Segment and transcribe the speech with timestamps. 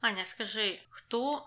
[0.00, 1.46] Аня, скажи, хто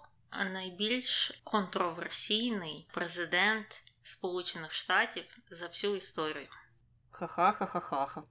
[0.53, 6.47] найбільш контроверсійний президент Сполучених Штатів за всю історію?
[7.12, 8.24] Ха-ха-ха-ха-ха.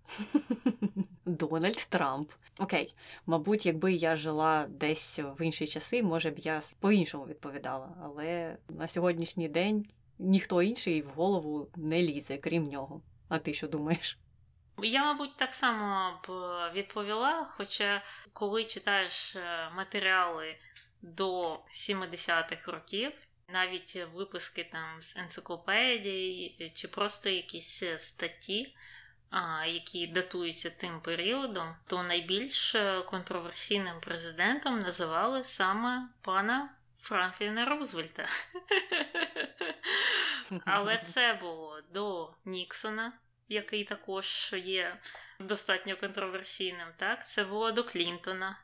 [1.25, 2.31] Дональд Трамп.
[2.59, 2.95] Окей,
[3.27, 8.89] мабуть, якби я жила десь в інші часи, може б я по-іншому відповідала, але на
[8.89, 9.87] сьогоднішній день
[10.19, 13.03] ніхто інший в голову не лізе, крім нього.
[13.29, 14.19] А ти що думаєш?
[14.83, 16.31] Я, мабуть, так само б
[16.75, 17.47] відповіла.
[17.51, 20.57] Хоча, коли читаєш е, матеріали
[21.03, 23.13] до 70-х років,
[23.49, 28.77] навіть виписки там з енциклопедій, чи просто якісь статті,
[29.67, 38.27] які датуються тим періодом, то найбільш е, контроверсійним президентом називали саме пана Франкліна Рузвельта.
[40.65, 43.13] Але це було до Ніксона,
[43.53, 44.99] який також є
[45.41, 46.89] достатньо контроверсійним.
[46.97, 48.59] Так, це було до Клінтона,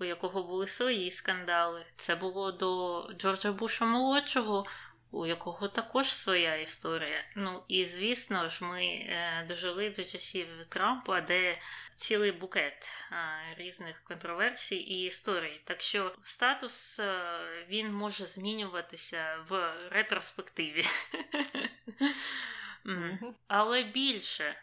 [0.00, 1.86] у якого були свої скандали.
[1.96, 4.66] Це було до Джорджа Буша молодшого,
[5.10, 7.24] у якого також своя історія.
[7.36, 11.58] Ну і звісно ж, ми е, дожили до часів Трампа, де
[11.96, 13.16] цілий букет е,
[13.56, 15.60] різних контроверсій і історій.
[15.64, 20.82] Так що статус е, він може змінюватися в ретроспективі.
[23.48, 24.54] Але більше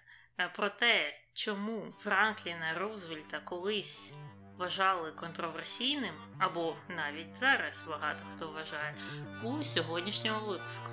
[0.55, 4.13] про те, чому Франкліна Рузвельта колись
[4.57, 8.95] вважали контроверсійним, або навіть зараз багато хто вважає,
[9.43, 10.91] у сьогоднішньому випуску.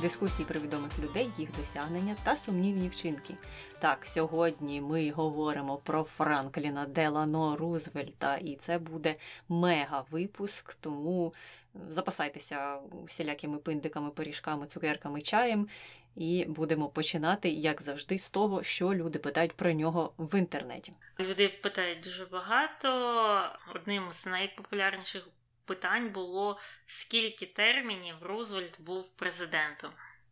[0.00, 3.34] Дискусії про відомих людей, їх досягнення та сумнівні вчинки.
[3.78, 9.16] Так, сьогодні ми говоримо про Франкліна Делано Рузвельта, і це буде
[9.48, 11.34] мега-випуск, тому
[11.88, 15.68] запасайтеся всілякими пиндиками, пиріжками, цукерками, чаєм.
[16.16, 20.92] І будемо починати, як завжди, з того, що люди питають про нього в інтернеті.
[21.20, 22.88] Люди питають дуже багато.
[23.74, 25.28] Одним з найпопулярніших
[25.68, 29.90] питань було скільки термінів Рузвельт був президентом.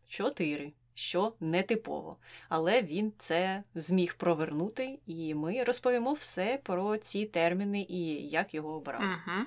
[0.09, 0.73] Чотири.
[0.95, 2.17] Що нетипово,
[2.49, 8.73] але він це зміг провернути, і ми розповімо все про ці терміни і як його
[8.75, 9.03] обрав.
[9.03, 9.47] Угу.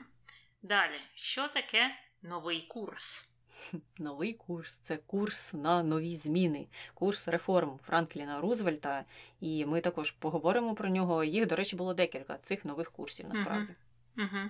[0.62, 3.30] Далі, що таке новий курс?
[3.98, 9.04] Новий курс це курс на нові зміни, курс реформ Франкліна Рузвельта.
[9.40, 11.24] І ми також поговоримо про нього.
[11.24, 13.74] Їх, до речі, було декілька цих нових курсів насправді.
[14.18, 14.28] Угу.
[14.32, 14.50] Угу.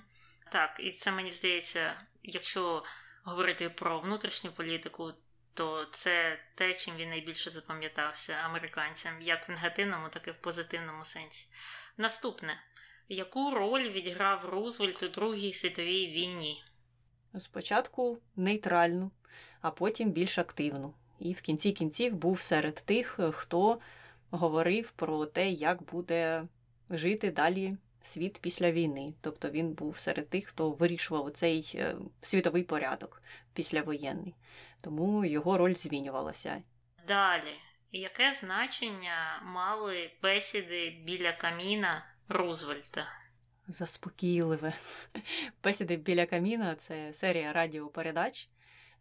[0.52, 2.84] Так, і це мені здається, якщо
[3.24, 5.14] говорити про внутрішню політику,
[5.54, 11.06] то це те, чим він найбільше запам'ятався американцям, як в негативному, так і в позитивному
[11.06, 11.48] сенсі.
[11.98, 12.62] Наступне,
[13.10, 16.64] яку роль відіграв Рузвельт у Другій світовій війні?
[17.40, 19.12] Спочатку нейтральну,
[19.62, 20.94] а потім більш активну.
[21.20, 23.80] І в кінці кінців був серед тих, хто
[24.32, 26.44] говорив про те, як буде
[26.90, 29.14] жити далі світ після війни.
[29.22, 33.22] Тобто він був серед тих, хто вирішував цей е, світовий порядок
[33.54, 34.36] післявоєнний.
[34.82, 36.64] Тому його роль змінювалася.
[37.08, 37.56] Далі,
[37.92, 43.08] яке значення мали бесіди біля каміна Рузвельта?
[43.68, 44.74] Заспокійливе.
[45.64, 48.48] Бесіди біля каміна це серія радіопередач,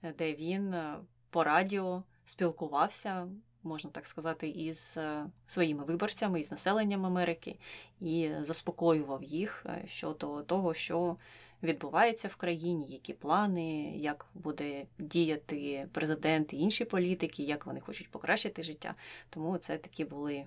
[0.02, 0.98] де він е,
[1.30, 3.28] по радіо спілкувався
[3.62, 7.56] можна так сказати, із е, своїми виборцями, із населенням Америки,
[8.00, 11.16] і заспокоював їх е, щодо того, що
[11.62, 18.10] відбувається в країні, які плани, як буде діяти президент і інші політики, як вони хочуть
[18.10, 18.94] покращити життя.
[19.30, 20.44] Тому це такі були.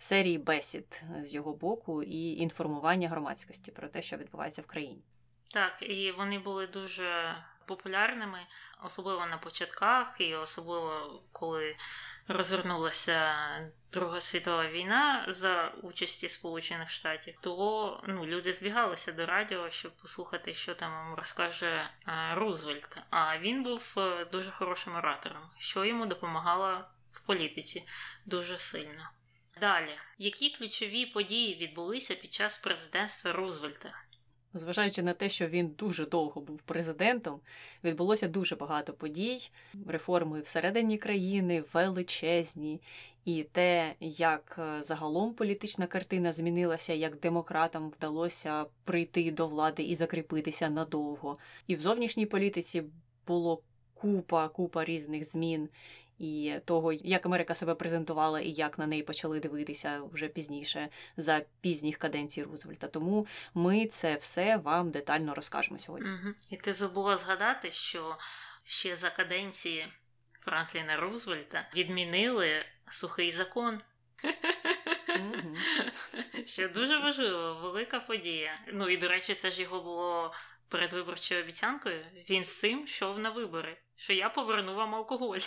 [0.00, 5.02] Серії бесід з його боку і інформування громадськості про те, що відбувається в країні.
[5.48, 7.36] Так, і вони були дуже
[7.68, 8.46] популярними,
[8.84, 11.76] особливо на початках, і особливо коли
[12.28, 13.34] розгорнулася
[13.92, 20.54] Друга світова війна за участі Сполучених Штатів, то ну, люди збігалися до радіо, щоб послухати,
[20.54, 22.98] що там розкаже е, Рузвельт.
[23.10, 27.86] А він був е, дуже хорошим оратором, що йому допомагало в політиці
[28.26, 29.10] дуже сильно.
[29.60, 33.92] Далі, які ключові події відбулися під час президентства Рузвельта?
[34.58, 37.40] Зважаючи на те, що він дуже довго був президентом,
[37.84, 39.50] відбулося дуже багато подій,
[39.86, 42.80] реформи всередині країни, величезні,
[43.24, 49.94] і те, як е, загалом політична картина змінилася, як демократам вдалося прийти до влади і
[49.94, 51.36] закріпитися надовго.
[51.66, 52.82] І в зовнішній політиці
[53.26, 53.62] було
[53.94, 55.68] купа, купа різних змін.
[56.18, 61.40] І того, як Америка себе презентувала і як на неї почали дивитися вже пізніше за
[61.60, 62.86] пізніх каденцій Рузвельта.
[62.86, 66.10] Тому ми це все вам детально розкажемо сьогодні.
[66.10, 66.34] Угу.
[66.50, 68.16] І ти забула згадати, що
[68.64, 69.88] ще за каденції
[70.40, 73.80] Франкліна Рузвельта відмінили сухий закон.
[76.46, 78.60] Що дуже важливо, велика подія.
[78.72, 80.34] Ну і до речі, це ж його було
[80.68, 82.04] передвиборчою обіцянкою.
[82.30, 85.38] Він з цим йшов на вибори, що я поверну вам алкоголь.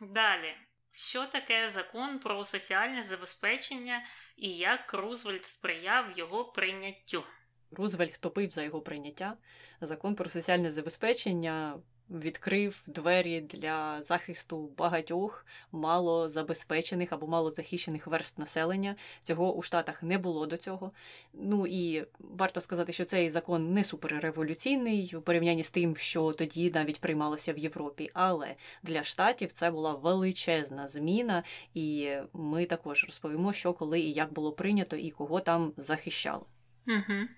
[0.00, 0.54] Далі.
[0.92, 4.04] Що таке закон про соціальне забезпечення
[4.36, 7.24] і як Рузвельт сприяв його прийняттю?
[7.70, 9.36] Рузвельт топив за його прийняття.
[9.80, 18.96] Закон про соціальне забезпечення відкрив двері для захисту багатьох малозабезпечених або малозахищених верств населення.
[19.22, 20.92] Цього у Штатах не було до цього.
[21.32, 26.70] Ну і варто сказати, що цей закон не суперреволюційний у порівнянні з тим, що тоді
[26.70, 28.10] навіть приймалося в Європі.
[28.14, 31.42] Але для штатів це була величезна зміна,
[31.74, 36.44] і ми також розповімо, що коли і як було прийнято, і кого там захищали.
[36.86, 37.28] Угу.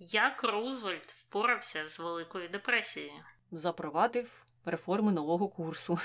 [0.00, 3.22] Як Рузвельт впорався з Великою депресією?
[3.52, 5.98] Запровадив реформи нового курсу.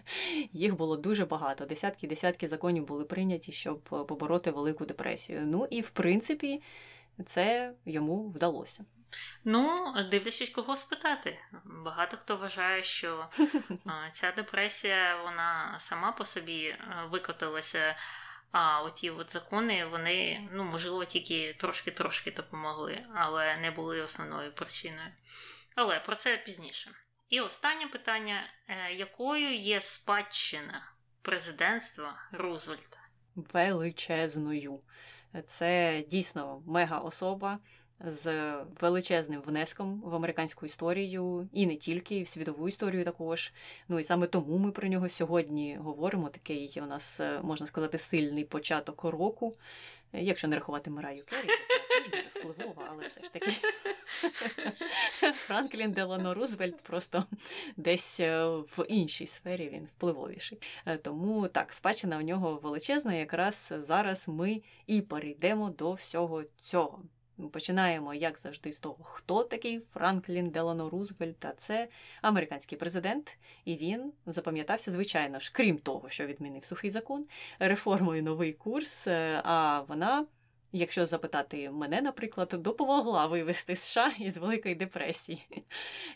[0.52, 1.66] Їх було дуже багато.
[1.66, 5.42] Десятки десятки законів були прийняті, щоб побороти велику депресію.
[5.46, 6.62] Ну і в принципі
[7.26, 8.84] це йому вдалося.
[9.44, 11.38] Ну, дивлячись, кого спитати.
[11.84, 13.26] Багато хто вважає, що
[14.10, 16.76] ця депресія вона сама по собі
[17.10, 17.96] викотилася.
[18.52, 25.08] А оті от закони, вони, ну, можливо, тільки трошки-трошки допомогли, але не були основною причиною.
[25.82, 26.90] Але про це пізніше.
[27.28, 30.92] І останнє питання: е, якою є спадщина
[31.22, 32.98] президентства Рузвельта?
[33.36, 34.80] Величезною.
[35.46, 37.58] Це дійсно мега особа
[38.00, 43.52] з величезним внеском в американську історію, і не тільки в світову історію також.
[43.88, 46.28] Ну і саме тому ми про нього сьогодні говоримо.
[46.28, 49.52] Такий у нас е, можна сказати сильний початок року.
[50.12, 53.52] Якщо не рахувати Мараю Керрі, то теж дуже впливова, але все ж таки
[55.32, 57.24] Франклін Делано Рузвельт просто
[57.76, 60.58] десь е, в іншій сфері він впливовіший.
[60.86, 63.14] Е, тому так, спадщина у нього величезна.
[63.14, 67.02] Якраз зараз ми і перейдемо до всього цього.
[67.48, 71.44] Починаємо, як завжди, з того, хто такий Франклін Делано Рузвельт.
[71.44, 71.88] А це
[72.22, 77.26] американський президент, і він запам'ятався, звичайно ж, крім того, що відмінив сухий закон,
[77.58, 79.06] реформою новий курс.
[79.06, 80.26] Е, а вона,
[80.72, 85.46] якщо запитати мене, наприклад, допомогла вивести США із Великої депресії.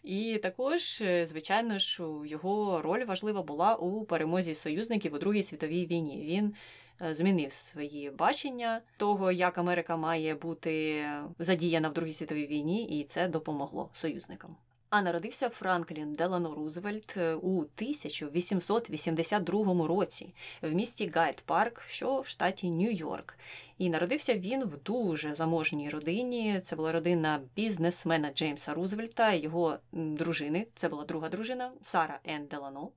[0.02, 5.86] І також, е, звичайно ж, його роль важлива була у перемозі союзників у Другій світовій
[5.86, 6.26] війні.
[6.26, 6.54] Він
[7.00, 11.04] змінив свої бачення того, як Америка має бути
[11.38, 14.50] задіяна в Другій світовій війні, і це допомогло союзникам.
[14.94, 22.26] А народився Франклін Делано Рузвельт е, у 1882 році в місті Гайд Парк, що в
[22.26, 23.34] штаті Нью-Йорк.
[23.78, 26.60] І народився він в дуже заможній родині.
[26.62, 30.66] Це була родина бізнесмена Джеймса Рузвельта, його дружини.
[30.74, 32.90] Це була друга дружина Сара Ен Делано.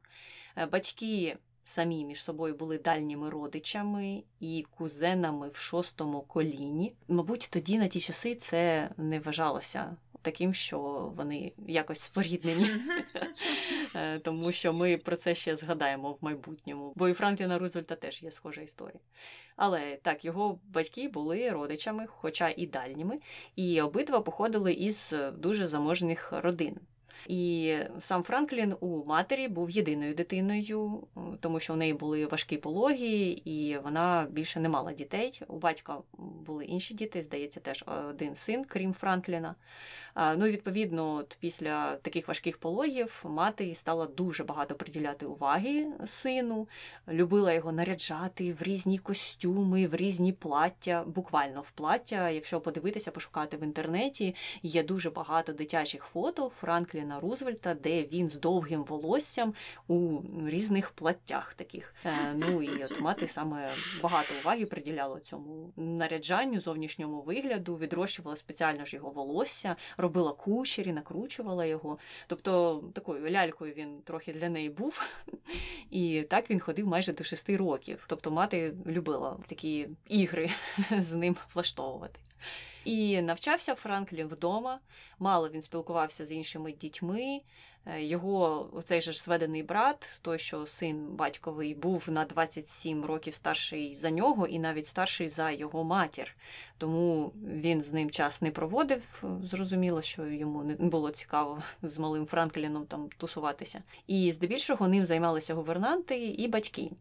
[0.58, 1.36] Е, батьки
[1.68, 6.96] самі між собою були дальніми родичами і кузенами в шостому коліні.
[7.08, 10.80] Мабуть, тоді на ті часи це не вважалося таким, що
[11.16, 12.70] вони якось споріднені,
[13.96, 16.94] е, тому що ми про це ще згадаємо в майбутньому.
[16.96, 19.00] Бо і Франкліна Рузвельта теж є схожа історія.
[19.56, 23.16] Але так, його батьки були родичами, хоча і дальніми,
[23.56, 26.80] і обидва походили із дуже заможних родин.
[27.28, 31.04] І сам Франклін у матері був єдиною дитиною,
[31.40, 35.42] тому що у неї були важкі пологи, і вона більше не мала дітей.
[35.48, 39.56] У батька були інші діти, здається, теж один син, крім Франкліна.
[40.38, 46.68] Ну і відповідно, от після таких важких пологів мати стала дуже багато приділяти уваги сину,
[47.08, 52.30] любила його наряджати в різні костюми, в різні плаття, буквально в плаття.
[52.30, 58.36] Якщо подивитися, пошукати в інтернеті, є дуже багато дитячих фото Франкліна Рузвельта, де він з
[58.36, 59.54] довгим волоссям
[59.88, 61.96] у різних платтях таких.
[62.06, 63.70] Е, ну і от мати саме
[64.04, 71.66] багато уваги приділяла цьому наряджанню, зовнішньому вигляду, відрощувала спеціально ж його волосся робила кучері, накручувала
[71.66, 71.98] його.
[72.28, 75.02] Тобто такою лялькою він трохи для неї був.
[75.92, 78.06] І так він ходив майже до шести років.
[78.08, 80.50] Тобто мати любила такі ігри
[80.98, 82.20] з ним влаштовувати.
[82.88, 84.80] І навчався Франклін вдома.
[85.20, 87.40] Мало він спілкувався з іншими дітьми.
[87.86, 93.34] Е, його оцей же ж зведений брат, той, що син батьковий, був на 27 років
[93.34, 96.36] старший за нього, і навіть старший за його матір.
[96.78, 99.24] Тому він з ним час не проводив.
[99.44, 103.84] Зрозуміло, що йому не було цікаво з малим Франкліном там тусуватися.
[104.08, 106.92] І здебільшого ним займалися гувернанти і батьки.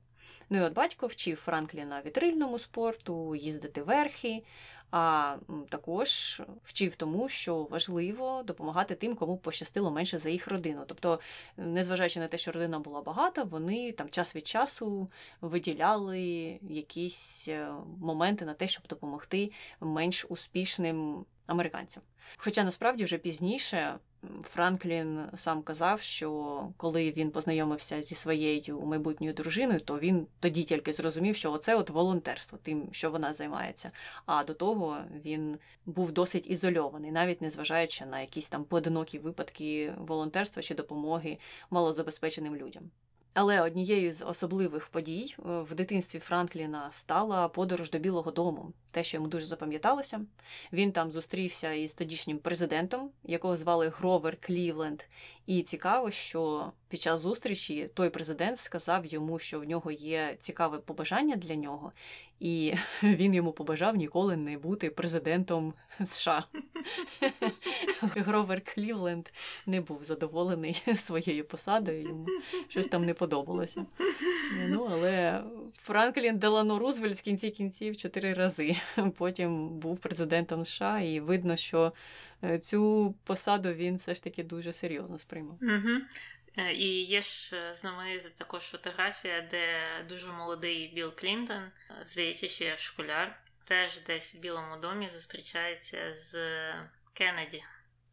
[0.50, 4.42] Ну і от батько вчив Франкліна вітрильному спорту, їздити верхи,
[4.90, 5.36] а
[5.68, 10.84] також вчив тому, що важливо допомагати тим, кому пощастило менше за їх родину.
[10.86, 11.20] Тобто,
[11.56, 15.08] незважаючи на те, що родина була багата, вони там час від часу
[15.40, 19.50] виділяли якісь е, моменти на те, щоб допомогти
[19.80, 22.02] менш успішним американцям.
[22.36, 23.98] Хоча насправді вже пізніше
[24.42, 30.92] Франклін сам казав, що коли він познайомився зі своєю майбутньою дружиною, то він тоді тільки
[30.92, 33.90] зрозумів, що оце от волонтерство, тим, що вона займається.
[34.26, 40.62] А до того він був досить ізольований, навіть незважаючи на якісь там поодинокі випадки волонтерства
[40.62, 41.38] чи допомоги
[41.70, 42.90] малозабезпеченим людям.
[43.38, 49.04] Але однією з особливих подій е, в дитинстві Франкліна стала подорож до Білого Дому, те,
[49.04, 50.20] що йому дуже запам'яталося.
[50.72, 55.02] Він там зустрівся із тодішнім президентом, якого звали Гровер Клівленд.
[55.46, 60.78] І цікаво, що під час зустрічі той президент сказав йому, що в нього є цікаве
[60.78, 61.92] побажання для нього,
[62.40, 65.74] і він йому побажав ніколи не бути президентом
[66.04, 66.44] США.
[68.00, 69.32] Гровер Клівленд
[69.66, 72.26] не був задоволений своєю посадою, йому
[72.68, 73.86] щось там не подобалося.
[74.68, 75.42] Ну, Але
[75.82, 78.76] Франклін Делано Рузвельт в кінці кінців чотири рази
[79.16, 81.92] потім був президентом США, і видно, що
[82.62, 85.58] цю посаду він все ж таки дуже серйозно сприймав.
[85.62, 86.00] Угу.
[86.72, 91.70] І є ж е, знаменита також фотографія, де дуже молодий Білл Клінтон,
[92.04, 96.34] здається, ще школяр, теж десь в Білому домі зустрічається з
[97.12, 97.64] Кеннеді,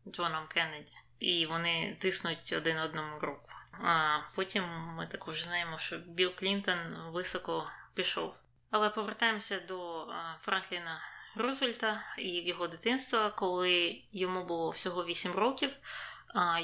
[0.08, 0.94] Джоном Кеннеді.
[1.20, 3.50] І вони тиснуть один одному руку.
[3.72, 4.64] А потім
[4.98, 6.78] ми також знаємо, що Білл Клінтон
[7.12, 8.36] високо пішов.
[8.72, 10.08] Але повертаємося до
[10.40, 11.02] Франкліна
[11.36, 15.70] Рузвельта і в його дитинства, коли йому було всього 8 років.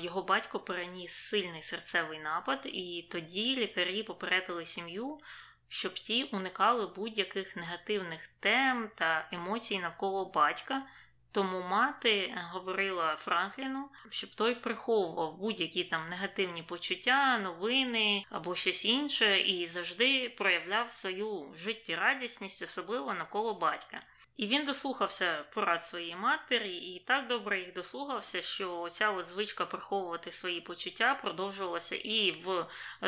[0.01, 5.19] Його батько переніс сильний серцевий напад, і тоді лікарі попередили сім'ю,
[5.67, 10.87] щоб ті уникали будь-яких негативних тем та емоцій навколо батька,
[11.31, 19.39] тому мати говорила Франкліну, щоб той приховував будь-які там негативні почуття, новини або щось інше,
[19.39, 24.01] і завжди проявляв свою життєрадісність, особливо навколо батька.
[24.37, 29.65] І він дослухався порад своєї матері, і так добре їх дослухався, що ця от звичка
[29.65, 32.65] приховувати свої почуття продовжувалася і в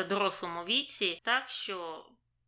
[0.08, 2.06] дорослому віці, так що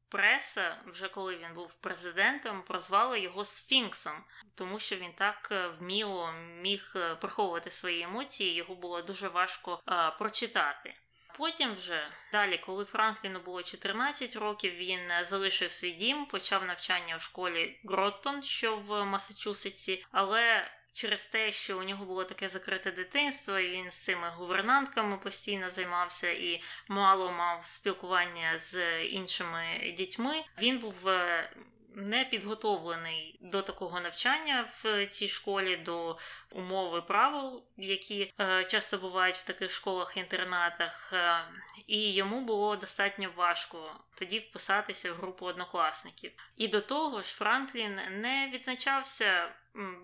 [0.09, 6.33] преса, вже коли він був президентом, прозвала його Сфінксом, тому що він так е, вміло
[6.61, 10.95] міг е, приховувати свої емоції, його було дуже важко а, прочитати.
[11.37, 17.17] Потім вже далі, коли Франкліну було 14 років, він е, залишив свій дім, почав навчання
[17.17, 22.93] в школі Гроттон, що в Масачусетсі, але через те, що у нього було таке закрите
[22.93, 30.45] дитинство, і він з цими гувернантками постійно займався і мало мав спілкування з іншими дітьми.
[30.59, 31.51] Він був е,
[31.95, 36.19] не підготовлений до такого навчання в цій школі, до
[36.53, 41.45] умови правил, які е, часто бувають в таких школах-інтернатах, е,
[41.87, 46.33] і йому було достатньо важко тоді вписатися в групу однокласників.
[46.57, 49.53] І до того ж, Франклін не відзначався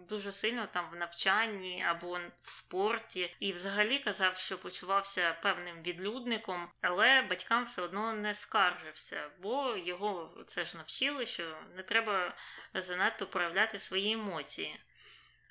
[0.08, 6.68] дуже сильно там в навчанні або в спорті, і взагалі казав, що почувався певним відлюдником,
[6.80, 12.34] але батькам все одно не скаржився, бо його це ж навчили, що не треба
[12.74, 14.80] занадто проявляти свої емоції.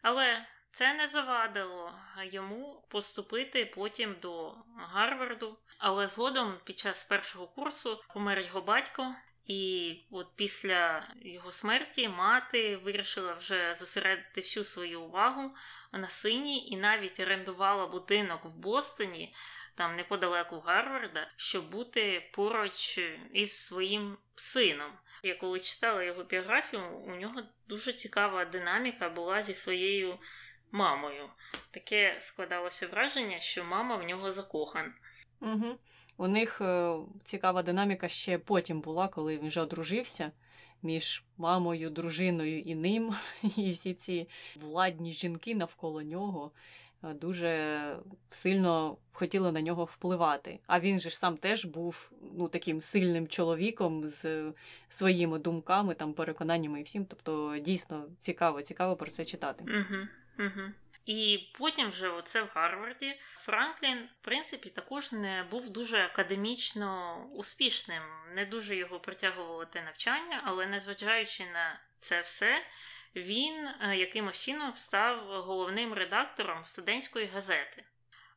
[0.01, 5.57] Але це не завадило йому поступити потім до Гарварду.
[5.77, 9.15] Але згодом, під час першого курсу, помер його батько,
[9.49, 15.55] і от після його смерті мати вирішила вже зосередити всю свою увагу
[15.91, 19.35] на сині і навіть орендувала будинок в Бостоні,
[19.75, 22.99] там неподалеку Гарварда, щоб бути поруч
[23.33, 24.91] із своїм сином.
[25.23, 30.19] Я коли читала його біографію, у нього дуже цікава динаміка була зі своєю
[30.71, 31.29] мамою.
[31.71, 34.93] Таке складалося враження, що мама в нього закохана.
[35.41, 35.77] Угу.
[36.17, 40.31] У них е, цікава динаміка ще потім була, коли він вже одружився
[40.83, 43.13] між мамою, дружиною і ним.
[43.57, 46.51] І всі ці владні жінки навколо нього.
[47.01, 47.95] дуже
[48.29, 50.59] сильно хотіли на нього впливати.
[50.67, 54.53] А він же ж сам теж був ну, таким сильним чоловіком з
[54.89, 57.05] своїми думками, там, переконаннями і всім.
[57.05, 59.63] Тобто, дійсно цікаво, цікаво про це читати.
[59.67, 60.07] Угу,
[60.39, 60.72] угу.
[61.05, 68.03] І потім вже оце в Гарварді Франклін, в принципі, також не був дуже академічно успішним.
[68.36, 72.65] Не дуже його притягувало те навчання, але незважаючи на це все,
[73.15, 77.84] він е, якимось чином став головним редактором студентської газети.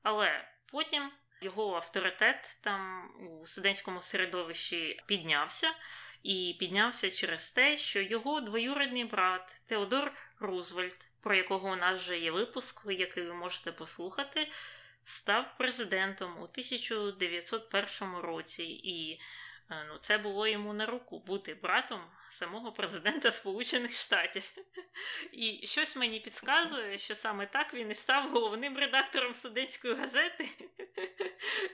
[0.02, 5.70] Але потім його авторитет там у студентському середовищі піднявся,
[6.22, 12.18] і піднявся через те, що його двоюрідний брат Теодор Рузвельт, про якого у нас вже
[12.18, 14.48] є випуск, який ви можете послухати,
[15.04, 18.64] став президентом у 1901 році.
[18.64, 19.20] І
[19.72, 22.00] Е, ну, це було йому на руку бути братом
[22.32, 24.52] самого президента Сполучених Штатів.
[25.32, 30.48] І щось мені підказує, що саме так він і став головним редактором студентської газети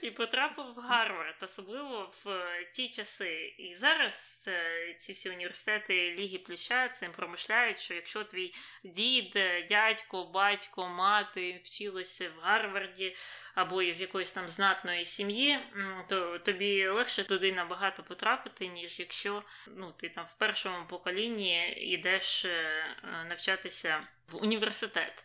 [0.01, 3.55] і потрапив в Гарвард, особливо в е, ті часи.
[3.57, 9.39] І зараз е, ці всі університети Ліги Плюща цим промишляють, що якщо твій дід,
[9.69, 13.15] дядько, батько, мати вчилися в Гарварді
[13.55, 15.59] або із якоїсь там знатної сім'ї,
[16.07, 22.45] то тобі легше туди набагато потрапити, ніж якщо ну, ти там в першому поколінні йдеш
[22.45, 22.83] е,
[23.29, 25.23] навчатися в університет.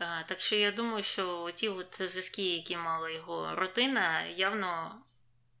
[0.00, 5.02] Е, так що я думаю, що ті от зв'язки, які мала його родина, явно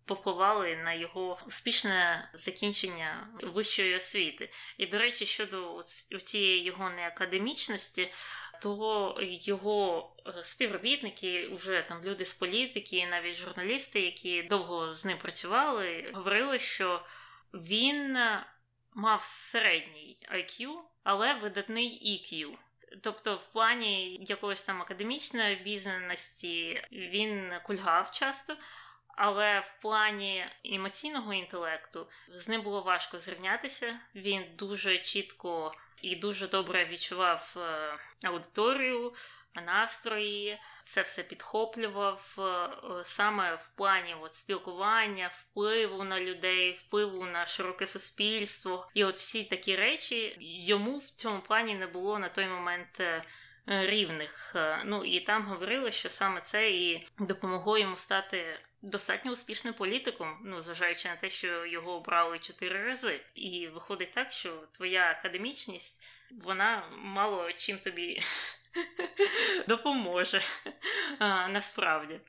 [0.04, 4.50] повпливали на його успішне закінчення вищої освіти.
[4.78, 5.82] І, до речі, щодо
[6.22, 8.12] цієї його неакадемічності,
[8.62, 15.18] то його е, співробітники, вже там люди з політики, навіть журналісти, які довго з ним
[15.18, 17.02] працювали, говорили, що
[17.54, 18.18] він
[18.98, 20.74] мав середній IQ,
[21.04, 22.52] але видатний EQ.
[23.02, 28.56] Тобто, в плані якоїсь там академічної обізнаності він кульгав часто,
[29.08, 34.00] але в плані емоційного інтелекту з ним було важко зрівнятися.
[34.14, 39.12] Він дуже чітко і дуже добре відчував е, аудиторію,
[39.54, 42.68] настрої, це все підхоплював е,
[43.04, 48.88] саме в плані от, спілкування, впливу на людей, впливу на широке суспільство.
[48.94, 53.00] І от всі такі речі йому в цьому плані не було на той момент.
[53.00, 53.22] Е,
[53.86, 54.56] рівних.
[54.84, 60.60] Ну і там говорили, що саме це і допомогло йому стати достатньо успішним політиком, ну
[60.60, 63.20] зважаючи на те, що його обрали чотири рази.
[63.34, 68.20] І виходить так, що твоя академічність вона мало чим тобі
[69.68, 70.40] допоможе
[71.48, 72.20] насправді.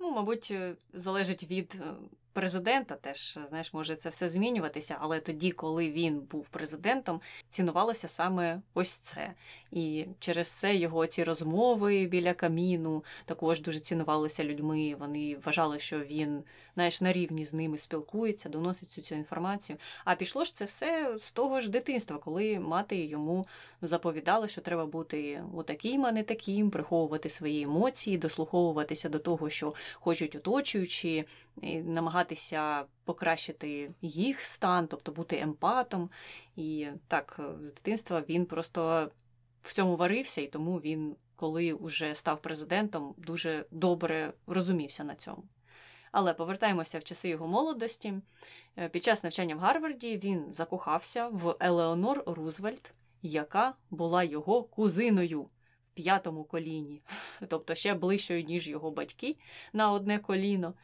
[0.00, 0.52] Ну, мабуть,
[0.92, 1.94] залежить від е,
[2.32, 8.60] президента теж знаєш, може це все змінюватися, але тоді, коли він був президентом, цінувалося саме
[8.74, 9.32] ось це.
[9.70, 14.96] І через це його ці розмови біля каміну також дуже цінувалися людьми.
[14.98, 16.42] Вони вважали, що він
[16.74, 19.78] знаєш, на рівні з ними спілкується, доносить цю, цю інформацію.
[20.04, 23.46] А пішло ж це все з того ж дитинства, коли мати йому
[23.82, 29.74] заповідала, що треба бути отаким, а не таким, приховувати свої емоції, дослуховуватися до того, що
[29.94, 31.24] хочуть оточуючі,
[31.62, 31.76] і
[32.18, 36.10] намагатися покращити їх стан, тобто бути емпатом.
[36.56, 39.10] І так, з дитинства він просто
[39.62, 45.44] в цьому варився, і тому він, коли вже став президентом, дуже добре розумівся на цьому.
[46.12, 48.14] Але повертаємося в часи його молодості.
[48.78, 55.42] Е, під час навчання в Гарварді він закохався в Елеонор Рузвельт, яка була його кузиною
[55.42, 55.50] в
[55.94, 57.00] п'ятому коліні,
[57.48, 59.36] тобто ще ближчою, ніж його батьки
[59.72, 60.74] на одне коліно.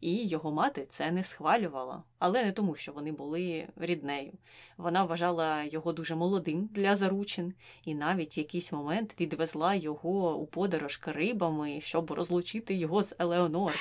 [0.00, 4.32] І його мати це не схвалювала, але не тому, що вони були ріднею.
[4.76, 7.54] Вона вважала його дуже молодим для заручин,
[7.84, 13.72] і навіть в якийсь момент відвезла його у подорож Карибами, щоб розлучити його з Елеонор,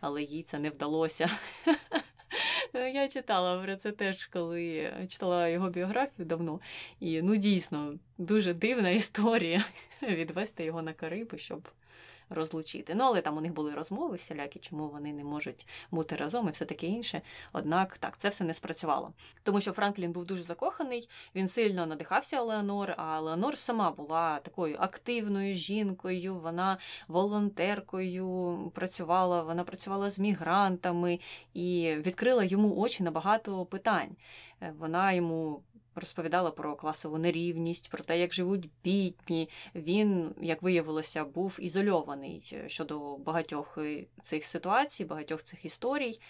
[0.00, 1.30] але їй це не вдалося.
[2.74, 6.60] Я читала про це теж, коли читала його біографію давно.
[7.00, 9.64] І ну дійсно дуже дивна історія
[10.02, 11.68] відвести його на Кариби, щоб
[12.30, 12.94] розлучити.
[12.94, 16.50] Ну, але там у них були розмови всілякі, чому вони не можуть бути разом і
[16.50, 17.22] все таке інше.
[17.52, 19.12] Однак так, це все не спрацювало.
[19.42, 24.76] Тому що Франклін був дуже закоханий, він сильно надихався Леонор, а Леонор сама була такою
[24.78, 31.20] активною жінкою, вона волонтеркою працювала, вона працювала з мігрантами
[31.54, 34.16] і відкрила йому очі на багато питань.
[34.62, 35.62] Е, вона йому
[35.94, 39.48] розповідала про класову нерівність, про те, як живуть бідні.
[39.74, 43.78] Він, як виявилося, був ізольований щодо багатьох
[44.22, 46.20] цих ситуацій, багатьох цих історій.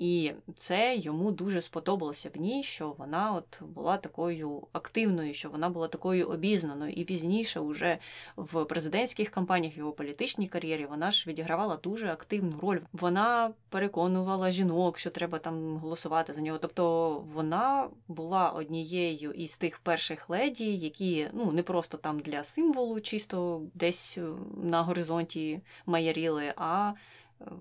[0.00, 5.70] І це йому дуже сподобалося в ній, що вона от була такою активною, що вона
[5.70, 6.92] була такою обізнаною.
[6.92, 7.98] І пізніше, уже
[8.36, 12.78] в президентських кампаніях, його політичній кар'єрі, вона ж відігравала дуже активну роль.
[12.92, 16.58] Вона переконувала жінок, що треба там голосувати за нього.
[16.58, 23.00] Тобто вона була однією із тих перших леді, які ну не просто там для символу,
[23.00, 24.22] чисто десь е,
[24.62, 26.92] на горизонті маяріли, а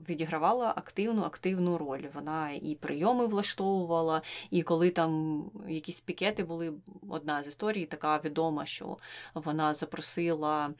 [0.09, 2.03] відігравала активну активну роль.
[2.13, 6.73] Вона і прийоми влаштовувала, і коли там якісь пікети були,
[7.09, 8.97] одна з історій така відома, що
[9.33, 10.73] вона запросила Е,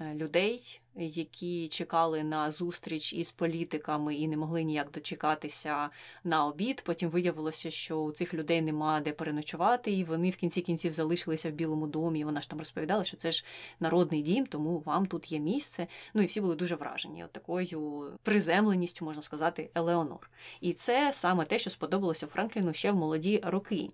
[0.00, 5.90] людей, які чекали на зустріч із політиками і не могли ніяк дочекатися
[6.24, 6.82] на обід.
[6.84, 11.50] Потім виявилося, що у цих людей нема де переночувати, і вони в кінці кінців залишилися
[11.50, 12.24] в Білому домі.
[12.24, 13.44] Вона ж там розповідала, що це ж
[13.80, 15.86] народний дім, тому вам тут є місце.
[16.14, 20.30] Ну і всі були дуже вражені от такою приземленістю, можна сказати, Елеонор.
[20.60, 23.88] І це саме те, що сподобалося Франкліну ще в молоді роки.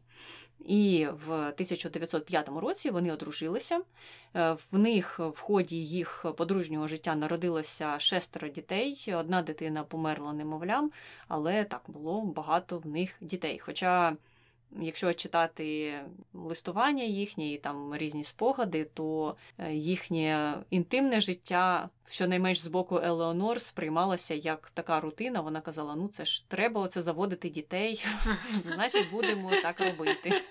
[0.67, 3.81] І в 1905 році вони одружилися.
[4.37, 9.15] Е, в них в ході їх подружнього життя народилося шестеро дітей.
[9.17, 10.91] Одна дитина померла немовлям,
[11.29, 13.59] але так було багато в них дітей.
[13.59, 14.13] Хоча
[14.81, 15.95] Якщо читати
[16.35, 23.61] листування їхнє і там різні спогади, то е, їхнє інтимне життя, щонайменш з боку Елеонор,
[23.61, 25.41] сприймалося як така рутина.
[25.41, 28.05] Вона казала: ну це ж треба оце заводити дітей,
[28.75, 30.43] значить будемо так робити.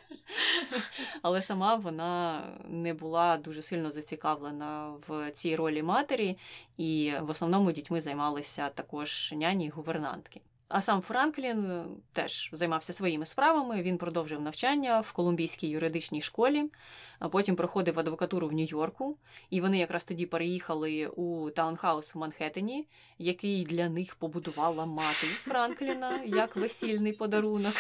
[1.22, 6.38] Але сама вона не була дуже сильно зацікавлена в цій ролі матері,
[6.78, 10.42] і в основному дітьми займалися також няні й гувернантки.
[10.74, 13.82] А сам Франклін е, теж займався своїми справами.
[13.82, 16.72] Він продовжив навчання в Колумбійській юридичній школі,
[17.20, 19.16] а потім проходив адвокатуру в Нью-Йорку.
[19.50, 26.24] І вони якраз тоді переїхали у таунхаус в Манхеттені, який для них побудувала мати Франкліна
[26.26, 27.74] як весільний подарунок.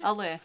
[0.00, 0.38] Але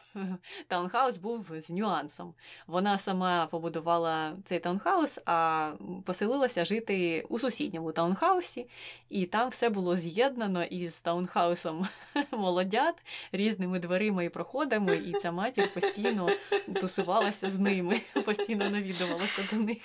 [0.67, 2.34] таунхаус був з нюансом.
[2.67, 5.71] Вона сама побудувала цей таунхаус, а
[6.06, 8.69] поселилася жити у сусідньому таунхаусі,
[9.10, 11.79] і там все було з'єднано із таунхаусом
[12.32, 12.96] молодят
[13.32, 16.30] різними дверима і проходами, і ця матір постійно
[16.82, 19.78] тусувалася з ними, постійно навідувалася до них.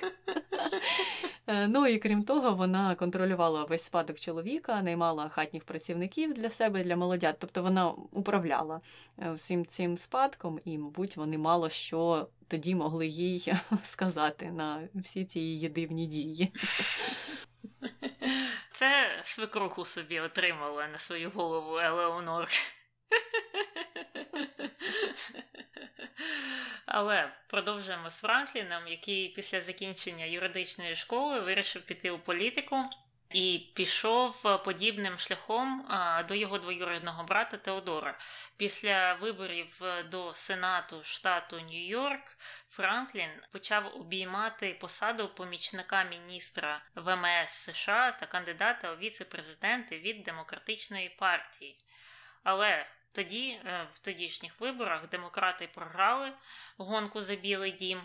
[1.47, 6.85] Е, ну і крім того, вона контролювала весь спадок чоловіка, наймала хатніх працівників для себе,
[6.85, 7.37] для молодят.
[7.39, 8.81] Тобто вона управляла
[9.19, 15.25] е, всім цим спадком, і, мабуть, вони мало що тоді могли їй сказати на всі
[15.25, 16.53] ці її дивні дії.
[18.75, 22.49] Це свекруху собі отримала на свою голову Елеонор.
[26.87, 32.77] Але продовжуємо з Франкліном, який після закінчення юридичної школи вирішив піти у політику
[33.35, 35.89] і пішов подібним шляхом
[36.29, 38.19] до його двоюрідного брата Теодора.
[38.57, 42.37] Після виборів до Сенату штату Нью-Йорк
[42.69, 51.79] Франклін почав обіймати посаду помічника міністра ВМС США та кандидата у віце-президенти від демократичної партії.
[52.43, 56.33] Але тоді, е, в тодішніх виборах, демократи програли
[56.79, 58.03] гонку за Білий Дім,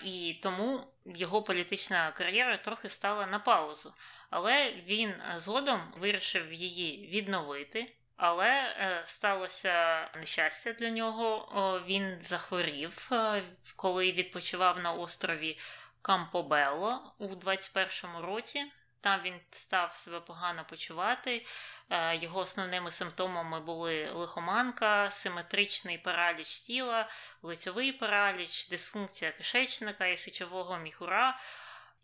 [0.00, 3.94] і тому його політична кар'єра трохи стала на паузу.
[4.30, 7.92] Але він згодом вирішив її відновити.
[8.16, 11.82] Але е, сталося нещастя для нього.
[11.86, 13.42] Він захворів, е,
[13.76, 15.58] коли відпочивав на острові
[16.02, 18.64] Кампобелло у 21-му році.
[19.00, 21.46] Там він став себе погано почувати.
[21.90, 27.08] Е, його основними симптомами були лихоманка, симетричний параліч тіла,
[27.42, 31.38] лицьовий параліч, дисфункція кишечника і сечового міхура,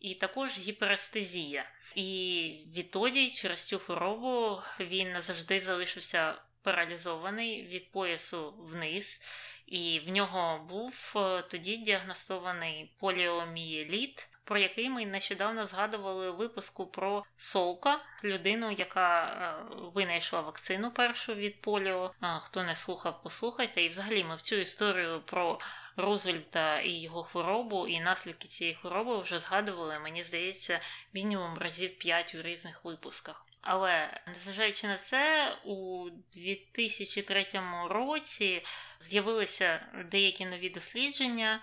[0.00, 1.70] і також гіперестезія.
[1.94, 9.20] І відтоді, через цю хворобу, він назавжди залишився паралізований від поясу вниз.
[9.66, 17.24] І в нього був е, тоді діагностований поліомієліт, про який ми нещодавно згадували випуску про
[17.37, 22.14] Солка, людину, яка е, винайшла вакцину першу від поліо.
[22.40, 23.82] Хто не слухав, послухайте.
[23.82, 25.59] І взагалі ми в цю історію про
[25.96, 30.80] Рузвельта і його хворобу, і наслідки цієї хвороби вже згадували, мені здається,
[31.12, 33.46] мінімум разів 5 у різних випусках.
[33.61, 37.46] Але незважаючи на це, у 2003
[37.88, 38.64] році
[39.00, 41.61] з'явилися деякі нові дослідження,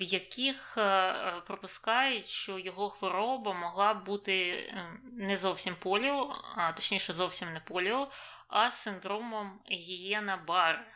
[0.00, 1.14] в яких е,
[1.46, 4.64] пропускають, що його хвороба могла бути
[5.12, 8.10] не зовсім поліо, а точніше зовсім не поліо,
[8.48, 10.86] а синдромом гієна Бар.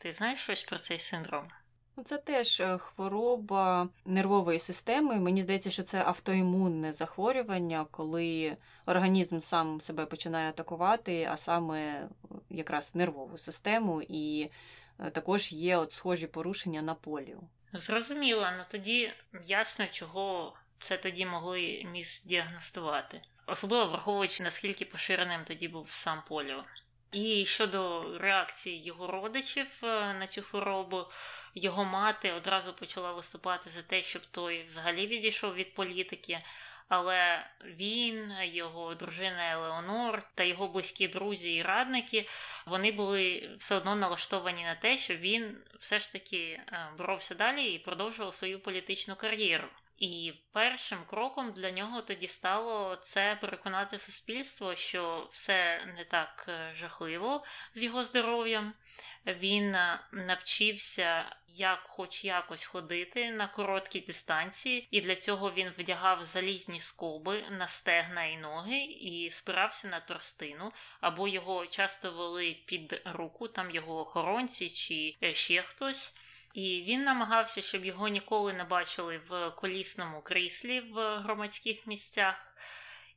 [0.00, 1.48] Ти знаєш щось про цей синдром?
[2.00, 5.20] Ну, це теж е, хвороба нервової системи.
[5.20, 12.08] Мені здається, що це автоімунне захворювання, коли організм сам себе починає атакувати, а саме е,
[12.50, 14.50] якраз нервову систему, і
[14.98, 17.40] е, також є от схожі порушення на поліо.
[17.72, 19.12] Зрозуміло, ну тоді
[19.46, 23.20] ясно, чого це тоді могли місдіагностувати.
[23.46, 26.64] Особливо враховуючи, наскільки поширеним тоді був сам поліо.
[27.12, 31.04] І щодо реакції його родичів е, на цю хворобу,
[31.54, 36.40] його мати одразу почала виступати за те, щоб той взагалі відійшов від політики.
[36.88, 42.28] Але він, його дружина Елеонор та його близькі друзі і радники
[42.66, 47.72] вони були все одно налаштовані на те, що він все ж таки е, боровся далі
[47.72, 49.68] і продовжував свою політичну кар'єру.
[50.00, 56.74] І першим кроком для нього тоді стало це переконати суспільство, що все не так е,
[56.74, 58.74] жахливо з його здоров'ям.
[59.26, 66.22] Він е, навчився як хоч якось ходити на короткій дистанції, і для цього він вдягав
[66.22, 73.02] залізні скоби на стегна і ноги і спирався на тростину, або його часто вели під
[73.04, 76.16] руку, там його охоронці чи е, ще хтось.
[76.54, 82.34] І він намагався, щоб його ніколи не бачили в колісному кріслі в громадських місцях,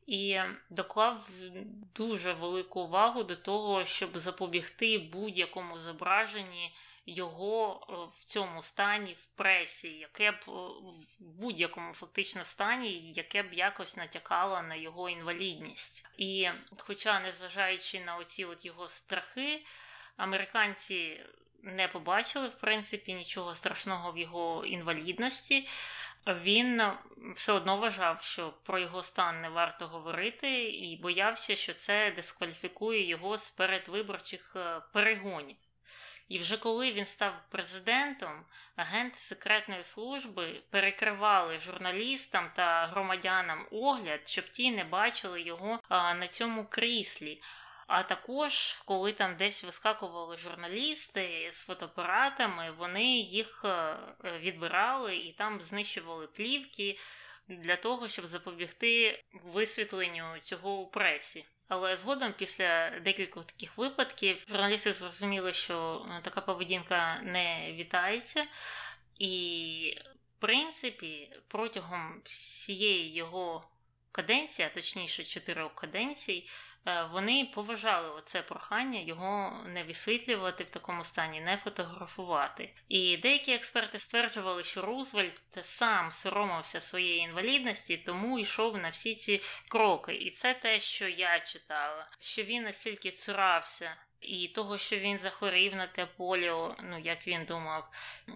[0.07, 1.29] і доклав
[1.95, 9.25] дуже велику увагу до того, щоб запобігти будь-якому зображенні його е, в цьому стані в
[9.25, 16.05] пресі, яке б е, в будь-якому фактично стані, яке б якось натякало на його інвалідність.
[16.17, 19.65] І, хоча, незважаючи на оці от його страхи,
[20.17, 21.21] американці
[21.63, 25.67] не побачили, в принципі, нічого страшного в його інвалідності.
[26.27, 26.83] Він
[27.35, 33.07] все одно вважав, що про його стан не варто говорити, і боявся, що це дискваліфікує
[33.07, 35.55] його з передвиборчих е, перегонів.
[36.29, 38.45] І вже коли він став президентом,
[38.75, 46.65] агенти секретної служби перекривали журналістам та громадянам огляд, щоб ті не бачили його на цьому
[46.65, 47.41] кріслі.
[47.87, 55.61] А також, коли там десь вискакували журналісти з фотоапаратами, вони їх е, відбирали і там
[55.61, 56.97] знищували плівки
[57.47, 61.45] для того, щоб запобігти висвітленню цього у пресі.
[61.67, 68.45] Але згодом, після декількох таких випадків, журналісти зрозуміли, що е, така поведінка не вітається,
[69.19, 69.97] і,
[70.37, 73.67] в принципі, протягом всієї його
[74.11, 76.49] каденції, а точніше чотирьох каденцій,
[77.11, 82.73] вони поважали оце прохання його не висвітлювати в такому стані, не фотографувати.
[82.89, 89.41] І деякі експерти стверджували, що Рузвельт сам соромився своєї інвалідності, тому йшов на всі ці
[89.67, 90.15] кроки.
[90.15, 93.95] І це те, що я читала, що він настільки цурався.
[94.21, 97.89] І того, що він захворів на те поліо, ну як він думав,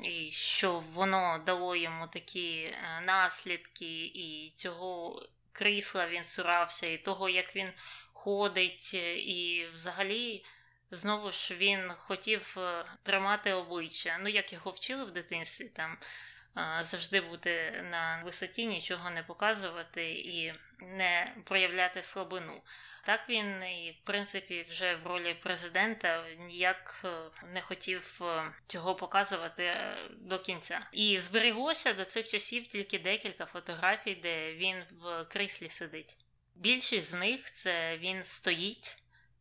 [0.04, 7.30] і що воно дало йому такі е, наслідки, і цього крісла він цурався, і того,
[7.30, 7.72] як він
[8.18, 10.46] ходить, е, і взагалі.
[10.92, 14.18] Знову ж він хотів е, тримати обличчя.
[14.22, 15.98] Ну, як його вчили в дитинстві, там
[16.82, 22.62] завжди бути на висоті, нічого не показувати і не проявляти слабину.
[23.08, 27.10] Так він і, в принципі, вже в ролі президента ніяк е,
[27.54, 28.22] не хотів
[28.68, 29.76] цього показувати
[30.12, 30.88] до кінця.
[30.92, 36.18] І збереглося до цих часів тільки декілька фотографій, де він в кріслі сидить.
[36.60, 38.98] Більшість з них це він стоїть,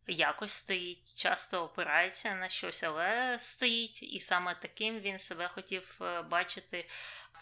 [0.06, 6.22] якось стоїть, часто опирається на щось, але стоїть, і саме таким він себе хотів е,
[6.22, 6.88] бачити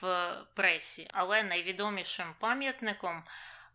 [0.01, 1.09] в пресі.
[1.13, 3.25] Але найвідомішим пам'ятником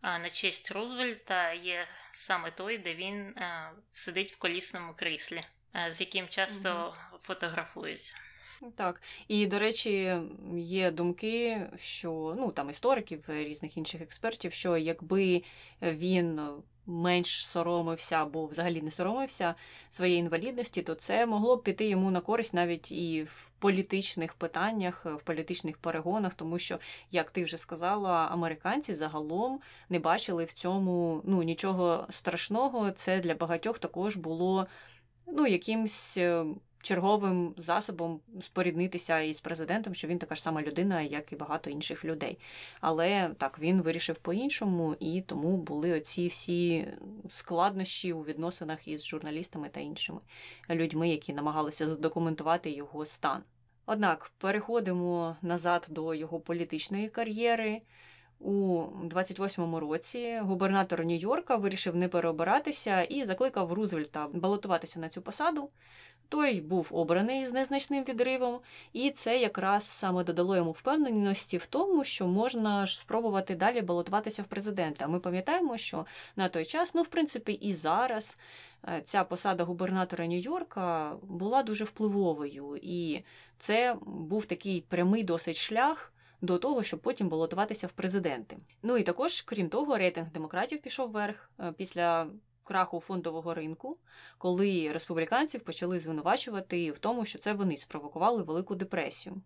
[0.02, 5.42] е, на честь Рузвельта є саме той, де він е, сидить в колісному кріслі,
[5.88, 7.18] з яким часто угу.
[7.22, 8.29] фотографуються.
[8.76, 10.16] Так, і до речі,
[10.56, 15.42] є думки, що ну там істориків, різних інших експертів, що якби
[15.82, 16.40] він
[16.86, 19.54] менш соромився або взагалі не соромився
[19.90, 25.06] своєї інвалідності, то це могло б піти йому на користь навіть і в політичних питаннях,
[25.06, 26.78] в політичних перегонах, тому що,
[27.10, 32.90] як ти вже сказала, американці загалом не бачили в цьому ну нічого страшного.
[32.90, 34.66] Це для багатьох також було
[35.26, 36.18] ну якимсь
[36.82, 42.04] черговим засобом споріднитися із президентом, що він така ж сама людина, як і багато інших
[42.04, 42.38] людей.
[42.80, 46.88] Але так він вирішив по-іншому, і тому були оці всі
[47.28, 50.20] складнощі у відносинах із журналістами та іншими
[50.70, 53.42] людьми, які намагалися задокументувати його стан.
[53.86, 57.80] Однак переходимо назад до його політичної кар'єри.
[58.38, 65.70] У 28-му році губернатор Нью-Йорка вирішив не переобиратися і закликав Рузвельта балотуватися на цю посаду
[66.30, 68.58] Той був обраний з незначним відривом,
[68.92, 74.42] і це якраз саме додало йому впевненості в тому, що можна ж спробувати далі балотуватися
[74.42, 75.08] в президента.
[75.08, 78.36] Ми пам'ятаємо, що на той час, ну в принципі, і зараз
[78.88, 83.22] е, ця посада губернатора Нью-Йорка була дуже впливовою, і
[83.58, 86.12] це був такий прямий досить шлях.
[86.42, 88.56] До того, щоб потім балотуватися в президенти.
[88.82, 92.26] Ну і також, крім того, рейтинг демократів пішов вверх е, після
[92.70, 93.96] краху фондового ринку,
[94.38, 99.42] коли республіканців почали звинувачувати в тому, що це вони спровокували Велику депресію.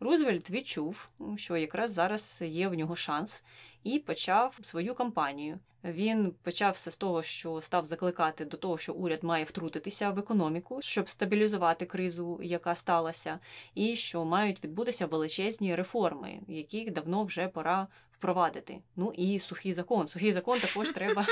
[0.00, 3.42] Рузвельт відчув, що якраз зараз є в нього шанс,
[3.84, 5.58] і почав свою кампанію.
[5.84, 10.18] Він почав все з того, що став закликати до того, що уряд має втрутитися в
[10.18, 13.38] економіку, щоб стабілізувати кризу, яка сталася,
[13.74, 18.78] і що мають відбутися величезні реформи, які давно вже пора впровадити.
[18.96, 20.08] Ну і сухий закон.
[20.08, 21.26] Сухий закон також треба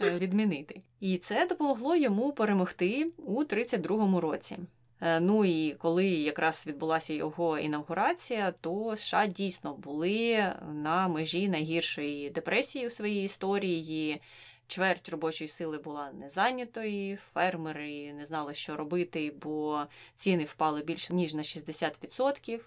[0.00, 0.80] відмінити.
[1.00, 4.58] І це допомогло йому перемогти у 32-му році.
[5.00, 12.30] Е, ну і коли якраз відбулася його інаугурація, то США дійсно були на межі найгіршої
[12.30, 14.20] депресії у своїй історії.
[14.66, 19.82] Чверть робочої сили була незайнятої, фермери не знали, що робити, бо
[20.14, 22.60] ціни впали більше ніж на 60%.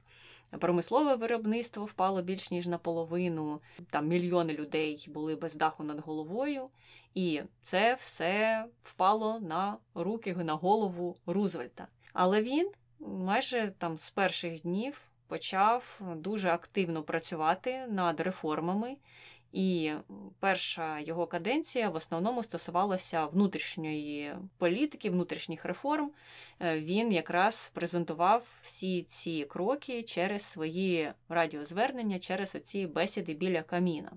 [0.60, 3.60] Промислове виробництво впало більш ніж наполовину.
[3.90, 6.68] Там мільйони людей були без даху над головою,
[7.14, 11.88] і це все впало на руки на голову Рузвельта.
[12.14, 18.96] Але він майже там з перших днів почав дуже активно працювати над реформами.
[19.56, 19.92] І
[20.40, 26.12] перша його каденція в основному стосувалася внутрішньої політики, внутрішніх реформ.
[26.60, 34.12] Е, він якраз презентував всі ці кроки через свої радіозвернення, через оці бесіди біля каміна.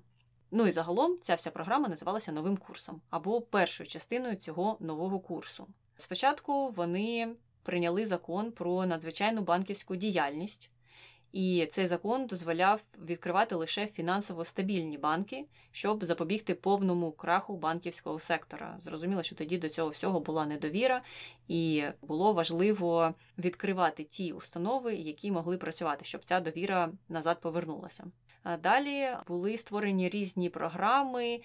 [0.51, 5.67] Ну і загалом ця вся програма називалася новим курсом або першою частиною цього нового курсу.
[5.97, 10.71] Спочатку вони прийняли закон про надзвичайну банківську діяльність.
[11.33, 18.77] І цей закон дозволяв відкривати лише фінансово стабільні банки, щоб запобігти повному краху банківського сектора.
[18.81, 21.03] Зрозуміло, що тоді до цього всього була недовіра,
[21.49, 28.05] і було важливо відкривати ті установи, які могли працювати, щоб ця довіра назад повернулася.
[28.43, 31.41] А далі були створені різні програми.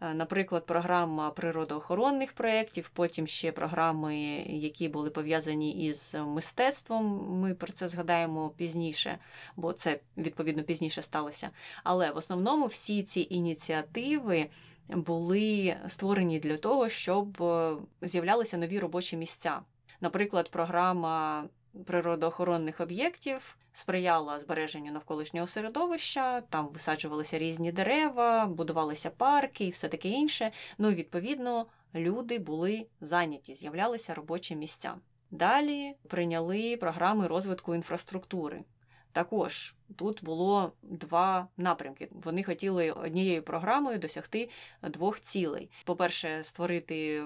[0.00, 4.16] Е, наприклад, програма природоохоронних проєктів, потім ще програми,
[4.48, 7.26] які були пов'язані із мистецтвом.
[7.40, 9.18] Ми про це згадаємо пізніше,
[9.56, 11.50] бо це відповідно пізніше сталося.
[11.84, 14.46] Але в основному всі ці ініціативи.
[14.88, 19.60] Були створені для того, щоб е, з'являлися нові робочі місця.
[20.00, 21.44] Наприклад, програма
[21.86, 30.08] природоохоронних об'єктів сприяла збереженню навколишнього середовища, там висаджувалися різні дерева, будувалися парки і все таке
[30.08, 30.52] інше.
[30.78, 34.94] Ну відповідно люди були зайняті, з'являлися робочі місця.
[35.30, 38.64] Далі прийняли програми розвитку інфраструктури.
[39.12, 42.08] Також тут було два напрямки.
[42.10, 44.48] Вони хотіли однією програмою досягти
[44.82, 47.22] двох цілей: по-перше, створити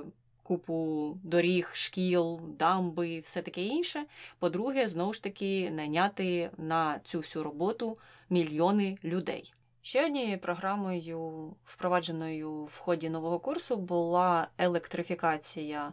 [0.50, 4.04] купу доріг, шкіл, дамби, все таке інше.
[4.38, 7.96] По-друге, знову ж таки, найняти на цю всю роботу
[8.30, 9.54] мільйони людей.
[9.82, 15.92] Ще однією програмою, впровадженою в ході нового курсу, була електрифікація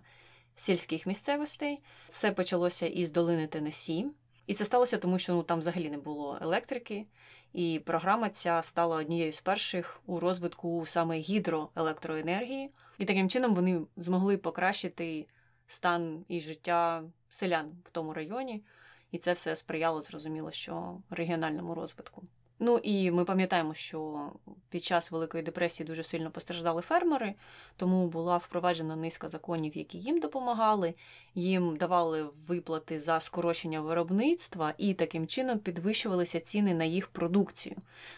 [0.55, 1.83] сільських місцевостей.
[2.07, 4.07] Це почалося із долини Тенесі.
[4.47, 7.05] І це сталося тому, що ну, там взагалі не було електрики.
[7.53, 12.71] І програма ця стала однією з перших у розвитку саме гідроелектроенергії.
[12.97, 15.27] І таким чином вони змогли покращити
[15.67, 18.63] стан і життя селян в тому районі,
[19.11, 22.23] і це все сприяло, зрозуміло, що регіональному розвитку.
[22.59, 24.31] Ну і ми пам'ятаємо, що
[24.69, 27.33] під час Великої депресії дуже сильно постраждали фермери,
[27.75, 30.93] тому була впроваджена низка законів, які їм допомагали,
[31.35, 37.75] їм давали виплати за скорочення виробництва і таким чином підвищувалися ціни на їх продукцію.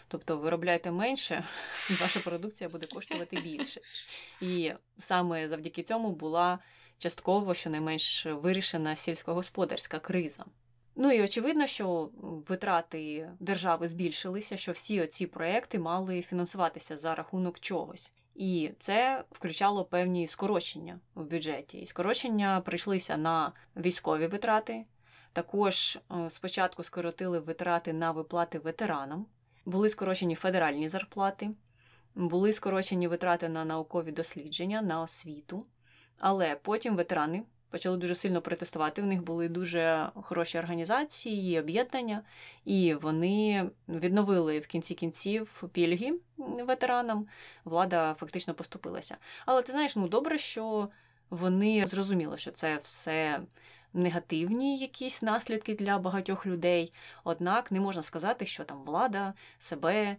[0.08, 1.44] Тобто виробляйте менше,
[1.90, 3.80] ваша продукція буде коштувати більше.
[4.40, 6.58] І саме завдяки цьому була
[6.98, 10.44] частково щонайменш вирішена сільськогосподарська криза.
[10.96, 12.10] Ну і очевидно, що
[12.48, 18.10] витрати держави збільшилися, що всі оці проекти мали фінансуватися за рахунок чогось.
[18.34, 21.78] І це включало певні скорочення в бюджеті.
[21.78, 24.84] І скорочення прийшлися на військові витрати.
[25.32, 29.26] Також е, спочатку скоротили витрати на виплати ветеранам,
[29.64, 31.50] були скорочені федеральні зарплати,
[32.14, 35.62] були скорочені витрати на наукові дослідження, на освіту.
[36.18, 39.02] Але потім ветерани почали дуже сильно протестувати.
[39.02, 42.22] У них були дуже хороші організації, об'єднання,
[42.64, 47.26] і вони відновили в кінці кінців пільги ветеранам.
[47.64, 49.16] Влада фактично поступилася.
[49.46, 50.88] Але ти знаєш, ну добре, що
[51.30, 53.40] Вони зрозуміли, що це все
[53.92, 56.92] негативні якісь наслідки для багатьох людей.
[57.24, 60.16] Однак не можна сказати, що там влада себе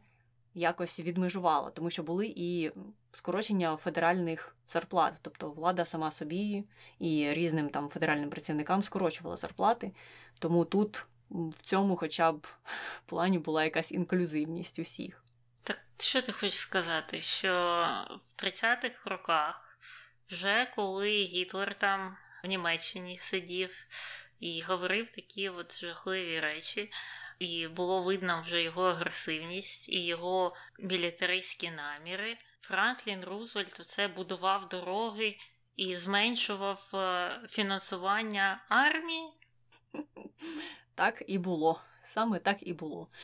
[0.54, 2.72] якось відмежувала, тому що були і
[3.12, 6.64] скорочення федеральних зарплат, тобто влада сама собі
[7.00, 9.92] і різним там федеральним працівникам скорочувала зарплати.
[10.40, 12.48] Тому тут в цьому, хоча б
[13.06, 15.24] плані, була якась інклюзивність усіх.
[15.64, 17.22] Так що ти хочеш сказати?
[17.22, 17.50] Що
[18.28, 19.78] в 30-х роках,
[20.30, 23.88] вже коли Гітлер там в Німеччині сидів
[24.40, 26.92] і говорив такі от жахливі речі,
[27.42, 32.38] і було видно вже його агресивність і його мілітаристські наміри.
[32.62, 35.38] Франклін Рузвельт це будував дороги
[35.76, 39.30] і зменшував е, фінансування армії.
[40.96, 41.82] Так і було.
[42.04, 43.08] Саме так і було.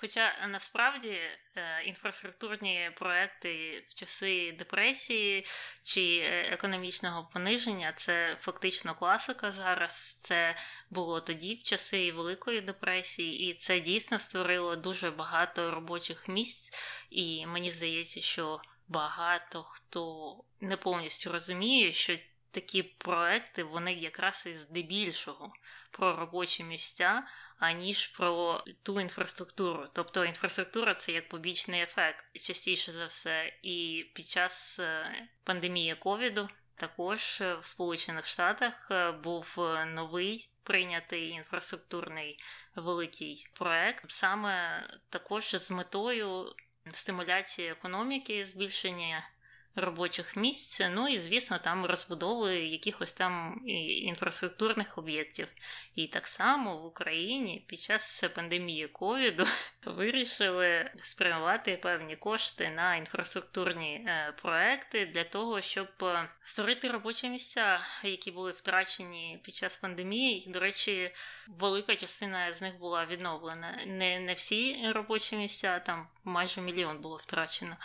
[0.00, 5.46] Хоча е, насправді е, інфраструктурні проекти в часи депресії
[5.82, 10.14] чи е, економічного пониження це фактично класика зараз.
[10.14, 10.56] Це
[10.90, 16.74] було тоді, в часи Великої депресії, і це дійсно створило дуже багато робочих місць.
[17.10, 22.16] І мені здається, що багато хто не повністю розуміє, що.
[22.56, 25.52] Такі проекти вони якраз і здебільшого
[25.90, 27.26] про робочі місця,
[27.58, 29.86] аніж про ту інфраструктуру.
[29.92, 33.52] Тобто інфраструктура це як побічний ефект, частіше за все.
[33.62, 35.12] І під час е,
[35.44, 42.38] пандемії ковіду також е, в Сполучених Штатах е, був новий прийнятий інфраструктурний
[42.76, 46.54] великий проект, саме також з метою
[46.92, 49.28] стимуляції економіки, збільшення
[49.76, 50.82] робочих місць.
[50.90, 55.48] Ну і, звісно, там розбудови якихось там інфраструктурних об'єктів.
[55.94, 59.44] І так само в Україні під час пандемії ковіду
[59.84, 67.80] вирішили спрямувати певні кошти на інфраструктурні е, проекти для того, щоб е, створити робочі місця,
[68.02, 70.44] які були втрачені під час пандемії.
[70.48, 71.10] До речі,
[71.48, 73.82] велика частина з них була відновлена.
[73.86, 77.76] Не, Не всі робочі місця, там майже мільйон було втрачено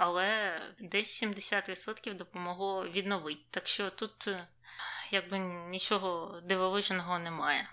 [0.00, 1.39] але десь 70%
[2.14, 3.40] допомогло відновити.
[3.50, 4.46] Так що тут е,
[5.10, 7.68] якби нічого дивовижного немає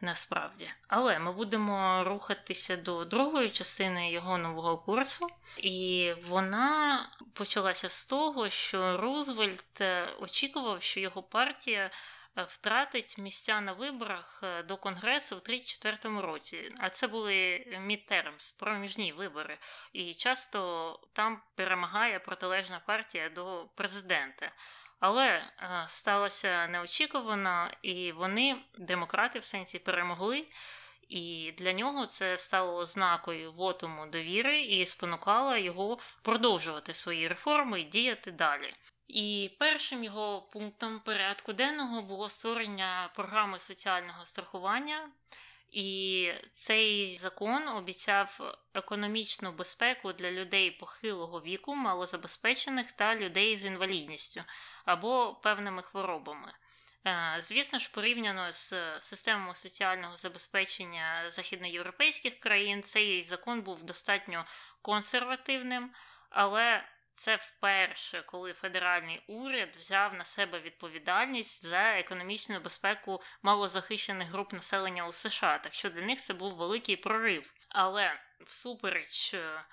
[0.00, 0.70] насправді.
[0.88, 5.26] Але ми будемо рухатися до другої частини його нового курсу,
[5.58, 7.00] і вона
[7.32, 11.90] почалася з того, що Рузвельт е, очікував, що його партія
[12.36, 16.72] втратить місця на виборах е, до Конгресу в 34 році.
[16.78, 19.58] А це були мідтермс, проміжні вибори.
[19.92, 24.52] І часто там перемагає протилежна партія до президента.
[25.00, 30.46] Але е, сталося неочікувано, і вони, демократи, в сенсі перемогли.
[31.08, 37.84] І для нього це стало ознакою вотуму довіри і спонукало його продовжувати свої реформи і
[37.84, 38.74] діяти далі.
[39.08, 45.10] І першим його пунктом порядку денного було створення програми соціального страхування.
[45.70, 54.42] І цей закон обіцяв економічну безпеку для людей похилого віку, малозабезпечених та людей з інвалідністю
[54.84, 56.52] або певними хворобами.
[57.06, 64.44] Е, звісно ж, порівняно з системами соціального забезпечення західноєвропейських країн, цей закон був достатньо
[64.82, 65.90] консервативним,
[66.30, 66.84] але
[67.14, 75.06] це вперше, коли федеральний уряд взяв на себе відповідальність за економічну безпеку малозахищених груп населення
[75.06, 75.58] у США.
[75.58, 77.54] Так що для них це був великий прорив.
[77.68, 79.64] Але всупереч е,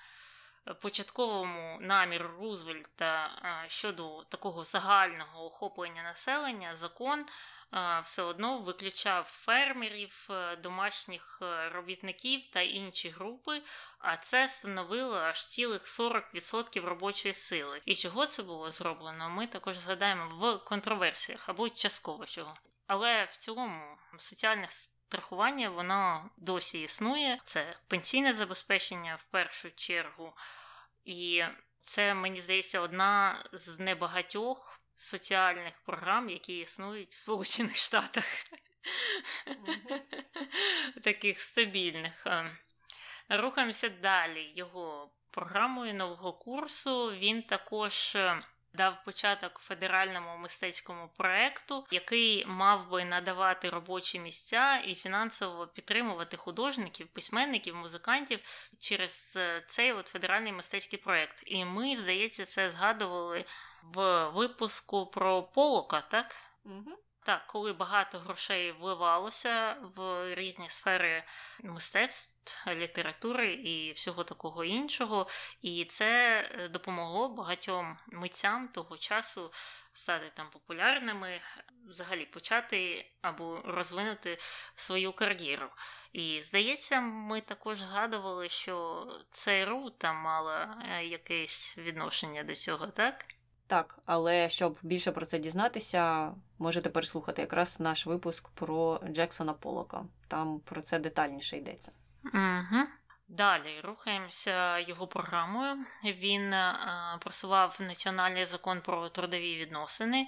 [0.82, 7.26] початковому наміру Рузвельта е, щодо такого загального охоплення населення, закон
[8.04, 13.62] все одно виключав фермерів, е, домашніх е, робітників та інші групи,
[14.00, 17.82] а це становило аж цілих 40% робочої сили.
[17.86, 22.54] І чого це було зроблено, ми також згадаємо в контроверсіях або частково чого.
[22.88, 27.40] Але в цілому соціальне страхування воно досі існує.
[27.44, 30.34] Це пенсійне забезпечення в першу чергу.
[31.06, 31.44] І
[31.82, 38.26] це, мені здається, одна з небагатьох соціальних програм, які існують в Сполучених Штатах.
[41.04, 42.28] Таких стабільних.
[42.28, 42.58] Ем,
[43.30, 44.52] рухаємося далі.
[44.56, 48.18] Його програмою нового курсу він також.
[48.74, 57.08] Дав початок федеральному мистецькому проекту, який мав би надавати робочі місця і фінансово підтримувати художників,
[57.08, 58.40] письменників, музикантів
[58.80, 61.44] через е, цей от федеральний мистецький проект.
[61.46, 63.46] І ми, здається, це згадували
[63.84, 66.36] в випуску про Полока, так?
[66.66, 66.98] Угу.
[67.24, 71.24] Так, коли багато грошей вливалося в різні сфери
[71.64, 75.28] мистецтв, літератури і всього такого іншого,
[75.62, 79.52] і це е, допомогло багатьом митцям того часу
[79.94, 81.42] стати там популярними,
[81.90, 84.38] взагалі почати або розвинути
[84.76, 85.70] свою кар'єру.
[86.14, 93.26] І здається, ми також згадували, що ЦРУ там мала е, якесь відношення до цього, так?
[93.72, 100.04] Так, але щоб більше про це дізнатися, можете переслухати якраз наш випуск про Джексона Полока.
[100.28, 101.92] Там про це детальніше йдеться.
[102.24, 102.88] Угу.
[103.28, 105.86] Далі рухаємося його програмою.
[106.04, 110.28] Він а, просував національний закон про трудові відносини,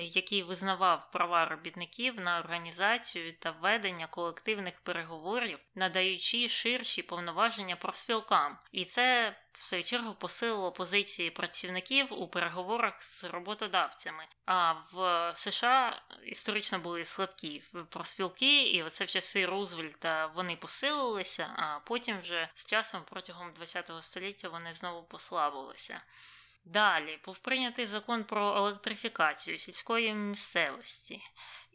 [0.00, 8.58] який визнавав права робітників на організацію та ведення колективних переговорів, надаючи ширші повноваження профспілкам.
[8.72, 14.24] І це в свою чергу посилило позиції працівників у переговорах з роботодавцями.
[14.46, 21.78] А в США історично були слабкі профспілки, і оце в часи Рузвельта вони посилилися, а
[21.84, 26.00] потім вже з часом протягом ХХ століття вони знову послабилися.
[26.64, 27.18] Далі.
[27.24, 31.20] Був прийнятий закон про електрифікацію сільської місцевості,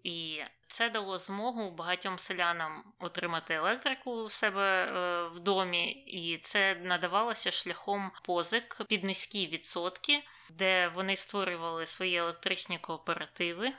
[0.03, 6.75] і це дало змогу багатьом селянам отримати електрику у себе е, в домі, і це
[6.75, 13.73] надавалося шляхом позик під низькі відсотки, де вони створювали свої електричні кооперативи.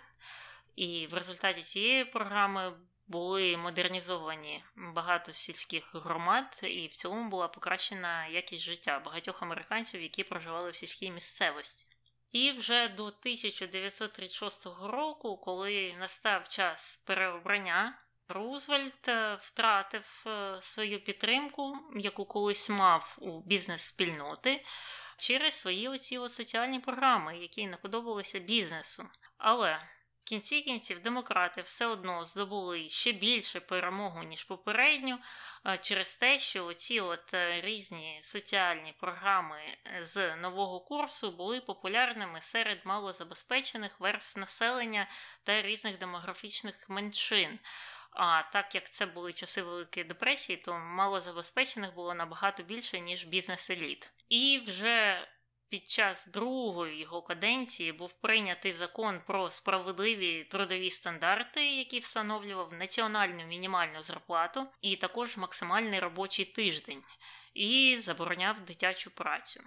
[0.76, 2.72] І в результаті цієї програми
[3.10, 10.24] були модернізовані багато сільських громад, і в цілому була покращена якість життя багатьох американців, які
[10.24, 11.96] проживали в сільській місцевості.
[12.32, 17.98] І вже до 1936 року, коли настав час переобрання,
[18.28, 24.64] Рузвельт е, втратив е, свою підтримку, яку колись мав у бізнес-спільноти,
[25.18, 29.08] через свої оці соціальні програми, які не подобалися бізнесу.
[29.38, 29.82] Але
[30.30, 35.18] кінці кінців демократи все одно здобули ще більше перемогу, ніж попередню,
[35.80, 42.40] через те, що оці от е, різні соціальні програми е, з нового курсу були популярними
[42.40, 45.08] серед малозабезпечених верств населення
[45.44, 47.58] та різних демографічних меншин.
[48.10, 54.10] А так як це були часи Великої депресії, то малозабезпечених було набагато більше, ніж бізнес-еліт.
[54.28, 55.28] І вже
[55.70, 63.44] під час другої його каденції був прийнятий закон про справедливі трудові стандарти, який встановлював національну
[63.44, 67.02] мінімальну зарплату і також максимальний робочий тиждень,
[67.54, 69.60] і забороняв дитячу працю.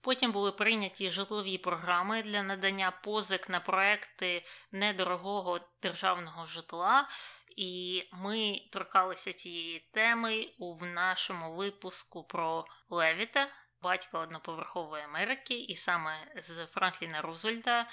[0.00, 7.08] Потім були прийняті житлові програми для надання позик на проекти недорогого державного житла.
[7.56, 13.48] І ми торкалися цієї теми у нашому випуску про Левіта,
[13.82, 17.86] батька одноповерхової Америки, і саме з Франкліна Рузвельта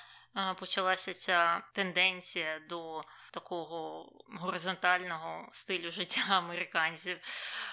[0.59, 7.19] почалася ця тенденція до такого горизонтального стилю життя американців.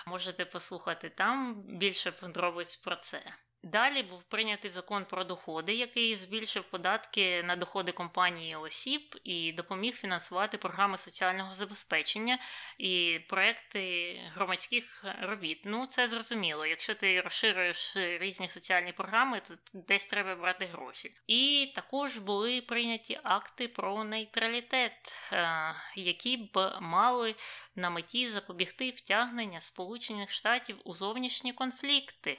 [0.07, 3.23] Можете послухати там більше подробиць про це.
[3.65, 9.95] Далі був прийнятий закон про доходи, який збільшив податки на доходи компанії осіб і допоміг
[9.95, 12.39] фінансувати програми соціального забезпечення
[12.79, 15.61] і проекти громадських робіт.
[15.65, 16.67] Ну, це зрозуміло.
[16.67, 21.15] Якщо ти розширюєш різні соціальні програми, то десь треба брати гроші.
[21.27, 27.35] І також були прийняті акти про нейтралітет, е, які б мали
[27.77, 32.39] на меті запобігти втягнення Сполучених Штатів у зовнішні конфлікти.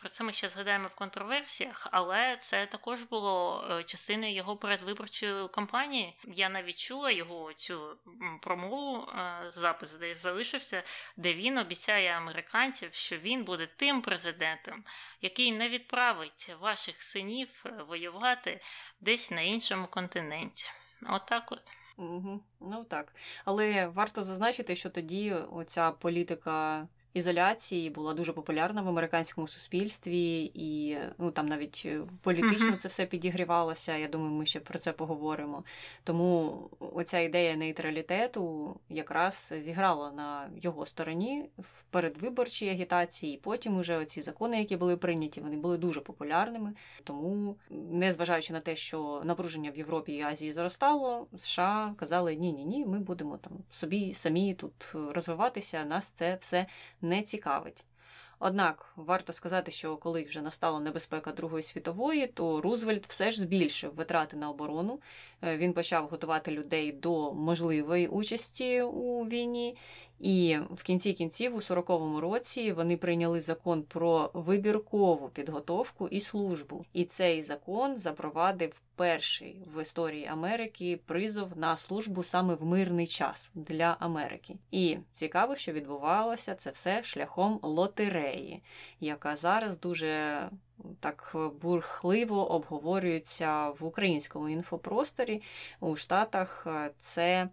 [0.00, 5.48] Про це ми ще згадаємо в контроверсіях, але це також було е, частиною його передвиборчої
[5.48, 6.16] кампанії.
[6.24, 7.96] Я навіть чула його цю
[8.42, 10.82] промову, е, запис де залишився,
[11.16, 14.84] де він обіцяє американців, що він буде тим президентом,
[15.20, 18.60] який не відправить ваших синів е, воювати
[19.00, 20.66] десь на іншому континенті.
[21.08, 21.72] Отак от.
[21.96, 22.40] Угу.
[22.60, 23.14] Ну так.
[23.44, 30.96] Але варто зазначити, що тоді оця політика ізоляції була дуже популярна в американському суспільстві, і
[31.18, 33.96] ну там навіть е, політично це все підігрівалося.
[33.96, 35.64] Я думаю, ми ще про це поговоримо.
[36.04, 43.36] Тому оця ідея нейтралітету якраз зіграла на його стороні в передвиборчій агітації.
[43.42, 46.72] Потім уже оці закони, які були прийняті, вони були дуже популярними.
[47.04, 52.64] Тому, незважаючи на те, що напруження в Європі і Азії зростало, США казали: ні, ні,
[52.64, 55.84] ні, ми будемо там собі самі тут розвиватися.
[55.84, 56.66] Нас це все
[57.02, 57.84] не цікавить.
[58.42, 63.94] Однак варто сказати, що коли вже настала небезпека Другої світової, то Рузвельт все ж збільшив
[63.94, 65.00] витрати на оборону.
[65.42, 69.76] Е, він почав готувати людей до можливої участі у війні.
[70.20, 76.84] І в кінці кінців, у 40-му році, вони прийняли закон про вибіркову підготовку і службу.
[76.92, 83.50] І цей закон запровадив перший в історії Америки призов на службу саме в мирний час
[83.54, 84.56] для Америки.
[84.70, 88.62] І цікаво, що відбувалося це все шляхом лотереї,
[89.00, 90.40] яка зараз дуже
[91.00, 95.42] так бурхливо обговорюється в українському інфопросторі
[95.80, 96.66] у Штатах.
[96.98, 97.48] Це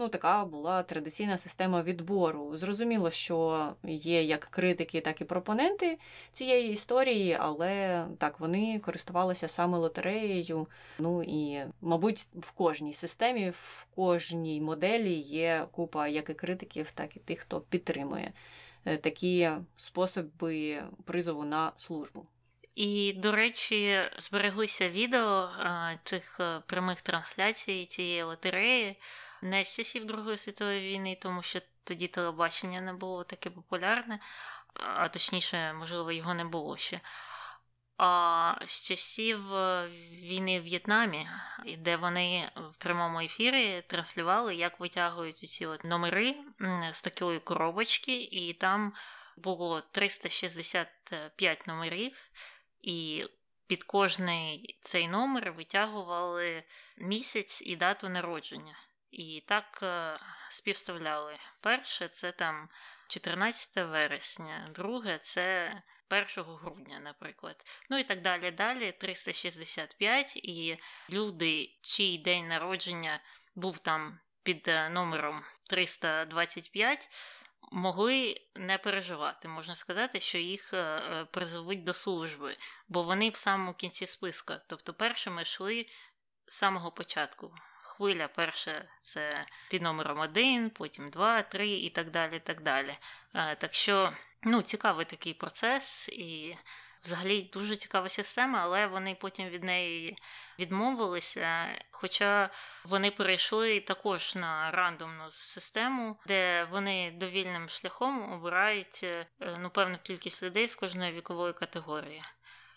[0.00, 2.56] ну, така була традиційна система відбору.
[2.56, 5.98] Зрозуміло, що є як критики, так і пропоненти
[6.32, 10.66] цієї історії, але так вони користувалися саме лотереєю.
[10.98, 17.16] Ну і, мабуть, в кожній системі, в кожній моделі є купа як і критиків, так
[17.16, 18.32] і тих, хто підтримує
[18.84, 22.22] е, такі способи призову на службу.
[22.74, 25.50] І, до речі, збереглися відео
[26.02, 28.96] цих е, прямих трансляцій цієї лотереї
[29.42, 34.20] не з часів Другої світової війни, тому що тоді телебачення не було таке популярне,
[34.74, 37.00] а точніше, можливо, його не було ще.
[38.02, 41.28] А з часів е, війни в В'єтнамі,
[41.78, 46.36] де вони в прямому ефірі транслювали, як витягують ці от номери
[46.92, 48.92] з такої коробочки, і там
[49.36, 52.30] було 365 номерів,
[52.82, 53.24] і
[53.66, 56.62] під кожний цей номер витягували
[56.98, 58.74] місяць і дату народження.
[59.10, 61.38] І так е, співставляли.
[61.62, 62.68] Перше це там
[63.08, 65.72] 14 вересня, друге це
[66.10, 67.64] 1 грудня, наприклад.
[67.90, 68.50] Ну і так далі.
[68.50, 70.78] Далі 365, і
[71.10, 73.20] люди, чий день народження
[73.54, 77.08] був там під е, номером 325,
[77.72, 79.48] могли не переживати.
[79.48, 82.56] Можна сказати, що їх е, призовуть до служби,
[82.88, 84.60] бо вони в самому кінці списка.
[84.68, 85.86] Тобто першими йшли
[86.46, 92.40] з самого початку хвиля перша це під номером 1, потім 2, 3 і так далі.
[92.44, 92.98] так далі.
[93.34, 94.12] Е, так що
[94.42, 96.56] ну, цікавий такий процес і.
[97.04, 100.16] Взагалі дуже цікава система, але вони потім від неї
[100.58, 101.66] відмовилися.
[101.90, 102.50] Хоча
[102.84, 109.26] вони перейшли також на рандомну систему, де вони довільним шляхом обирають е,
[109.58, 112.22] ну, певну кількість людей з кожної вікової категорії.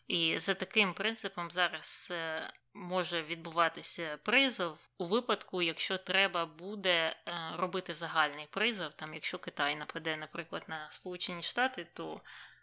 [0.07, 7.15] І за таким принципом зараз е, може відбуватися призов у випадку, якщо треба буде е,
[7.57, 12.21] робити загальний призов, там якщо Китай нападе, наприклад, на Сполучені Штати, то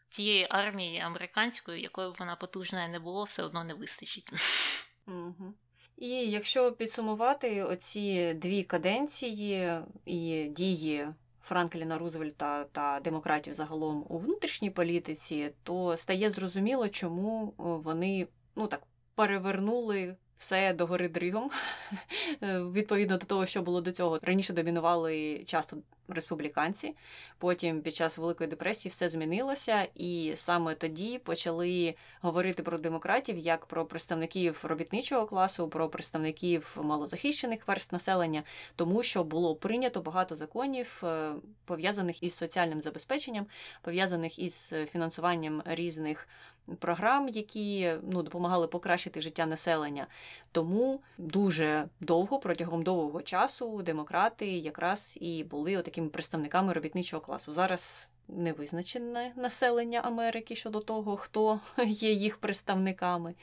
[0.08, 4.32] тієї армії американської, якою б вона потужна не було, все одно не вистачить.
[5.06, 5.54] Угу.
[5.96, 11.08] І якщо підсумувати оці дві каденції і дії
[11.50, 18.82] Франкліна Рузвельта та демократів загалом у внутрішній політиці, то стає зрозуміло, чому вони ну так
[19.14, 21.50] перевернули все догори дригом,
[22.42, 24.18] е, відповідно до того, що було до цього.
[24.22, 25.76] Раніше домінували часто
[26.08, 26.96] республіканці.
[27.38, 33.66] Потім під час Великої депресії все змінилося, і саме тоді почали говорити про демократів як
[33.66, 38.42] про представників робітничого класу, про представників малозахищених верств населення,
[38.76, 41.32] тому що було прийнято багато законів, е,
[41.64, 43.46] пов'язаних із соціальним забезпеченням,
[43.82, 46.28] пов'язаних із фінансуванням різних
[46.78, 50.06] програм, які ну, допомагали покращити життя населення.
[50.52, 57.52] Тому дуже довго, протягом довгого часу, демократи якраз і були такими представниками робітничого класу.
[57.52, 63.34] Зараз невизначене населення Америки щодо того, хто є їх представниками,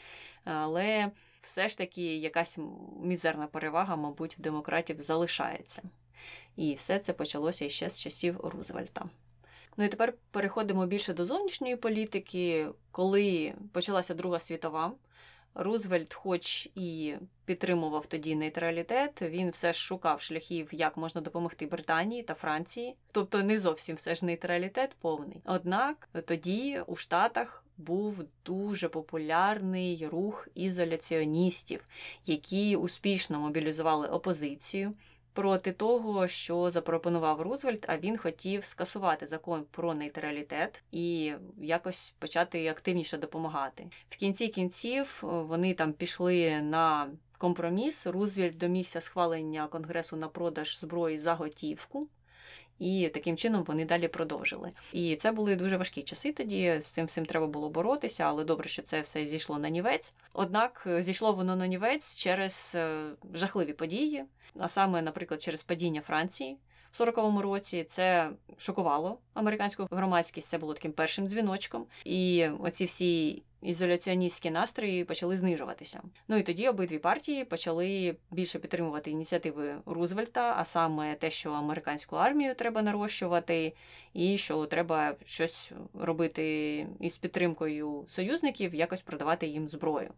[0.44, 1.12] але
[1.42, 2.58] все ж таки якась
[3.04, 5.82] мізерна перевага, мабуть, в демократів залишається.
[6.56, 9.06] І все це почалося ще з часів Рузвельта.
[9.78, 12.68] Ну і тепер переходимо більше до зовнішньої політики.
[12.92, 14.92] Коли почалася Друга світова,
[15.56, 17.16] Рузвельт, хоч і
[17.46, 23.44] підтримував тоді нейтралітет, він все ж шукав шляхів, як можна допомогти Британії та Франції, тобто
[23.44, 25.42] не зовсім все ж нейтралітет повний.
[25.46, 31.86] Однак тоді у Штатах був дуже популярний рух ізоляціоністів,
[32.26, 34.94] які успішно мобілізували опозицію
[35.38, 42.68] проти того, що запропонував Рузвельт, а він хотів скасувати закон про нейтралітет і якось почати
[42.68, 43.88] активніше допомагати.
[44.10, 47.08] В кінці кінців е, вони там пішли на
[47.38, 48.08] компроміс.
[48.08, 52.08] Рузвельт домігся схвалення конгресу на продаж зброї за готівку.
[52.80, 54.70] І таким чином вони далі продовжили.
[54.94, 56.78] І це були дуже важкі часи тоді.
[56.80, 60.14] З цим всім треба було боротися, але добре, що це все зійшло на нівець.
[60.34, 64.24] Однак е, зійшло воно на нівець через е, жахливі події,
[64.60, 66.58] а саме, наприклад, через падіння Франції.
[66.92, 67.84] В 40-му році.
[67.84, 70.48] Це шокувало американську громадськість.
[70.48, 71.86] Це було таким першим дзвіночком.
[72.06, 76.02] І оці всі ізоляціоністські настрої почали знижуватися.
[76.28, 82.16] Ну і тоді обидві партії почали більше підтримувати ініціативи Рузвельта, а саме те, що американську
[82.16, 83.74] армію треба нарощувати,
[84.14, 90.14] і що треба щось робити із підтримкою союзників, якось продавати їм зброю.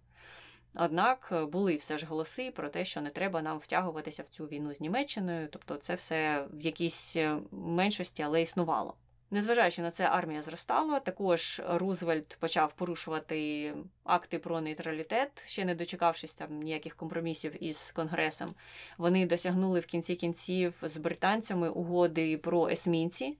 [0.73, 4.75] Однак були все ж голоси про те, що не треба нам втягуватися в цю війну
[4.75, 7.17] з Німеччиною, тобто це все в якійсь
[7.51, 8.95] меншості, але існувало.
[9.31, 10.99] Незважаючи на це, армія зростала.
[10.99, 18.55] Також Рузвельт почав порушувати акти про нейтралітет, ще не дочекавшись там ніяких компромісів із конгресом.
[18.97, 23.37] Вони досягнули в кінці кінців з британцями угоди про есмінці,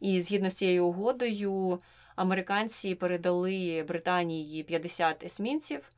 [0.00, 1.80] і згідно з цією угодою,
[2.16, 5.90] американці передали Британії 50 есмінців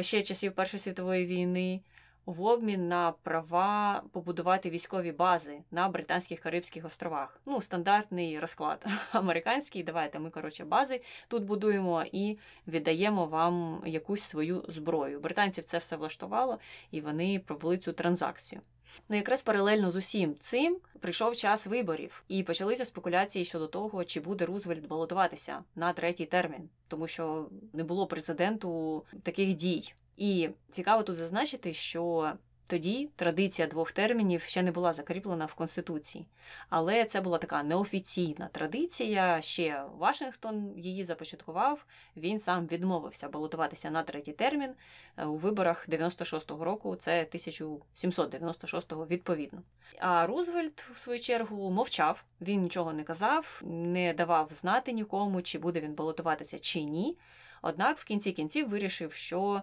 [0.00, 1.80] ще часів Першої світової війни
[2.26, 7.40] в обмін на права побудувати військові бази на Британських Карибських островах.
[7.46, 9.82] Ну, стандартний розклад американський.
[9.82, 12.38] Давайте ми, коротше, бази тут будуємо і
[12.68, 15.20] віддаємо вам якусь свою зброю.
[15.20, 16.58] Британців це все влаштувало,
[16.90, 18.60] і вони провели цю транзакцію.
[19.08, 24.20] Ну, якраз паралельно з усім цим прийшов час виборів, і почалися спекуляції щодо того, чи
[24.20, 29.94] буде Рузвельт балотуватися на третій термін, тому що не було президенту таких дій.
[30.16, 32.32] І цікаво тут зазначити, що
[32.66, 36.26] тоді традиція двох термінів ще не була закріплена в Конституції.
[36.68, 39.40] Але це була така неофіційна традиція.
[39.42, 41.86] Ще Вашингтон її започаткував.
[42.16, 44.70] Він сам відмовився балотуватися на третій термін
[45.16, 49.62] е, у виборах 96-го року, це 1796-го відповідно.
[49.98, 55.58] А Рузвельт, в свою чергу, мовчав, він нічого не казав, не давав знати нікому, чи
[55.58, 57.18] буде він балотуватися чи ні.
[57.62, 59.62] Однак в кінці кінців вирішив, що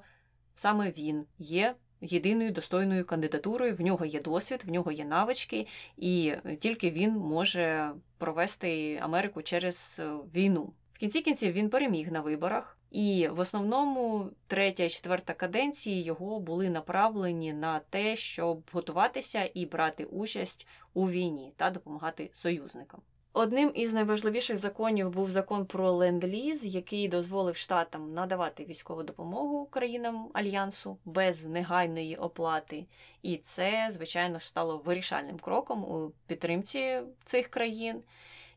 [0.56, 3.76] саме він є єдиною достойною кандидатурою.
[3.76, 9.97] В нього є досвід, в нього є навички, і тільки він може провести Америку через
[10.00, 10.74] е, війну.
[10.93, 12.76] В кінці кінців він переміг на виборах.
[12.91, 19.66] І в основному третя і четверта каденції його були направлені на те, щоб готуватися і
[19.66, 23.02] брати участь у війні та допомагати союзникам.
[23.34, 30.30] Одним із найважливіших законів був закон про ленд-ліз, який дозволив штатам надавати військову допомогу країнам
[30.34, 32.86] альянсу без негайної оплати.
[33.22, 38.04] І це, звичайно стало вирішальним кроком у підтримці цих країн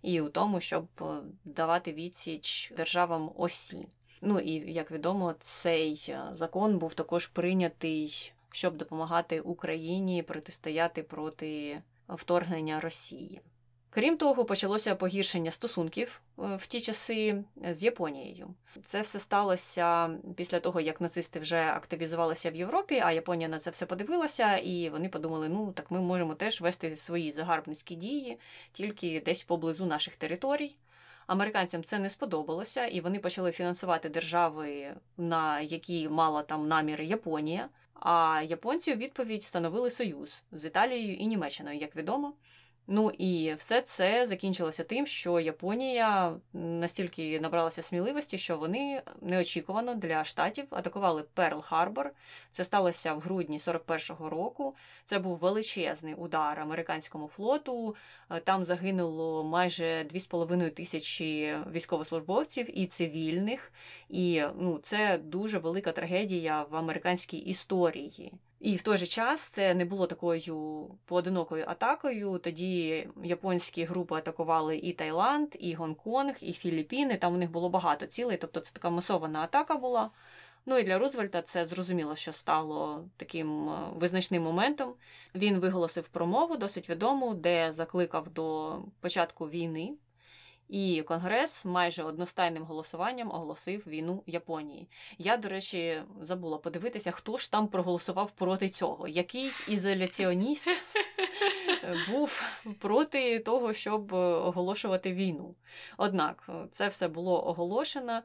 [0.02, 1.04] і у тому, щоб е,
[1.44, 3.88] давати відсіч державам осі.
[4.20, 11.82] Ну і як відомо, цей е, закон був також прийнятий, щоб допомагати Україні протистояти проти
[12.08, 13.40] вторгнення Росії.
[13.94, 18.54] Крім того, почалося погіршення стосунків е, в ті часи з Японією.
[18.84, 23.70] Це все сталося після того, як нацисти вже активізувалися в Європі, а Японія на це
[23.70, 28.38] все подивилася, і вони подумали: ну так ми можемо теж вести свої загарбницькі дії
[28.72, 30.74] тільки десь поблизу наших територій.
[31.26, 37.68] Американцям це не сподобалося, і вони почали фінансувати держави, на які мала там наміри Японія.
[37.94, 42.32] А японці у відповідь встановили союз з Італією і Німеччиною, як відомо.
[42.86, 50.24] Ну і все це закінчилося тим, що Японія настільки набралася сміливості, що вони неочікувано для
[50.24, 52.10] штатів атакували Перл Харбор.
[52.50, 54.74] Це сталося в грудні 41-го року.
[55.04, 57.96] Це був величезний удар американському флоту.
[58.44, 63.72] Там загинуло майже 2,5 тисячі військовослужбовців і цивільних.
[64.08, 68.32] І ну, це дуже велика трагедія в американській історії.
[68.62, 72.38] І в той же час це не було такою поодинокою атакою.
[72.38, 77.16] Тоді японські групи атакували і Таїланд, і Гонконг, і Філіппіни.
[77.16, 80.10] Там у них було багато цілей, тобто це така масована атака була.
[80.66, 84.94] Ну і для Рузвельта це зрозуміло, що стало таким е, визначним моментом.
[85.34, 89.92] Він виголосив промову досить відому, де закликав до початку війни
[90.72, 94.88] і Конгрес майже одностайним голосуванням оголосив війну Японії.
[95.18, 99.08] Я, до речі, забула подивитися, хто ж там проголосував проти цього.
[99.08, 100.82] Який ізоляціоніст
[102.10, 102.42] був
[102.78, 105.54] проти того, щоб оголошувати війну.
[105.96, 108.22] Однак це все було оголошено.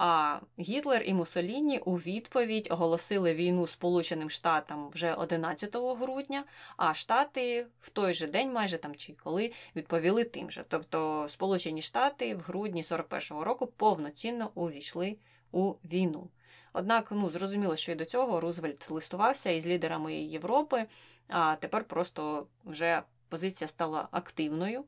[0.00, 6.44] А Гітлер і Муссоліні у відповідь оголосили війну Сполученим Штатам вже 11 грудня,
[6.76, 10.64] а Штати в той же день, майже там чи коли, відповіли тим же.
[10.68, 15.16] Тобто Сполучені Штати в грудні 41-го року повноцінно увійшли
[15.52, 16.28] у війну.
[16.72, 20.86] Однак, ну зрозуміло, що і до цього Рузвельт листувався із лідерами Європи,
[21.28, 24.84] а тепер просто вже позиція стала активною.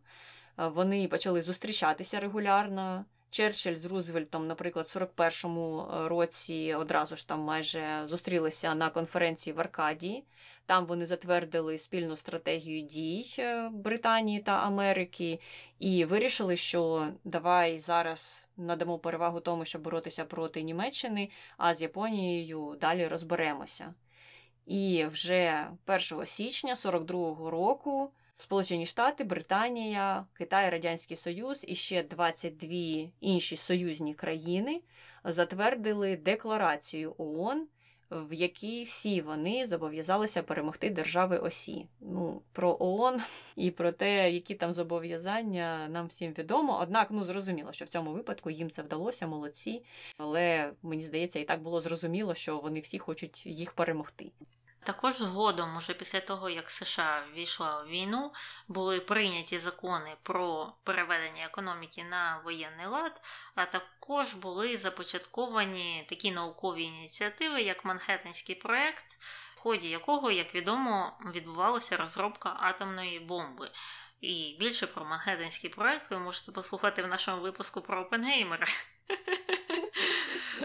[0.57, 8.03] Вони почали зустрічатися регулярно Черчилль з Рузвельтом, наприклад, в 41-му році одразу ж там майже
[8.07, 10.24] зустрілися на конференції в Аркадії.
[10.66, 15.41] Там вони затвердили спільну стратегію дій е, Британії та Америки
[15.78, 22.76] і вирішили, що давай зараз надамо перевагу тому, щоб боротися проти Німеччини, а з Японією
[22.81, 23.95] далі розберемося.
[24.66, 28.11] І вже 1 січня 42-го року
[28.41, 32.70] Сполучені Штати, Британія, Китай, Радянський Союз і ще 22
[33.20, 34.80] інші союзні країни
[35.24, 37.66] затвердили декларацію ООН,
[38.11, 41.86] в якій всі вони зобов'язалися перемогти держави осі.
[42.01, 43.20] Ну, про ООН
[43.57, 46.78] і про те, які там зобов'язання нам всім відомо.
[46.82, 49.84] Однак, ну зрозуміло, що в цьому випадку їм це вдалося, молодці.
[50.18, 54.32] Але мені здається, і так було зрозуміло, що вони всі хочуть їх перемогти.
[54.83, 58.33] Також згодом, уже після того, як США ввійшла в війну,
[58.68, 63.20] були прийняті закони про переведення економіки на воєнний лад,
[63.55, 69.12] а також були започатковані такі наукові ініціативи, як Манхеттенський проект,
[69.57, 73.70] в ході якого, як відомо, відбувалася розробка атомної бомби.
[74.20, 78.66] І більше про Манхеттенський проект ви можете послухати в нашому випуску про Опенгеймера.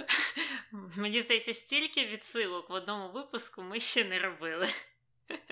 [0.98, 4.70] Мені здається, стільки відсилок в одному випуску ми ще не робили.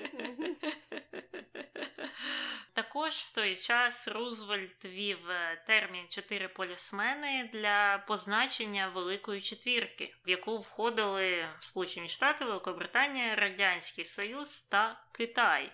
[2.74, 10.30] Також в той час Рузвельт вів е, термін чотири полісмени для позначення Великої четвірки, в
[10.30, 15.72] яку входили Сполучені Штати, Великобританія, Радянський Союз та Китай.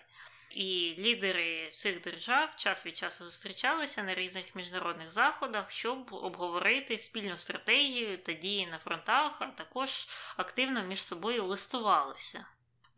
[0.55, 7.37] І лідери цих держав час від часу зустрічалися на різних міжнародних заходах, щоб обговорити спільну
[7.37, 12.45] стратегію та дії на фронтах, а також активно між собою листувалися.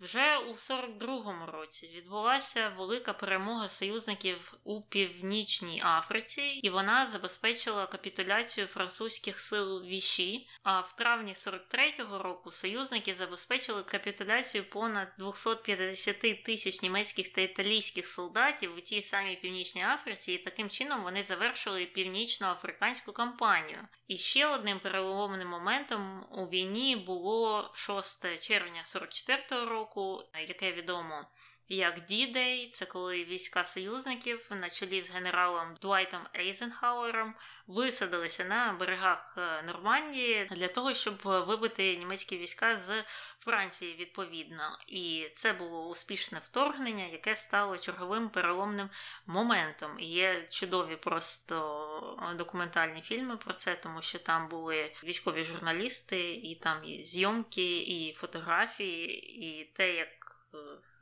[0.04, 8.68] Вже у 42-му році відбулася велика перемога союзників у Північній Африці, і вона забезпечила капітуляцію
[8.68, 10.48] французьких сил Віші.
[10.64, 18.76] А в травні 43-го року союзники забезпечили капітуляцію понад 250 тисяч німецьких та італійських солдатів
[18.78, 23.88] у тій самій Північній Африці, і таким чином вони завершили північно-африканську кампанію.
[24.08, 31.26] І ще одним переломним моментом у війні було 6 червня 44-го року року, яке відомо
[31.70, 37.34] як D-Day, це коли війська союзників на чолі з генералом Дуайтом Ейзенхауером
[37.68, 43.04] висадилися на берегах е, Нормандії для того, щоб вибити німецькі війська з
[43.40, 44.80] Франції відповідно.
[44.88, 48.90] І це було успішне вторгнення, яке стало черговим переломним
[49.26, 50.00] моментом.
[50.00, 56.56] І Є чудові просто документальні фільми про це, тому що там були військові журналісти, і
[56.56, 59.08] там і зйомки, і фотографії,
[59.46, 60.10] і те, як.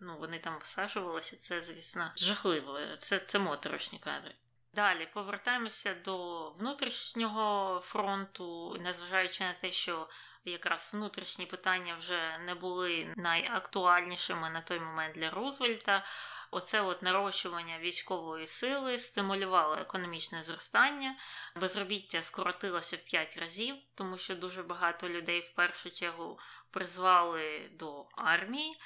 [0.03, 2.79] Ну, вони там висаджувалися, це, звісно, жахливо.
[2.97, 4.35] Це, це моторошні кадри.
[4.73, 10.09] Далі повертаємося до внутрішнього фронту, незважаючи на те, що
[10.45, 16.03] якраз внутрішні питання вже не були найактуальнішими на той момент для Рузвельта.
[16.51, 21.15] Оце от нарощування військової сили стимулювало економічне зростання,
[21.55, 26.39] безробіття скоротилося в 5 разів, тому що дуже багато людей в першу чергу
[26.71, 28.77] призвали до армії.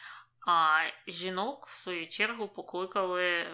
[0.45, 3.45] А жінок, в свою чергу, покликали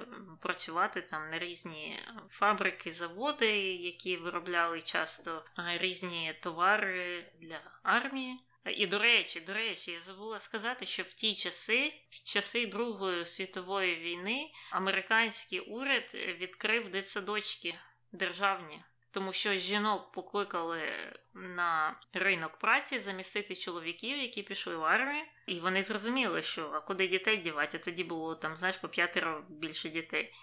[0.42, 8.40] працювати там на різні фабрики, заводи, які виробляли часто різні товари для армії.
[8.66, 13.26] І до речі, до речі, я забула сказати, що в ті часи, в часи Другої
[13.26, 17.76] світової війни, американський уряд відкрив дитсадочки
[18.12, 25.60] державні тому що жінок покликали на ринок праці замістити чоловіків, які пішли в армію, і
[25.60, 29.90] вони зрозуміли, що а куди дітей дівати, а тоді було там, знаєш, по п'ятеро більше
[29.90, 30.34] дітей.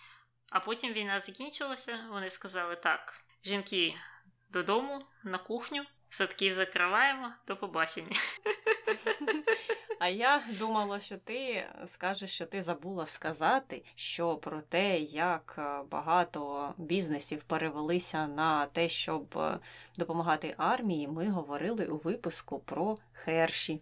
[0.50, 3.94] А потім війна закінчилася, вони сказали так: жінки
[4.50, 8.16] додому, на кухню, садки закриваємо, до побачення.
[10.00, 15.82] А я думала, що ти скажеш, що ти забула сказати, що про те, як е,
[15.90, 19.58] багато бізнесів перевелися на те, щоб е,
[19.96, 23.80] допомагати армії, ми говорили у випуску про херші.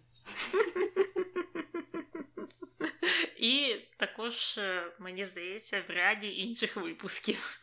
[3.37, 7.61] І також, е, мені здається, в ряді інших випусків.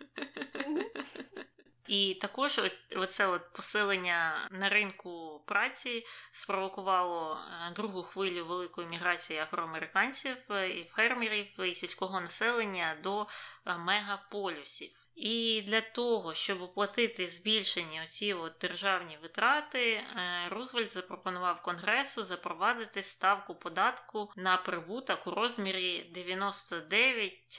[1.87, 2.61] І також
[2.97, 10.85] оце от посилення на ринку праці спровокувало е, другу хвилю великої міграції афроамериканців е, і
[10.85, 13.27] фермерів і сільського населення до
[13.67, 14.91] е, мегаполюсів.
[15.15, 20.05] І для того, щоб оплатити збільшені оці от державні витрати,
[20.51, 27.53] Рузвельт запропонував Конгресу запровадити ставку податку на прибуток у розмірі 99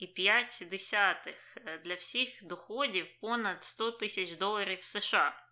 [0.00, 1.34] 0,5
[1.66, 5.42] е, для всіх доходів понад 100 тисяч доларів США.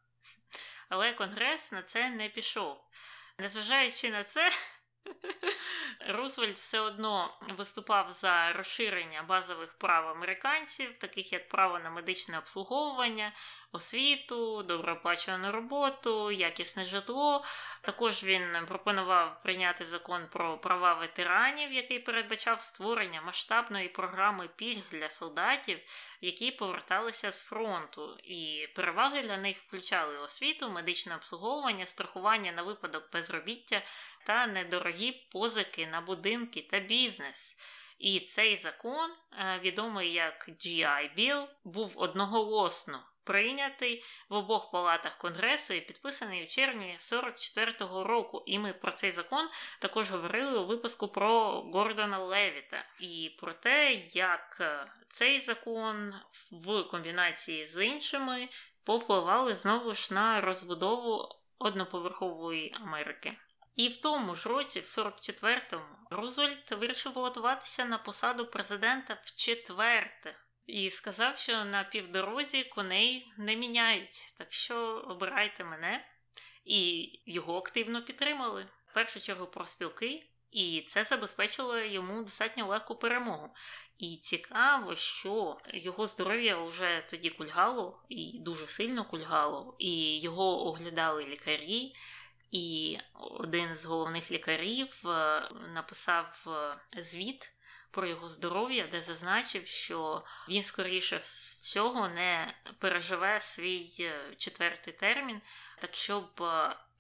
[0.88, 2.84] Але Конгрес на це не пішов.
[3.38, 4.50] Незважаючи на це,
[6.08, 13.32] Рузвельт все одно виступав за розширення базових прав американців, таких як право на медичне обслуговування,
[13.74, 17.44] освіту, доброоплачувану роботу, якісне житло.
[17.82, 25.10] Також він пропонував прийняти закон про права ветеранів, який передбачав створення масштабної програми пільг для
[25.10, 25.78] солдатів,
[26.20, 28.18] які поверталися з фронту.
[28.24, 33.82] І переваги для них включали освіту, медичне обслуговування, страхування на випадок безробіття
[34.26, 37.56] та недорогі позики на будинки та бізнес.
[37.98, 45.74] І цей закон, е, відомий як GI Bill, був одноголосно прийнятий в обох палатах Конгресу
[45.74, 48.42] і підписаний у червні 44-го року.
[48.46, 49.48] І ми про цей закон
[49.78, 56.14] також говорили у випуску про Гордона Левіта і про те, як е, цей закон
[56.50, 58.48] в комбінації з іншими
[58.84, 63.36] повпливали знову ж на розбудову одноповерхової Америки.
[63.76, 70.36] І в тому ж році, в 44-му, Рузвельт вирішив балотуватися на посаду президента в четверте.
[70.66, 76.04] І сказав, що на півдорозі коней не міняють, так що обирайте мене.
[76.64, 78.66] І його активно підтримали.
[78.90, 83.54] В першу чергу про спілки, і це забезпечило йому достатньо легку перемогу.
[83.98, 91.24] І цікаво, що його здоров'я вже тоді кульгало, і дуже сильно кульгало, і його оглядали
[91.24, 91.94] лікарі.
[92.50, 97.53] І один з головних лікарів е, написав е, звіт
[97.94, 105.40] про його здоров'я, де зазначив, що він скоріше всього не переживе свій е, четвертий термін,
[105.78, 106.42] так щоб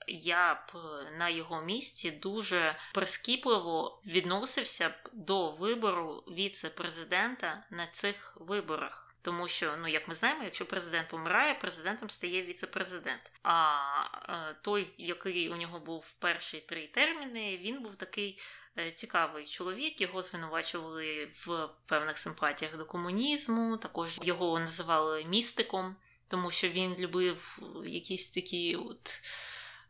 [0.08, 0.78] я б
[1.18, 9.14] на його місці дуже прискіпливо відносився б до вибору віце-президента на цих виборах.
[9.22, 13.32] Тому що, ну як ми знаємо, якщо президент помирає, президентом стає віце-президент.
[13.42, 13.78] А
[14.28, 20.00] е, той, який у нього був перші три терміни, він був такий е, цікавий чоловік.
[20.00, 23.76] Його звинувачували в певних симпатіях до комунізму.
[23.76, 25.96] Також його називали містиком,
[26.28, 29.20] тому що він любив якісь такі от.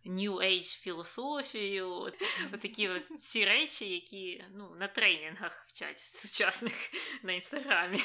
[0.07, 2.15] New Age філософію, от,
[2.53, 6.75] от такі от ці речі, які ну, на тренінгах вчать сучасних
[7.23, 8.01] на інстаграмі.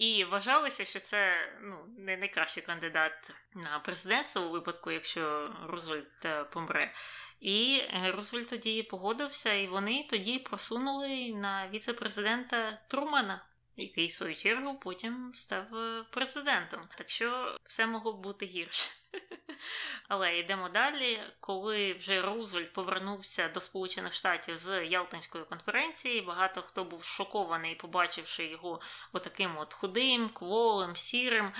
[0.00, 6.44] І вважалося, що це ну, не найкращий кандидат на президентство у випадку, якщо Рузвельт е,
[6.44, 6.92] помре.
[7.40, 13.44] І Рузвельт тоді погодився, і вони тоді просунули на віце-президента Трумана,
[13.80, 16.80] який в свою чергу потім став е, президентом.
[16.96, 18.90] Так що все могло бути гірше.
[20.08, 21.20] Але йдемо далі.
[21.40, 28.46] Коли вже Рузвельт повернувся до Сполучених Штатів з Ялтинської конференції, багато хто був шокований, побачивши
[28.46, 28.80] його
[29.12, 31.52] отаким от худим, кволим, сірим.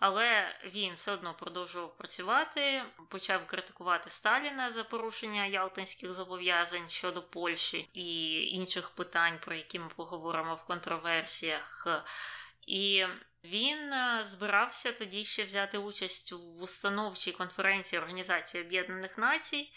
[0.00, 7.88] Але він все одно продовжував працювати, почав критикувати Сталіна за порушення ялтинських зобов'язань щодо Польщі
[7.92, 11.86] і інших питань, про які ми поговоримо в контроверсіях.
[12.66, 13.06] І
[13.44, 19.72] він е, збирався тоді ще взяти участь в установчій конференції Організації Об'єднаних Націй,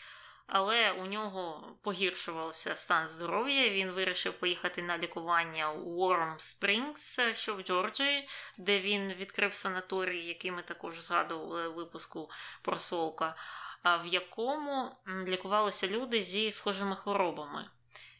[0.48, 3.70] але у нього погіршувався стан здоров'я.
[3.70, 8.28] Він вирішив поїхати на лікування у Warm Springs, що в Джорджії,
[8.58, 12.30] де він відкрив санаторій, який ми також згадували в випуску
[12.62, 13.36] про Солка,
[13.84, 14.92] в якому
[15.28, 17.70] лікувалися люди зі схожими хворобами.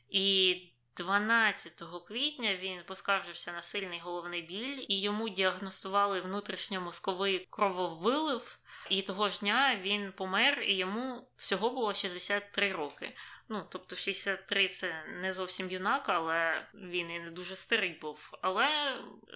[0.10, 0.56] І
[0.98, 8.60] 12 квітня він поскаржився на сильний головний біль, і йому діагностували внутрішньомозковий крововилив.
[8.92, 13.16] І того ж дня він помер, і йому всього було 63 роки.
[13.50, 18.38] Ну, тобто 63 це не зовсім юнак, але він і не дуже старий був.
[18.42, 18.68] Але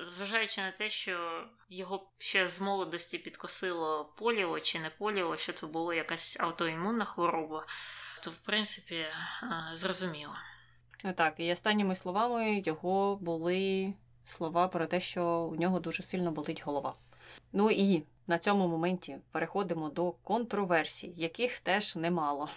[0.03, 5.68] зважаючи на те, що його ще з молодості підкосило поліо чи не поліо, що це
[5.68, 7.66] було якась аутоімунна хвороба,
[8.24, 9.06] то в принципі
[9.74, 10.36] зрозуміло.
[11.16, 13.93] Так, і останніми словами його були
[14.26, 16.93] слова про те, що у нього дуже сильно болить голова.
[17.58, 22.49] Ну і на цьому моменті переходимо до контроверсій, яких теж немало.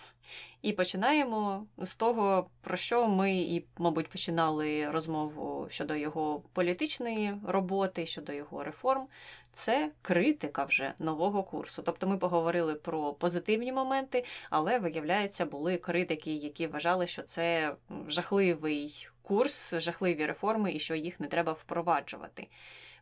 [0.62, 8.06] І починаємо з того, про що ми і, мабуть, починали розмову щодо його політичної роботи,
[8.06, 9.06] щодо його реформ.
[9.52, 11.82] Це критика вже нового курсу.
[11.82, 17.74] Тобто ми поговорили про позитивні моменти, але, виявляється, були критики, які вважали, що це
[18.08, 22.48] жахливий курс, жахливі реформи і що їх не треба впроваджувати.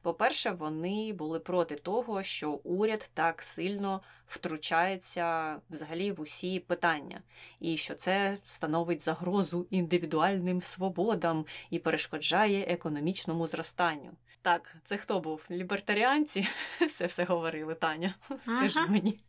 [0.06, 7.20] По-перше, вони були проти того, що уряд так сильно втручається взагалі в усі питання,
[7.60, 14.10] і що це становить загрозу індивідуальним свободам і перешкоджає економічному зростанню.
[14.42, 15.44] Так, це хто був?
[15.50, 16.48] Лібертаріанці?
[16.94, 18.14] Це все говорили, Таня.
[18.42, 18.86] Скажи ага.
[18.88, 19.20] мені.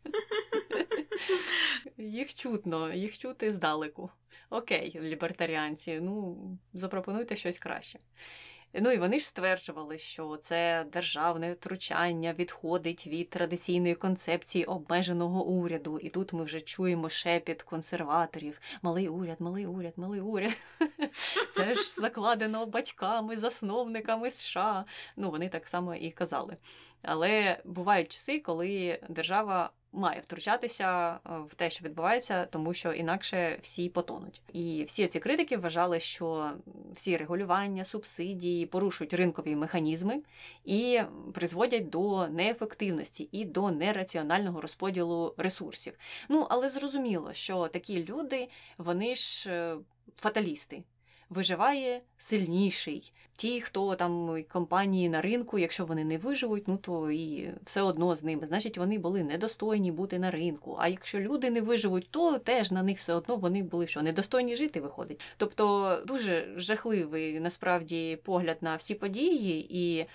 [1.96, 4.10] Їх чутно, їх чути здалеку.
[4.50, 6.36] Окей, лібертаріанці, ну
[6.72, 7.98] запропонуйте щось краще.
[8.74, 15.98] Ну і вони ж стверджували, що це державне втручання відходить від традиційної концепції обмеженого уряду.
[15.98, 20.56] І тут ми вже чуємо шепіт консерваторів: малий уряд, малий уряд, малий уряд.
[21.54, 24.84] Це ж закладено батьками, засновниками США.
[25.16, 26.56] Ну вони так само і казали.
[27.02, 33.58] Але бувають часи, коли держава має втручатися е, в те, що відбувається, тому що інакше
[33.62, 34.42] всі потонуть.
[34.52, 36.52] І всі ці критики вважали, що
[36.92, 40.18] всі регулювання, субсидії порушують ринкові механізми
[40.64, 41.00] і
[41.34, 45.92] призводять до неефективності і до нераціонального розподілу ресурсів.
[46.28, 49.76] Ну але зрозуміло, що такі люди вони ж е,
[50.16, 50.82] фаталісти
[51.30, 53.12] виживає сильніший.
[53.36, 58.16] Ті, хто там компанії на ринку, якщо вони не виживуть, ну то і все одно
[58.16, 58.46] з ними.
[58.46, 60.76] Значить, вони були недостойні бути на ринку.
[60.80, 64.56] А якщо люди не виживуть, то теж на них все одно вони були що недостойні
[64.56, 65.20] жити виходить.
[65.36, 70.06] Тобто дуже жахливий насправді погляд на всі події, і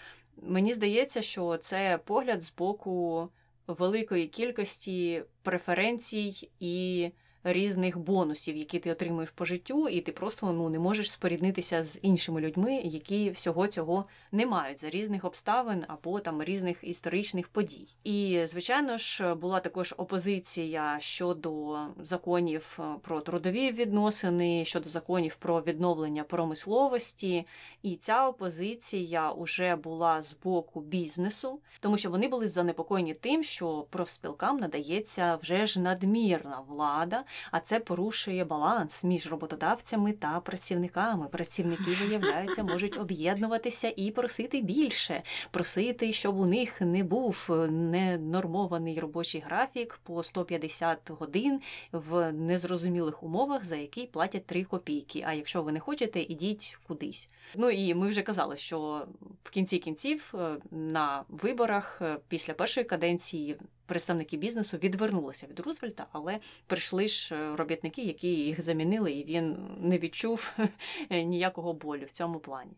[0.42, 3.28] мені здається, що це погляд з боку
[3.68, 7.10] великої кількості преференцій і
[7.44, 12.00] різних бонусів, які ти отримуєш по життю, і ти просто ну не можеш споріднитися з
[12.02, 17.88] іншими людьми, які всього цього не мають за різних обставин або там різних історичних подій.
[18.04, 25.62] І звичайно ж була також опозиція щодо законів е, про трудові відносини, щодо законів про
[25.62, 27.46] відновлення промисловості.
[27.82, 33.86] І ця опозиція вже була з боку бізнесу, тому що вони були занепокоєні тим, що
[33.90, 41.28] профспілкам надається вже ж надмірна влада, а це порушує баланс між роботодавцями та працівниками.
[41.28, 49.42] Працівники, виявляються, можуть об'єднуватися і просити більше, просити, щоб у них не був ненормований робочий
[49.42, 51.62] графік по 150 годин
[51.92, 55.24] в незрозумілих умовах, за які платять 3 копійки.
[55.28, 57.30] А якщо ви не хочете, ідіть кудись.
[57.56, 59.08] Ну і ми вже казали, що
[59.44, 66.06] в кінці кінців е, на виборах е, після першої каденції представники бізнесу відвернулися від Рузвельта,
[66.12, 70.54] але прийшли ж е, робітники, які їх замінили, і він не відчув
[71.10, 72.74] ніякого болю в цьому плані.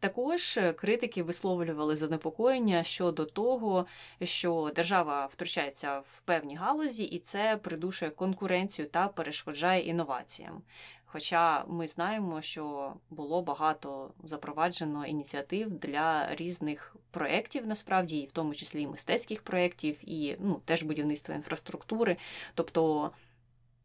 [0.00, 3.86] Також е, критики висловлювали занепокоєння щодо того,
[4.22, 10.62] що держава втручається в певні галузі, і це придушує конкуренцію та перешкоджає інноваціям.
[11.10, 18.54] Хоча ми знаємо, що було багато запроваджено ініціатив для різних проєктів, насправді, і в тому
[18.54, 22.16] числі і мистецьких проєктів, і ну, теж будівництва інфраструктури.
[22.54, 23.10] Тобто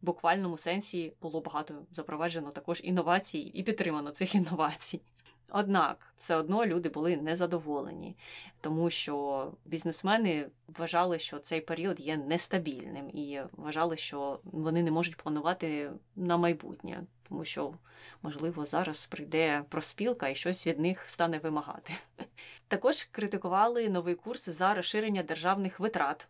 [0.02, 5.02] в буквальному сенсі було багато запроваджено також інновацій і підтримано цих інновацій.
[5.50, 8.16] Однак все одно люди були незадоволені,
[8.62, 15.18] тому що бізнесмени вважали, що цей період є нестабільним, і вважали, що вони не можуть
[15.18, 17.74] планувати на майбутнє, тому що,
[18.22, 21.94] можливо, зараз прийде проспілка і щось від них стане вимагати.
[22.68, 26.28] Також критикували новий курс за розширення державних витрат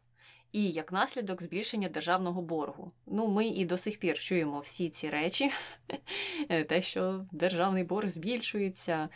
[0.54, 2.92] і як наслідок збільшення державного боргу.
[3.08, 5.52] Ну, ми і до сих пір чуємо всі ці речі,
[6.68, 9.10] те, що державний борг збільшується.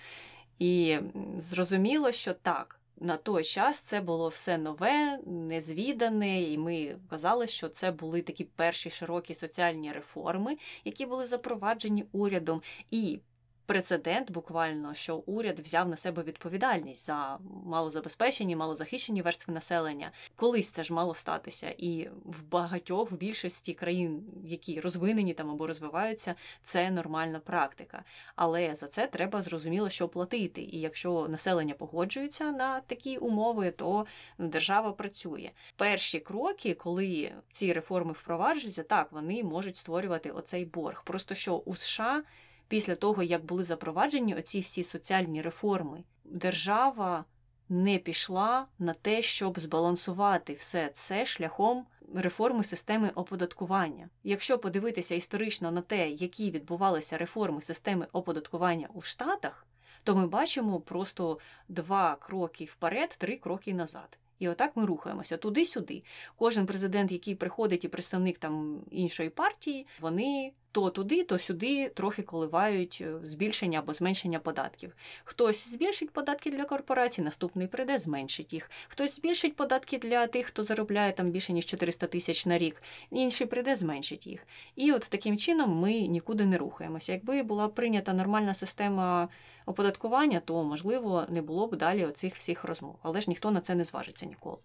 [0.59, 0.97] І
[1.37, 2.79] зрозуміло, що так.
[2.99, 8.43] На той час це було все нове, незвідане, і ми казали, що це були такі
[8.43, 12.61] перші широкі соціальні реформи, які були запроваджені урядом.
[12.91, 13.19] І
[13.67, 20.11] прецедент, буквально, що уряд взяв на себе відповідальність за малозабезпечені, малозахищені верстви населення.
[20.35, 25.67] Колись це ж мало статися, і в багатьох в більшості країн, які розвинені там або
[25.67, 28.03] розвиваються, це нормальна практика.
[28.35, 30.61] Але за це треба зрозуміло, що платити.
[30.61, 34.05] І якщо населення погоджується на такі умови, то
[34.37, 35.51] держава працює.
[35.75, 41.03] Перші кроки, коли ці реформи впроваджуються, так вони можуть створювати оцей борг.
[41.03, 42.23] Просто що у США
[42.67, 47.25] після того, як були запроваджені оці всі соціальні реформи, держава
[47.69, 54.09] не пішла на те, щоб збалансувати все це шляхом реформи системи оподаткування.
[54.23, 59.67] Якщо подивитися історично на те, які відбувалися реформи системи оподаткування у Штатах,
[60.03, 64.17] то ми бачимо просто два кроки вперед, три кроки назад.
[64.39, 66.03] І отак ми рухаємося туди-сюди.
[66.35, 72.21] Кожен президент, який приходить і представник там іншої партії, вони то туди, то сюди трохи
[72.21, 74.95] коливають е, збільшення або зменшення податків.
[75.23, 78.71] Хтось збільшить податки для корпорацій, наступний прийде, зменшить їх.
[78.87, 83.47] Хтось збільшить податки для тих, хто заробляє там більше ніж 400 тисяч на рік, інший
[83.47, 84.47] прийде, зменшить їх.
[84.75, 87.11] І от таким чином ми нікуди не рухаємося.
[87.11, 89.29] Якби була прийнята нормальна система
[89.65, 92.95] оподаткування, то можливо не було б далі оцих всіх розмов.
[93.01, 94.57] Але ж ніхто на це не зважиться ніколи.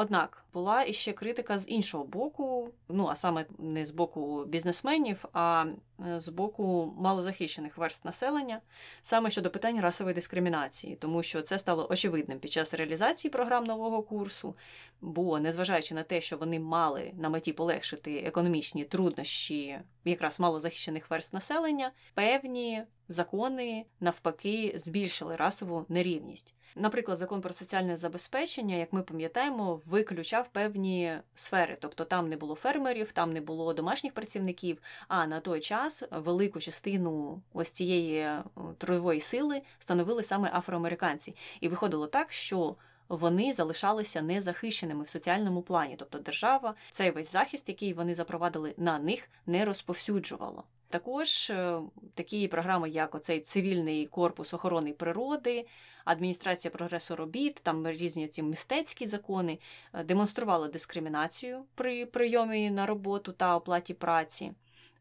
[0.00, 5.64] Однак була іще критика з іншого боку, ну а саме не з боку бізнесменів, а
[5.98, 8.60] з боку малозахищених верст населення,
[9.02, 14.02] саме щодо питань расової дискримінації, тому що це стало очевидним під час реалізації програм нового
[14.02, 14.54] курсу.
[15.00, 21.34] Бо, незважаючи на те, що вони мали на меті полегшити економічні труднощі якраз малозахищених верст
[21.34, 26.54] населення, певні закони навпаки збільшили расову нерівність.
[26.76, 32.54] Наприклад, закон про соціальне забезпечення, як ми пам'ятаємо, виключав певні сфери, тобто там не було
[32.54, 34.78] фермерів, там не було домашніх працівників.
[35.08, 38.42] А на той час велику частину ось цієї е,
[38.78, 42.76] трудової сили становили саме афроамериканці, і виходило так, що
[43.08, 48.98] вони залишалися незахищеними в соціальному плані, тобто держава цей весь захист, який вони запровадили на
[48.98, 50.64] них, не розповсюджувало.
[50.90, 51.80] Також е,
[52.14, 55.64] такі програми, як оцей цивільний корпус охорони природи,
[56.04, 59.58] адміністрація прогресу робіт, там різні ці мистецькі закони,
[59.92, 64.52] е, демонстрували дискримінацію при прийомі на роботу та оплаті праці.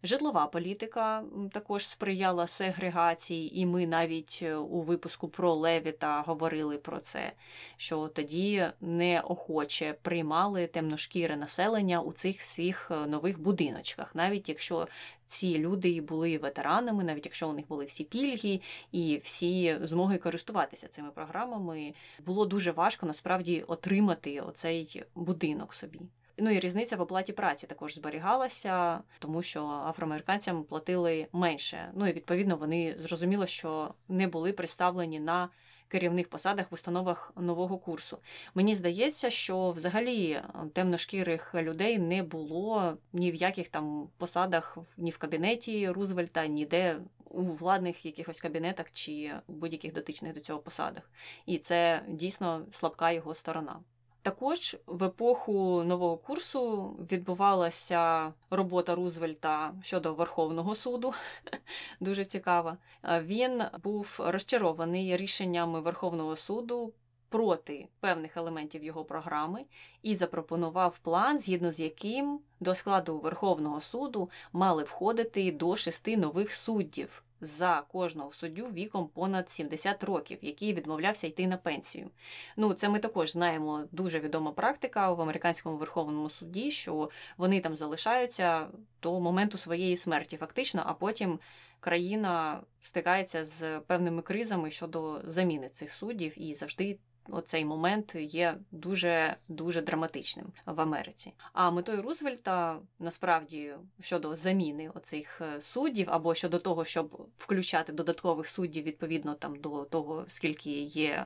[0.03, 6.99] Житлова політика також сприяла сегрегації, і ми навіть е, у випуску про Левіта говорили про
[6.99, 7.31] це,
[7.77, 14.87] що тоді неохоче приймали темношкіре населення у цих всіх е, нових будиночках, навіть якщо
[15.25, 18.61] ці люди були ветеранами, навіть якщо у них були всі пільги
[18.91, 21.93] і всі змоги користуватися цими програмами,
[22.25, 25.99] було дуже важко насправді отримати оцей будинок собі.
[26.39, 31.91] Ну і різниця в оплаті праці також зберігалася, тому що афроамериканцям платили менше.
[31.93, 35.49] Ну і відповідно вони зрозуміло, що не були представлені на
[35.87, 38.17] керівних посадах в установах нового курсу.
[38.55, 40.41] Мені здається, що взагалі
[40.73, 46.99] темношкірих людей не було ні в яких там посадах, ні в кабінеті Рузвельта, ніде.
[47.29, 51.11] У владних якихось кабінетах чи будь-яких дотичних до цього посадах,
[51.45, 53.79] і це дійсно слабка його сторона.
[54.27, 61.13] Також в епоху нового курсу відбувалася робота Рузвельта щодо Верховного суду.
[61.99, 62.77] Дуже цікава.
[63.21, 66.93] Він був розчарований рішеннями Верховного суду.
[67.29, 69.65] Проти певних елементів його програми
[70.01, 76.51] і запропонував план, згідно з яким до складу Верховного суду мали входити до шести нових
[76.51, 82.09] суддів за кожного суддю віком понад 70 років, який відмовлявся йти на пенсію.
[82.57, 87.75] Ну, це ми також знаємо дуже відома практика в американському верховному суді, що вони там
[87.75, 88.67] залишаються
[89.01, 91.39] до моменту своєї смерті, фактично, а потім
[91.79, 96.99] країна стикається з певними кризами щодо заміни цих суддів і завжди
[97.29, 101.33] оцей момент є дуже дуже драматичним в Америці.
[101.53, 108.47] А метою Рузвельта насправді щодо заміни оцих е, суддів, або щодо того, щоб включати додаткових
[108.47, 111.25] суддів відповідно там до того, скільки є.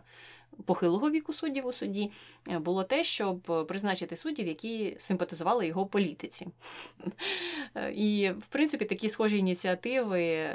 [0.65, 2.11] Похилого віку суддів у суді
[2.49, 6.48] е, було те, щоб призначити суддів, які симпатизували його політиці.
[7.76, 10.49] Е, і, в принципі, такі схожі ініціативи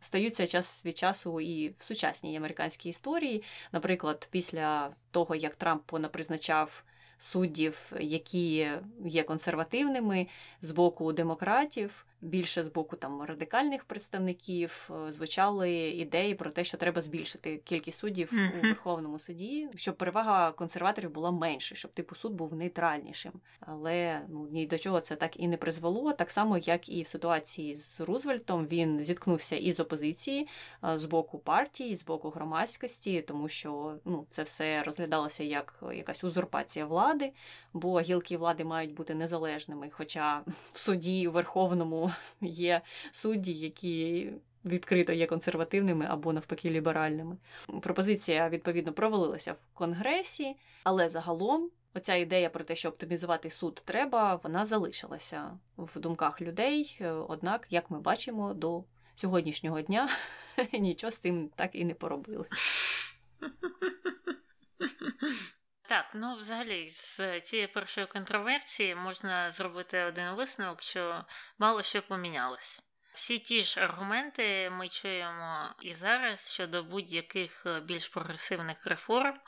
[0.00, 3.42] стаються час від часу і в сучасній американській історії.
[3.72, 6.84] Наприклад, після того, як Трамп понапризначав
[7.18, 8.70] суддів, які
[9.04, 10.26] є консервативними
[10.62, 16.76] з боку демократів, більше з боку там радикальних представників е, звучали ідеї про те, що
[16.76, 18.58] треба збільшити кількість суддів mm-hmm.
[18.58, 23.32] у Верховному суді, щоб перевага консерваторів була менше, щоб типу суд був нейтральнішим.
[23.60, 26.12] Але ну ні до чого це так і не призвело.
[26.12, 30.48] Так само, як і в ситуації з Рузвельтом, він зіткнувся із опозиції
[30.84, 36.24] е, з боку партії, з боку громадськості, тому що ну це все розглядалося як якась
[36.24, 37.32] узурпація влади,
[37.72, 39.88] бо гілки влади мають бути незалежними.
[39.92, 40.42] Хоча
[40.72, 42.09] в суді у Верховному
[42.40, 42.80] є
[43.12, 44.32] судді, які
[44.64, 47.36] відкрито є консервативними або навпаки ліберальними.
[47.80, 51.70] Пропозиція відповідно провалилася в конгресі, але загалом.
[51.94, 57.00] Оця ідея про те, що оптимізувати суд треба, вона залишилася в думках людей.
[57.28, 58.84] Однак, як ми бачимо, до
[59.16, 60.08] сьогоднішнього дня
[60.72, 62.46] нічого з цим так і не поробили.
[65.90, 71.24] Так, ну взагалі, з цієї першої контроверсії можна зробити один висновок, що
[71.58, 72.82] мало що помінялось.
[73.14, 79.40] Всі ті ж аргументи ми чуємо і зараз щодо будь-яких більш прогресивних реформ.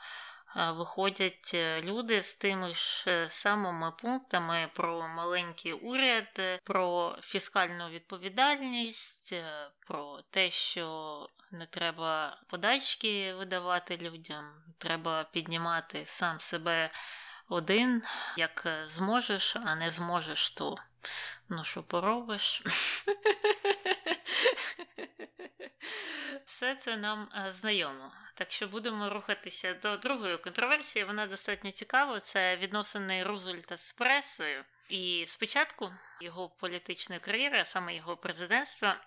[0.55, 9.33] Виходять е, люди з тими ж е, самими пунктами про маленький уряд, про фіскальну відповідальність,
[9.33, 16.91] е, про те, що не треба подачки видавати людям, треба піднімати сам себе
[17.49, 18.01] один,
[18.37, 20.77] як зможеш, а не зможеш, то
[21.49, 22.63] ну що поробиш.
[26.45, 28.11] Все це нам знайомо.
[28.35, 31.05] Так що будемо рухатися до другої контроверсії.
[31.05, 32.19] Вона достатньо цікава.
[32.19, 34.63] Це відносини Рузвельта з пресою.
[34.89, 39.01] І спочатку його політичної кар'єри, а саме його президентства,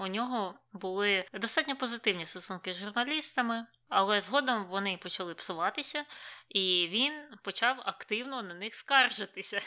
[0.00, 6.04] у нього були достатньо позитивні стосунки з журналістами, але згодом вони почали псуватися,
[6.48, 7.12] і він
[7.42, 9.60] почав активно на них скаржитися.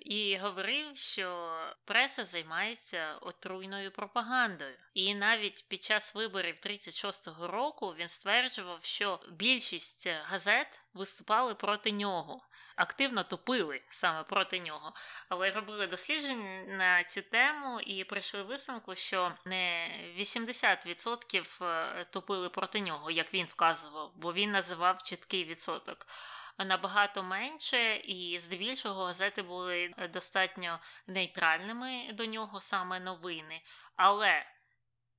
[0.00, 4.76] І говорив, що преса займається отруйною пропагандою.
[4.94, 12.42] І навіть під час виборів 36-го року він стверджував, що більшість газет виступали проти нього,
[12.76, 14.92] активно топили саме проти нього.
[15.28, 22.80] Але робили дослідження на цю тему і прийшли висновку, що не 80% е, топили проти
[22.80, 26.06] нього, як він вказував, бо він називав чіткий відсоток
[26.64, 33.62] набагато менше, і здебільшого газети були достатньо нейтральними до нього саме новини.
[33.96, 34.46] Але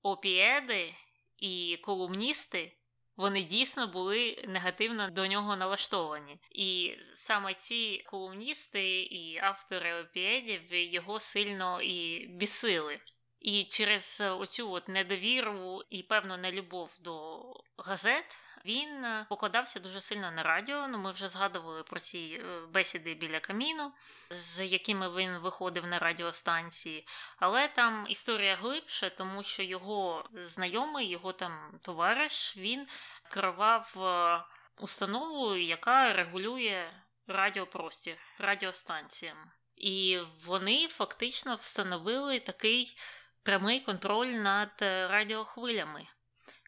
[0.04, 0.96] опіеди
[1.38, 2.78] і колумністи.
[3.18, 6.40] Вони дійсно були негативно до нього налаштовані.
[6.52, 13.00] І саме ці колумністи і автори опіедів його сильно і бісили.
[13.40, 17.44] І через оцю от недовіру і певну нелюбов до
[17.78, 20.88] газет він е, покладався дуже сильно на радіо.
[20.88, 23.92] Ну, Ми вже згадували про ці е, бесіди біля каміну,
[24.30, 27.08] з якими він виходив на радіостанції.
[27.38, 32.88] Але там історія глибше, тому що його знайомий, його там товариш, він
[33.32, 34.44] керував е,
[34.80, 36.92] установою, яка регулює
[37.28, 39.38] радіопростір, радіостанціям.
[39.76, 42.98] І вони фактично встановили такий
[43.44, 46.08] прямий контроль над радіохвилями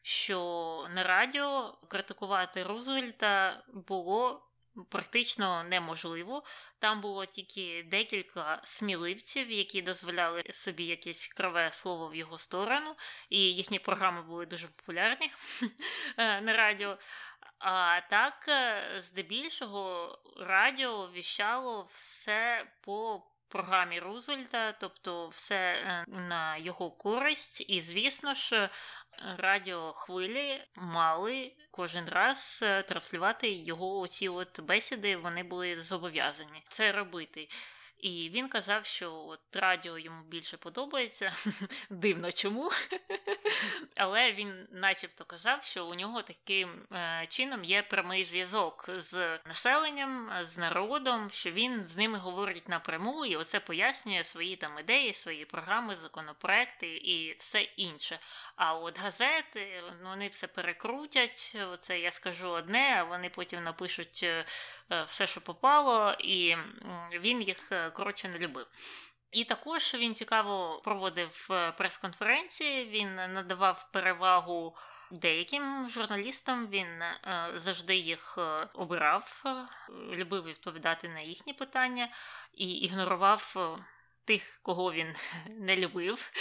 [0.06, 4.42] що на радіо критикувати Рузвельта було
[4.88, 6.42] практично неможливо.
[6.78, 12.94] Там було тільки декілька сміливців, які дозволяли собі якесь криве слово в його сторону,
[13.30, 15.32] і їхні програми були дуже популярні
[16.16, 16.98] е, на радіо.
[17.58, 23.22] А так, е, здебільшого, радіо віщало все по
[23.54, 28.68] програмі Рузвельта, тобто все е, на його користь, і, звісно ж,
[29.36, 37.48] радіохвилі мали кожен раз е, транслювати його оці от бесіди, вони були зобов'язані це робити.
[38.04, 41.32] І він казав, що от радіо йому більше подобається.
[41.90, 42.70] Дивно чому.
[43.96, 50.30] Але він начебто казав, що у нього таким е, чином є прямий зв'язок з населенням,
[50.42, 55.44] з народом, що він з ними говорить напряму, і оце пояснює свої там ідеї, свої
[55.44, 58.18] програми, законопроекти і все інше.
[58.56, 61.56] А от газети вони все перекрутять.
[61.72, 64.44] Оце я скажу одне, а вони потім напишуть е,
[65.06, 66.56] все, що попало, і
[67.12, 68.66] він їх е, коротше не любив.
[69.32, 74.76] І також він цікаво проводив прес-конференції, він надавав перевагу
[75.10, 77.02] деяким журналістам, він
[77.54, 78.38] завжди їх
[78.74, 79.44] обирав,
[80.10, 82.08] любив відповідати на їхні питання
[82.52, 83.56] і ігнорував
[84.24, 85.14] тих, кого він
[85.46, 86.32] не любив.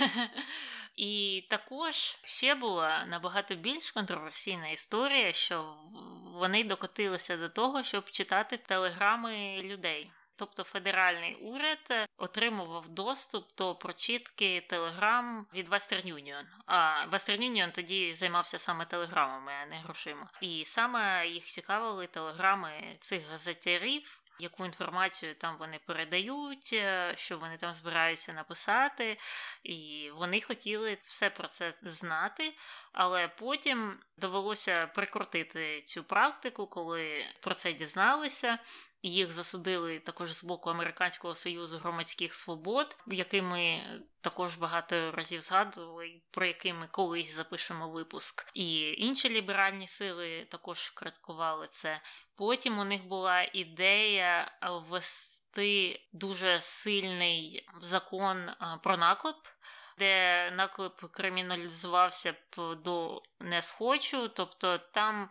[0.96, 5.76] І також ще була набагато більш контроверсійна історія, що
[6.34, 10.10] вони докотилися до того, щоб читати телеграми людей.
[10.38, 16.42] Тобто федеральний уряд отримував доступ до прочитки телеграм від Western Union.
[16.66, 20.30] А Western Union тоді займався саме телеграмами, а не грошима.
[20.40, 27.56] І саме їх цікавили телеграми цих газетярів, яку інформацію там вони передають, е, що вони
[27.56, 29.18] там збираються написати,
[29.62, 32.54] і вони хотіли все про це знати,
[32.92, 38.58] але потім довелося прикрутити цю практику, коли про це дізналися.
[39.02, 43.82] Їх засудили також з боку Американського союзу громадських свобод, який ми
[44.20, 48.50] також багато разів згадували, про який ми колись запишемо випуск.
[48.54, 52.00] І інші ліберальні сили також критикували це.
[52.36, 58.50] Потім у них була ідея ввести дуже сильний закон
[58.82, 59.36] про наклеп.
[59.98, 65.28] Де наклеп криміналізувався б до не схочу, тобто там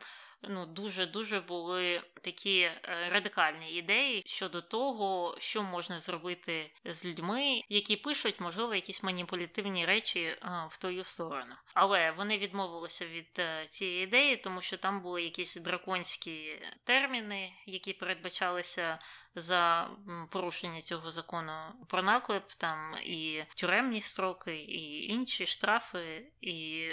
[0.50, 2.82] ну дуже дуже були такі е,
[3.12, 10.20] радикальні ідеї щодо того, що можна зробити з людьми, які пишуть, можливо, якісь маніпулятивні речі
[10.22, 10.40] е,
[10.70, 11.56] в твою сторону.
[11.74, 17.94] Але вони відмовилися від е, цієї ідеї, тому що там були якісь драконські терміни, які
[17.94, 19.00] передбачалися
[19.36, 19.90] за
[20.32, 21.52] порушення цього закону
[21.88, 26.88] про наклеп, там і тюремні строки, і інші штрафи, і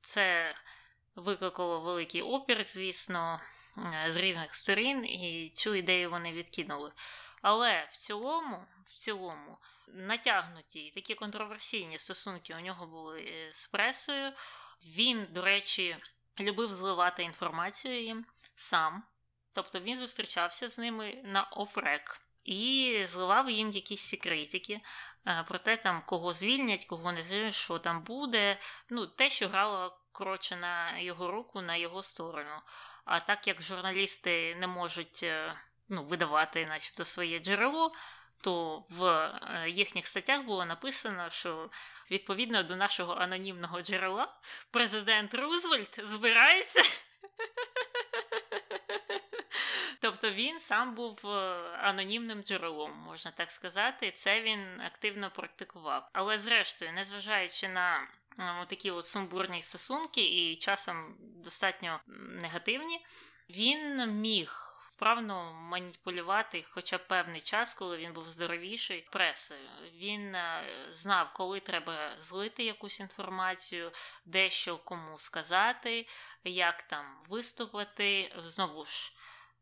[0.00, 0.54] це
[1.18, 3.40] викликало великий опір, звісно,
[4.08, 6.92] з різних сторін, і цю ідею вони відкинули.
[7.42, 9.58] Але в цілому, в цілому,
[9.88, 14.32] натягнуті такі контроверсійні стосунки у нього були е, з пресою.
[14.86, 15.96] Він, до речі,
[16.40, 18.26] любив зливати інформацію їм
[18.56, 19.02] сам.
[19.52, 24.80] Тобто він зустрічався з ними на офрек і зливав їм якісь секретики
[25.26, 28.58] е, про те, там, кого звільнять, кого не звільнять, що там буде.
[28.90, 32.60] Ну, те, що грало коротше на його руку, на його сторону.
[33.04, 35.54] А так як журналісти не можуть е,
[35.88, 37.92] ну, видавати, начебто, своє джерело.
[38.40, 41.70] То в е, їхніх статтях було написано, що
[42.10, 44.36] відповідно до нашого анонімного джерела
[44.70, 46.82] президент Рузвельт збирається
[50.00, 51.28] Тобто він сам був е,
[51.82, 56.08] анонімним джерелом, можна так сказати, це він активно практикував.
[56.12, 58.08] Але, зрештою, незважаючи на
[58.38, 62.00] е, такі от сумбурні стосунки і часом достатньо
[62.42, 63.06] негативні,
[63.50, 64.64] він міг.
[64.98, 69.68] Вправно маніпулювати хоча б певний час, коли він був здоровіший пресою.
[69.94, 73.92] Він е, знав, коли треба злити якусь інформацію,
[74.24, 76.06] де що кому сказати,
[76.44, 78.32] як там виступити.
[78.44, 79.12] Знову ж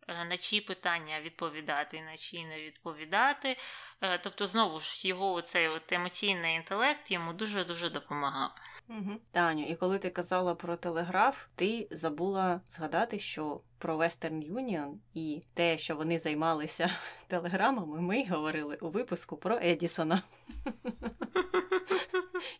[0.08, 3.56] на чиї питання відповідати, на чиї не відповідати.
[4.00, 8.50] Е, тобто, знову ж його цей от емоційний інтелект йому дуже-дуже допомагав.
[8.88, 9.10] Угу.
[9.32, 15.42] Таню, і коли ти казала про телеграф, ти забула згадати, що про Western Union і
[15.54, 16.90] те, що вони займалися
[17.28, 20.22] телеграмами, ми говорили у випуску про Едісона.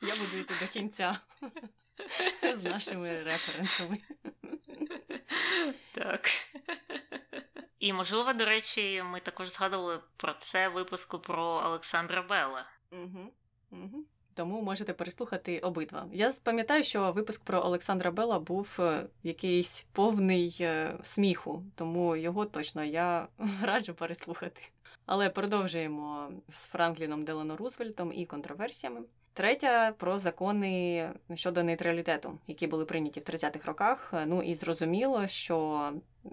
[0.03, 1.19] Я буду йти до кінця
[2.55, 3.99] з нашими референсами.
[5.95, 6.31] Так.
[7.79, 12.67] І, можливо, до речі, ми також згадували про це випуску про Олександра Белла.
[12.93, 13.33] Угу.
[13.71, 14.05] Угу.
[14.35, 16.09] Тому можете переслухати обидва.
[16.13, 22.45] Я пам'ятаю, що випуск про Олександра Белла був е, якийсь повний е, сміху, тому його
[22.45, 23.29] точно я
[23.63, 24.63] раджу переслухати.
[25.07, 29.01] Але продовжуємо з Франкліном Делано Рузвельтом і контроверсіями.
[29.37, 34.15] Третя про закони щодо нейтралітету, які були прийняті в 30-х роках.
[34.27, 35.93] Ну і зрозуміло, що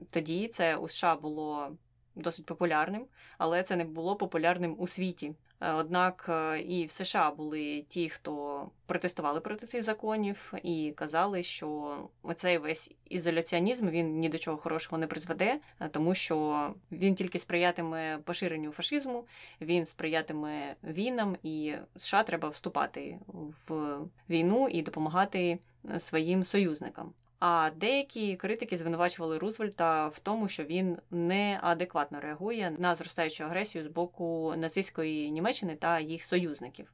[0.09, 1.77] тоді це у США було
[2.15, 3.05] досить популярним,
[3.38, 5.34] але це не було популярним у світі.
[5.64, 11.44] Е, однак е, і в США були ті, хто протестували проти цих законів і казали,
[11.44, 17.15] що оцей весь ізоляціонізм він ні до чого хорошого не призведе, е, тому що він
[17.15, 19.26] тільки сприятиме поширенню фашизму,
[19.61, 23.19] він сприятиме війнам, і США треба вступати
[23.68, 23.98] в
[24.30, 25.60] війну і допомагати
[25.98, 27.14] своїм союзникам.
[27.45, 33.88] А деякі критики звинувачували Рузвельта в тому, що він неадекватно реагує на зростаючу агресію з
[33.88, 36.91] боку нацистської Німеччини та їх союзників.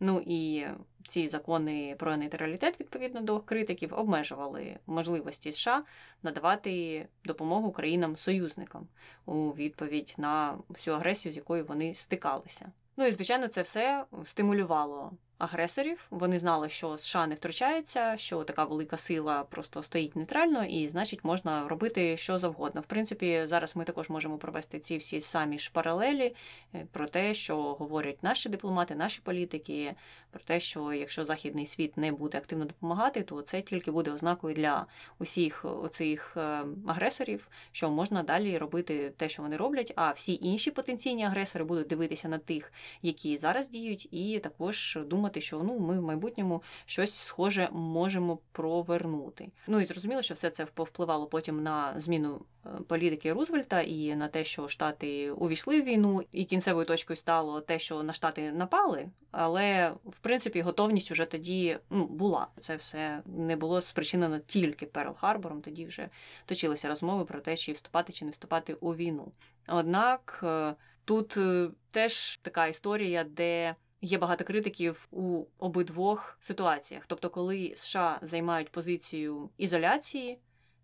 [0.00, 0.66] Ну і
[1.08, 5.82] ці закони про нейтралітет, відповідно до критиків, обмежували можливості США
[6.22, 8.88] надавати допомогу країнам-союзникам
[9.26, 12.72] у відповідь на всю агресію, з якою вони стикалися.
[12.96, 16.06] Ну і звичайно, це все стимулювало агресорів.
[16.10, 21.24] Вони знали, що США не втручається, що така велика сила просто стоїть нейтрально, і значить
[21.24, 22.80] можна робити що завгодно.
[22.80, 26.34] В принципі, зараз ми також можемо провести ці всі самі ж паралелі
[26.74, 29.94] е, про те, що говорять наші дипломати, наші політики,
[30.30, 34.54] про те, що якщо західний світ не буде активно допомагати, то це тільки буде ознакою
[34.54, 34.86] для
[35.18, 39.92] усіх оцих е, агресорів, що можна далі робити те, що вони роблять.
[39.96, 45.27] А всі інші потенційні агресори будуть дивитися на тих, які зараз діють, і також думати
[45.28, 49.48] думати, що ну ми в майбутньому щось схоже можемо провернути.
[49.66, 54.28] Ну і зрозуміло, що все це повпливало потім на зміну е, політики Рузвельта і на
[54.28, 59.08] те, що Штати увійшли в війну, і кінцевою точкою стало те, що на штати напали.
[59.30, 62.46] Але в принципі готовність уже тоді ну, була.
[62.58, 65.60] Це все не було спричинено тільки Перл Харбором.
[65.60, 66.08] Тоді вже
[66.46, 69.32] точилися розмови про те, чи вступати чи не вступати у війну.
[69.68, 70.74] Однак е,
[71.04, 77.06] тут е, теж така історія, де Є багато критиків у обидвох ситуаціях.
[77.06, 80.38] Тобто, коли США займають позицію ізоляції,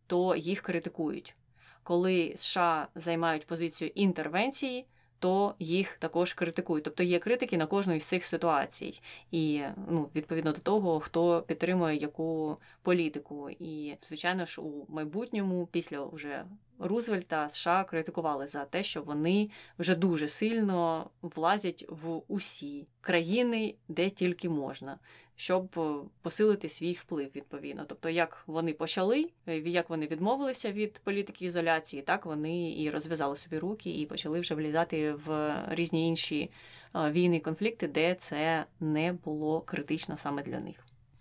[0.07, 1.37] то їх критикують.
[1.83, 4.87] Коли США займають позицію інтервенції,
[5.19, 6.85] то їх також критикують.
[6.85, 9.01] Тобто є критики на кожну із цих ситуацій,
[9.31, 13.51] і ну, відповідно до того, хто підтримує яку політику.
[13.51, 16.45] І, звичайно ж, у майбутньому, після вже
[16.79, 24.11] Рузвельта, США критикували за те, що вони вже дуже сильно влазять в усі країни, де
[24.11, 24.99] тільки можна.
[25.37, 25.81] Щоб
[26.23, 27.85] посилити свій вплив відповідно.
[27.89, 29.31] Тобто, як вони почали,
[29.65, 34.55] як вони відмовилися від політики ізоляції, так вони і розв'язали собі руки і почали вже
[34.55, 36.51] влізати в різні інші
[36.95, 40.77] війни, конфлікти, де це не було критично саме для них.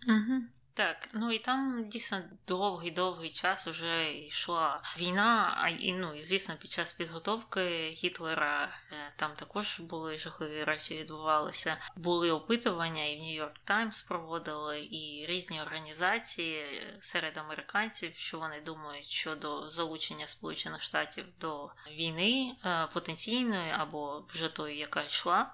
[0.07, 0.41] Угу.
[0.75, 6.55] Так, ну і там дійсно довгий-довгий час вже йшла війна, а і ну і звісно,
[6.61, 11.77] під час підготовки Гітлера е, там також були жахливі речі відбувалися.
[11.95, 19.05] Були опитування, і в Нью-Йорк Таймс проводили, і різні організації серед американців, що вони думають
[19.05, 25.53] щодо залучення Сполучених Штатів до війни е, потенційної або вже тої, яка йшла.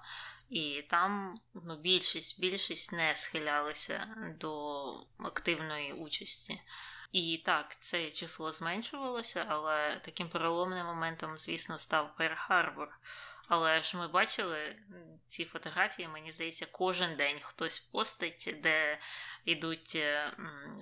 [0.50, 4.84] І там ну, більшість більшість не схилялися до
[5.18, 6.60] активної участі.
[7.12, 12.88] І так, це число зменшувалося, але таким переломним моментом, звісно, став Перл-Харбор.
[13.48, 14.76] Але ж ми бачили
[15.26, 18.98] ці фотографії, мені здається, кожен день хтось постить, де
[19.44, 19.98] йдуть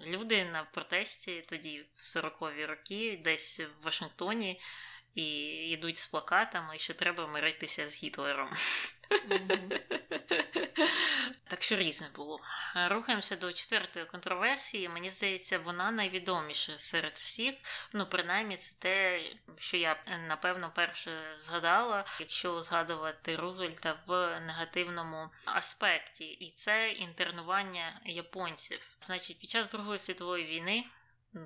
[0.07, 4.61] люди на протесті тоді в 40-ві роки, десь в Вашингтоні,
[5.15, 5.25] і
[5.71, 8.51] йдуть з плакатами, що треба миритися з Гітлером.
[11.49, 12.41] Так що різне було.
[12.89, 14.89] Рухаємося до четвертої контроверсії.
[14.89, 17.55] Мені здається, вона найвідоміша серед всіх.
[17.93, 19.23] Ну, принаймні, це те,
[19.59, 19.97] що я
[20.29, 28.81] напевно перше згадала, якщо згадувати Рузвельта в негативному аспекті, і це інтернування японців.
[29.01, 30.85] Значить, під час Другої світової війни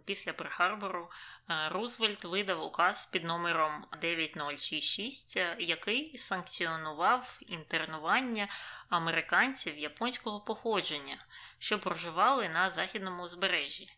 [0.05, 1.11] після прихарбору
[1.51, 8.49] е, Рузвельт видав указ під номером 9066, е, який санкціонував інтернування
[8.89, 11.27] американців японського походження,
[11.59, 13.89] що проживали на західному узбережжі.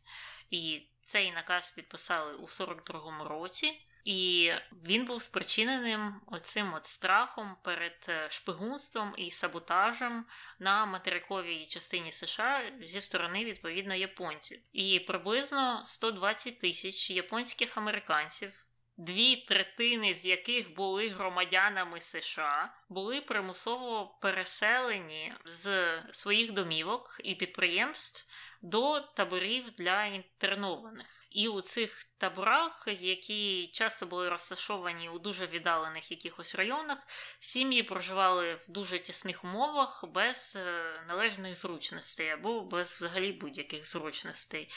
[0.50, 3.86] І цей наказ підписали у 42-му році.
[4.04, 4.52] І
[4.86, 10.24] він був спричиненим оцим от страхом перед е, шпигунством і саботажем
[10.58, 14.60] на материковій частині США зі сторони відповідно японців.
[14.72, 18.64] І приблизно 120 тисяч японських американців
[18.96, 28.26] дві третини з яких були громадянами США, були примусово переселені з своїх домівок і підприємств
[28.62, 31.23] до таборів для інтернованих.
[31.34, 36.98] І у цих таборах, які часто були розташовані у дуже віддалених якихось районах,
[37.38, 44.68] сім'ї проживали в дуже тісних умовах без е, належних зручностей або без взагалі будь-яких зручностей.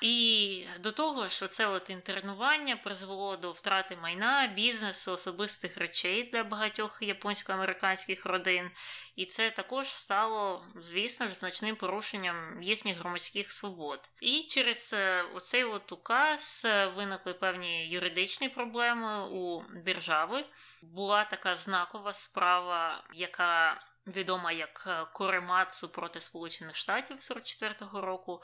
[0.00, 6.44] І до того, що це от інтернування призвело до втрати майна, бізнесу, особистих речей для
[6.44, 8.70] багатьох японсько-американських родин,
[9.16, 14.10] і це також стало, звісно ж, значним порушенням їхніх громадських свобод.
[14.20, 20.44] І через е, оцей от указ е, виникли певні юридичні проблеми у держави.
[20.82, 28.42] Була така знакова справа, яка відома як е, Коремацу проти Сполучених Штатів 44-го року.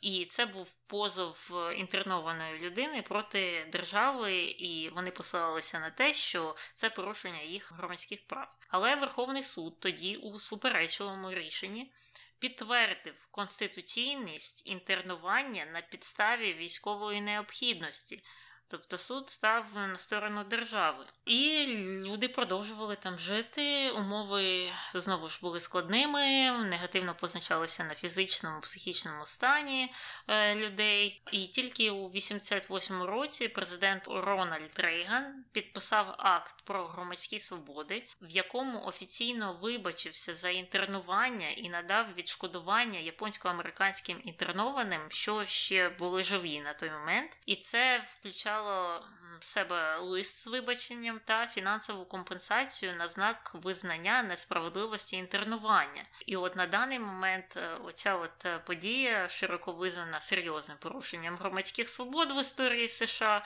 [0.00, 6.90] І це був позов інтернованої людини проти держави, і вони посилалися на те, що це
[6.90, 8.56] порушення їх громадських прав.
[8.68, 11.92] Але Верховний суд тоді у суперечливому рішенні
[12.38, 18.22] підтвердив конституційність інтернування на підставі військової необхідності.
[18.70, 21.04] Тобто суд став на сторону держави.
[21.24, 21.66] І
[22.06, 23.90] люди продовжували там жити.
[23.90, 29.92] Умови знову ж були складними, негативно позначалися на фізичному, психічному стані
[30.28, 31.22] е, людей.
[31.32, 38.84] І тільки у 88-му році президент Рональд Рейган підписав акт про громадські свободи, в якому
[38.84, 46.90] офіційно вибачився за інтернування і надав відшкодування японсько-американським інтернованим, що ще були живі на той
[46.90, 47.38] момент.
[47.46, 49.02] І це включало включало
[49.40, 56.04] в себе лист з вибаченням та фінансову компенсацію на знак визнання несправедливості інтернування.
[56.26, 61.88] І от на даний момент е, оця от е, подія широко визнана серйозним порушенням громадських
[61.88, 63.44] свобод в історії США.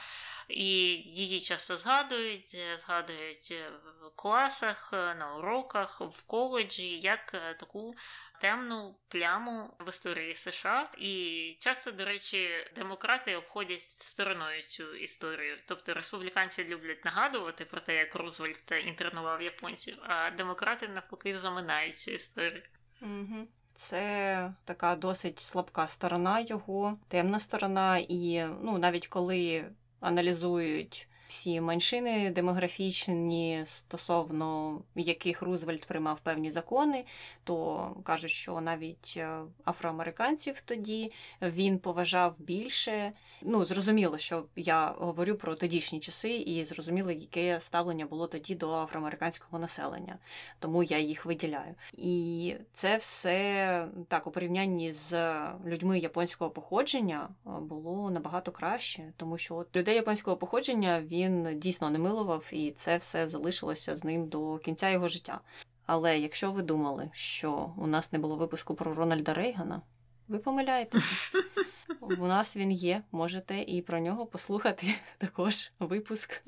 [0.49, 0.67] І
[1.07, 3.55] її часто згадують, е, згадують
[4.03, 7.95] в класах, на уроках, в коледжі як таку
[8.41, 15.59] темну пляму в історії США, і часто, до речі, демократи обходять стороною цю історію.
[15.67, 22.11] Тобто республіканці люблять нагадувати про те, як Рузвельт інтернував японців, а демократи навпаки заминають цю
[22.11, 22.63] історію.
[23.03, 23.49] Угу.
[23.75, 29.71] Це така досить слабка сторона його, темна сторона, і ну навіть коли
[30.05, 37.05] аналізують всі меншини демографічні, стосовно яких Рузвельт приймав певні закони,
[37.45, 43.13] то кажуть, що навіть е, афроамериканців тоді він поважав більше.
[43.47, 48.73] Ну, зрозуміло, що я говорю про тодішні часи, і зрозуміло, яке ставлення було тоді до
[48.73, 50.19] афроамериканського населення,
[50.59, 51.75] тому я їх виділяю.
[51.93, 55.35] І це все так у порівнянні з
[55.67, 61.91] людьми японського походження е, було набагато краще, тому що от людей японського походження він дійсно
[61.91, 65.41] не милував, і це все залишилося з ним до кінця його життя.
[65.87, 69.83] Але якщо ви думали, що у нас не було випуску про Рональда Рейгана,
[70.29, 71.33] ви помиляєтесь.
[72.01, 76.43] У нас він є, можете і про нього послухати також випуск,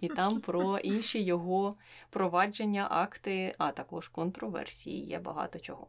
[0.00, 1.76] і там про інші його
[2.10, 5.06] провадження, акти, а також контроверсії.
[5.06, 5.86] Є багато чого.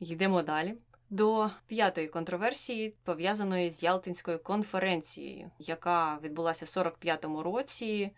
[0.00, 0.76] Йдемо далі.
[1.12, 8.10] До п'ятої контроверсії, пов'язаної з Ялтинською конференцією, яка відбулася в 45-му році.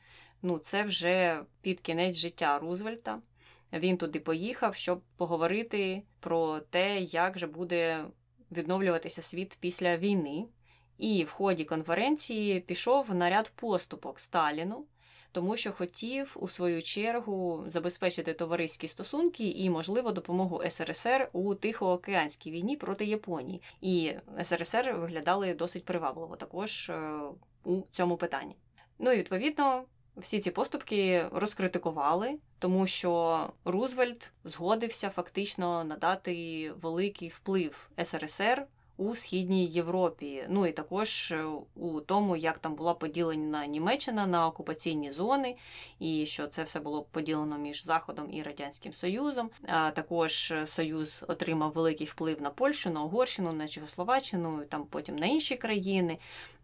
[0.43, 3.19] Ну, це вже під кінець життя Рузвельта.
[3.73, 8.05] Він туди поїхав, щоб поговорити про те, як же буде
[8.51, 10.45] відновлюватися світ після війни.
[10.99, 14.87] І в ході конференції пішов на ряд поступок Сталіну,
[15.33, 22.51] тому що хотів у свою чергу забезпечити товариські стосунки і, можливо, допомогу СРСР у Тихоокеанській
[22.51, 23.63] війні проти Японії.
[23.81, 27.21] І СРСР виглядали досить привабливо також е,
[27.65, 28.57] у цьому питанні.
[28.99, 29.85] Ну і відповідно.
[30.17, 39.67] Всі ці поступки розкритикували, тому що Рузвельт згодився фактично надати великий вплив СРСР у східній
[39.67, 40.45] Європі.
[40.49, 41.45] Ну і також е,
[41.75, 45.57] у тому, як там була поділена Німеччина на окупаційні зони,
[45.99, 49.51] і що це все було поділено між Заходом і Радянським Союзом.
[49.67, 55.27] А також Союз отримав великий вплив на Польщу, на Угорщину, на Чехословаччину, там потім на
[55.27, 56.19] інші країни.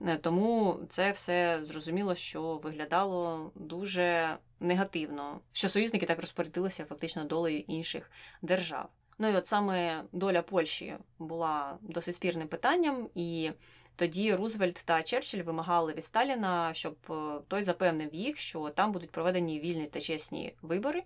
[0.06, 7.64] Е, тому це все зрозуміло, що виглядало дуже негативно, що союзники так розпорядилися фактично долею
[7.66, 8.10] інших
[8.42, 8.88] держав.
[9.18, 13.50] Ну і от саме доля Польщі була досить спірним питанням, і
[13.96, 17.14] тоді Рузвельт та Черчилль вимагали від Сталіна, щоб е,
[17.48, 21.02] той запевнив їх, що там будуть проведені вільні та чесні вибори.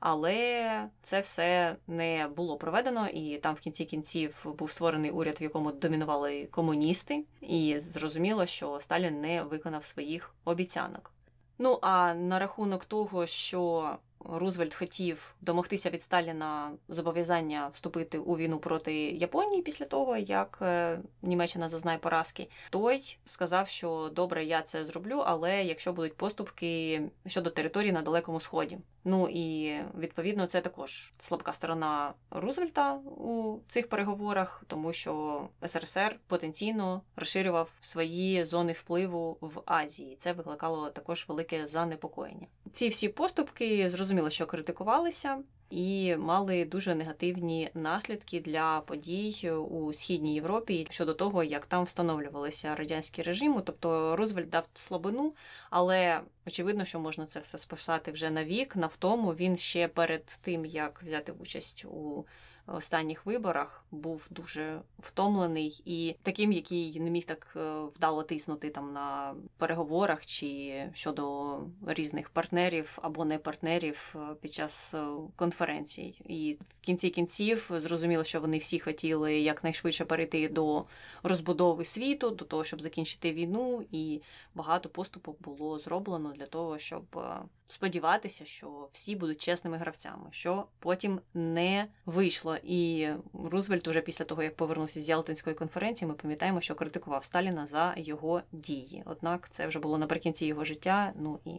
[0.00, 5.42] Але це все не було проведено, і там в кінці кінців був створений уряд, в
[5.42, 11.12] якому домінували комуністи, і зрозуміло, що Сталін не виконав своїх обіцянок.
[11.58, 13.90] Ну а на рахунок того, що
[14.24, 21.00] Рузвельт хотів домогтися від Сталіна зобов'язання вступити у війну проти Японії після того, як е,
[21.22, 22.48] Німеччина зазнає поразки.
[22.70, 28.40] Той сказав, що добре, я це зроблю, але якщо будуть поступки щодо території на далекому
[28.40, 28.78] сході.
[29.04, 37.02] Ну і відповідно це також слабка сторона Рузвельта у цих переговорах, тому що СРСР потенційно
[37.16, 40.16] розширював свої зони впливу в Азії.
[40.18, 42.46] Це викликало також велике занепокоєння.
[42.72, 45.38] Ці всі поступки зрозуміло, що критикувалися
[45.70, 52.74] і мали дуже негативні наслідки для подій у східній Європі щодо того, як там встановлювалися
[52.74, 53.62] радянські режими.
[53.64, 55.32] Тобто Рузвельт дав слабину,
[55.70, 58.76] але очевидно, що можна це все списати вже на вік.
[58.76, 62.24] На втому він ще перед тим як взяти участь у
[62.72, 68.92] останніх виборах був дуже втомлений і таким, який не міг так е, вдало тиснути там
[68.92, 76.14] на переговорах чи щодо різних партнерів або не партнерів е, під час е, конференцій.
[76.26, 80.84] І в кінці кінців зрозуміло, що вони всі хотіли якнайшвидше перейти до
[81.22, 84.22] розбудови світу, до того, щоб закінчити війну, і
[84.54, 87.20] багато поступок було зроблено для того, щоб
[87.68, 92.56] сподіватися, що всі будуть чесними гравцями, що потім не вийшло.
[92.62, 93.08] І
[93.44, 97.94] Рузвельт, уже після того, як повернувся з Ялтинської конференції, ми пам'ятаємо, що критикував Сталіна за
[97.96, 99.02] його дії.
[99.06, 101.12] Однак це вже було наприкінці його життя.
[101.20, 101.50] Ну і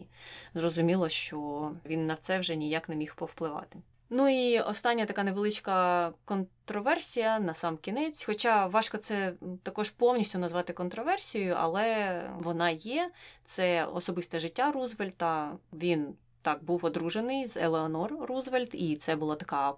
[0.54, 3.78] зрозуміло, що він на це вже ніяк не міг повпливати.
[4.12, 8.24] Ну і остання така невеличка контроверсія на сам кінець.
[8.24, 9.32] Хоча важко це
[9.62, 13.10] також повністю назвати контроверсією, але вона є.
[13.44, 15.52] Це особисте життя Рузвельта.
[15.72, 19.74] Він так був одружений з Елеонор Рузвельт, і це була така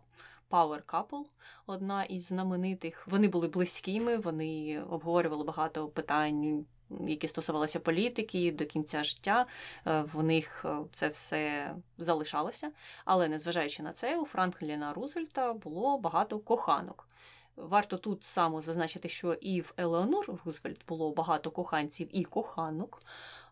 [0.53, 1.25] Power Couple,
[1.67, 3.09] одна із знаменитих.
[3.09, 6.65] Вони були близькими, вони обговорювали багато питань.
[7.07, 9.47] Які стосувалися політики до кінця життя,
[9.87, 12.71] е, в них е, це все залишалося.
[13.05, 17.09] Але незважаючи на це, у Франкліна Рузвельта було багато коханок.
[17.57, 23.01] Варто тут само зазначити, що і в Елеонор Рузвельт було багато коханців і коханок.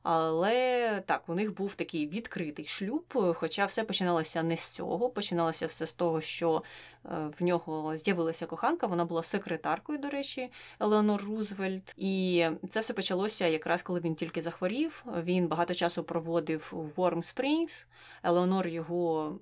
[0.02, 5.10] Але так, у них був такий відкритий шлюб, хоча все починалося не з цього.
[5.10, 6.62] Починалося все з того, що
[7.05, 7.09] е,
[7.40, 10.51] в нього з'явилася коханка, вона була секретаркою, до речі,
[10.81, 11.94] Елеонор Рузвельт.
[11.97, 15.05] І це все почалося якраз коли він тільки захворів.
[15.24, 17.86] Він багато часу проводив у Ворм Спрінгс.
[18.22, 19.39] Елеонор його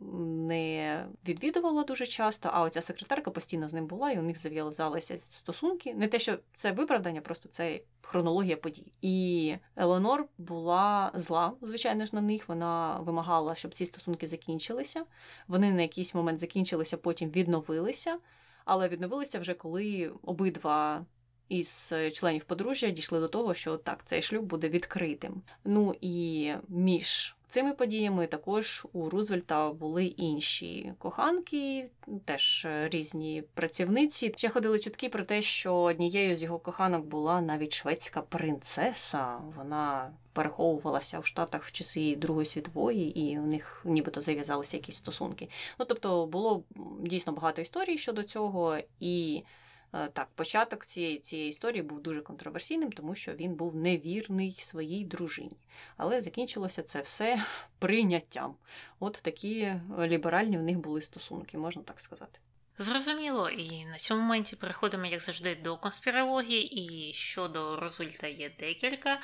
[0.48, 5.18] не відвідувала дуже часто, а оця секретарка постійно з ним була, і у них зав'язалися
[5.18, 5.94] стосунки.
[5.94, 8.92] Не те, що це виправдання, просто це хронологія подій.
[9.02, 12.48] І Елеонор була зла, звичайно ж, на них.
[12.48, 15.04] Вона вимагала, щоб ці стосунки закінчилися.
[15.48, 18.18] Вони на якийсь момент закінчилися, потім відновилися,
[18.64, 21.04] але відновилися вже коли обидва.
[21.48, 25.42] Із членів подружжя дійшли до того, що так, цей шлюб буде відкритим.
[25.64, 31.90] Ну і між цими подіями також у Рузвельта були інші коханки,
[32.24, 34.34] теж різні працівниці.
[34.36, 39.36] Ще ходили чутки про те, що однією з його коханок була навіть шведська принцеса.
[39.56, 45.48] Вона переховувалася в Штатах в часи Другої світової, і у них нібито зав'язалися якісь стосунки.
[45.78, 46.62] Ну тобто було
[47.00, 49.42] дійсно багато історій щодо цього і.
[49.92, 55.04] Е, так, початок цієї цієї історії був дуже контроверсійним, тому що він був невірний своїй
[55.04, 55.56] дружині.
[55.96, 57.42] Але закінчилося це все
[57.78, 58.54] прийняттям.
[59.00, 62.38] От такі ліберальні в них були стосунки, можна так сказати.
[62.78, 69.20] Зрозуміло, і на цьому моменті переходимо, як завжди, до конспірології, і щодо Рузвельта є декілька.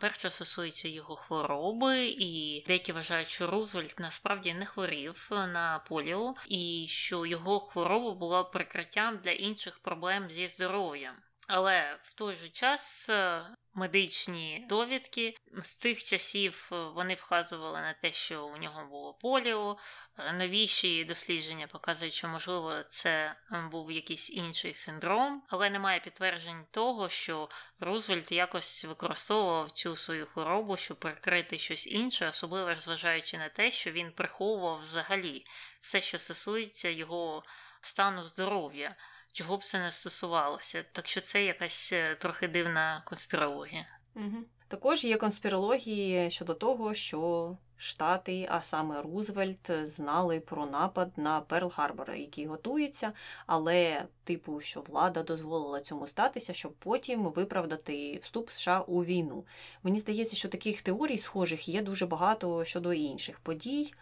[0.00, 6.86] Перше стосується його хвороби, і деякі вважають, що Рузвельт насправді не хворів на поліо, і
[6.88, 11.14] що його хвороба була прикриттям для інших проблем зі здоров'ям.
[11.46, 13.10] Але в той же час
[13.76, 15.34] медичні довідки.
[15.52, 19.76] З цих часів е, вони вказували на те, що у нього було поліо.
[20.18, 23.36] Е, новіші дослідження показують, що, можливо, це
[23.70, 27.48] був якийсь інший синдром, але немає підтверджень того, що
[27.80, 33.90] Рузвельт якось використовував цю свою хворобу, щоб прикрити щось інше, особливо зважаючи на те, що
[33.90, 35.44] він приховував взагалі
[35.80, 37.44] все, що стосується його
[37.80, 38.96] стану здоров'я
[39.36, 40.84] чого б це не стосувалося.
[40.92, 43.86] Так що це якась е, трохи дивна конспірологія.
[44.14, 44.36] Угу.
[44.68, 51.70] Також є конспірології щодо того, що Штати, а саме Рузвельт, знали про напад на Перл
[51.70, 53.12] Харбор, який готується,
[53.46, 59.44] але, типу, що влада дозволила цьому статися, щоб потім виправдати вступ США у війну.
[59.82, 63.92] Мені здається, що таких теорій схожих є дуже багато щодо інших подій.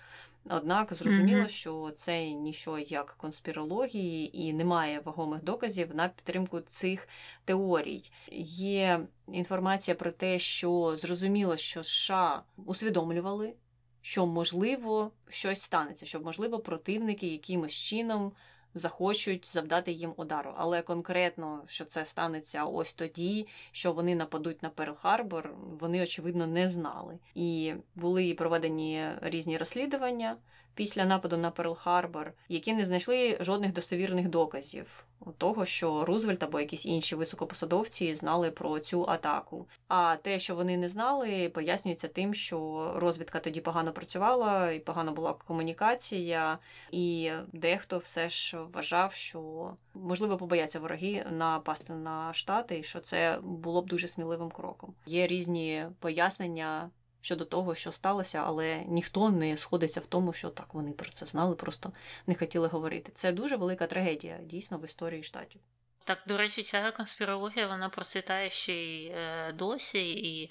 [0.51, 1.49] Однак зрозуміло, mm-hmm.
[1.49, 7.09] що це ніщо як конспірології і немає вагомих доказів на підтримку цих
[7.45, 8.11] теорій.
[8.33, 9.01] Є
[9.33, 13.55] інформація про те, що зрозуміло, що США усвідомлювали,
[14.03, 18.33] що можливо щось станеться, що можливо противники якимось чином
[18.75, 20.53] захочуть завдати їм удару.
[20.57, 26.47] Але конкретно, що це станеться ось тоді, що вони нападуть на Перл Харбор, вони очевидно
[26.47, 27.19] не знали.
[27.35, 30.37] І були проведені різні розслідування
[30.75, 35.07] після нападу на Перл Харбор, які не знайшли жодних достовірних доказів
[35.39, 39.69] того, що Рузвельт або якісь інші високопосадовці знали про цю атаку.
[39.89, 45.13] А те, що вони не знали, пояснюється тим, що розвідка тоді погано працювала, і погана
[45.13, 46.59] була комунікація,
[46.91, 53.39] і дехто все ж вважав, що можливо побояться вороги напасти на штати, і що це
[53.43, 54.95] було б дуже сміливим кроком.
[55.07, 56.91] Є різні пояснення
[57.25, 61.27] щодо того, що сталося, але ніхто не сходиться в тому, що так вони про це
[61.27, 61.93] знали, просто
[62.27, 63.13] не хотіли говорити.
[63.15, 65.61] Це дуже велика трагедія дійсно в історії штатів.
[66.05, 70.51] Так, до речі, ця конспірологія вона процвітає ще й е, досі, і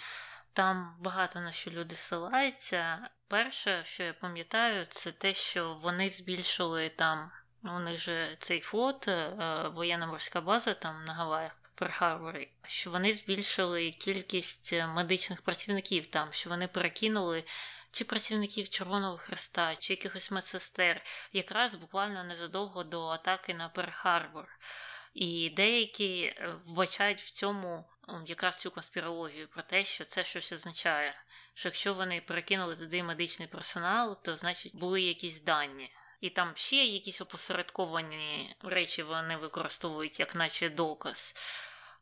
[0.53, 3.09] там багато на що люди ссилаються.
[3.27, 7.31] Перше, що я пам'ятаю, це те, що вони збільшили там.
[7.63, 9.29] У них же цей флот, е,
[9.75, 11.62] воєнно-морська база там на Гаваях.
[11.75, 17.43] Перл-Харборі, що вони збільшили кількість е, медичних працівників там, що вони перекинули
[17.91, 21.01] чи працівників Червоного Хреста, чи якихось медсестер,
[21.33, 24.45] якраз буквально незадовго до атаки на Перл-Харбор.
[25.13, 27.85] І деякі е, вбачають в цьому
[28.25, 31.15] якраз цю конспірологію про те, що це щось означає.
[31.53, 35.91] Що якщо вони перекинули туди медичний персонал, то значить були якісь дані.
[36.23, 41.33] І там ще якісь опосередковані речі вони використовують, як наче доказ.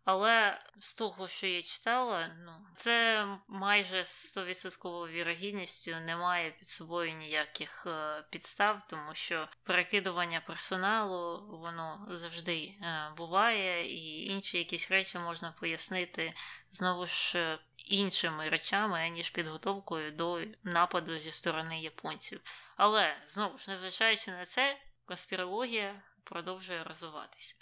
[0.05, 7.87] Але з того, що я читала, ну це майже 100% вірогідністю немає під собою ніяких
[7.87, 15.51] е, підстав, тому що перекидування персоналу воно завжди е, буває, і інші якісь речі можна
[15.59, 16.33] пояснити
[16.71, 22.41] знову ж е, іншими речами, ніж підготовкою до нападу зі сторони японців.
[22.75, 27.55] Але знову ж незважаючи на це, конспірологія продовжує розвиватися.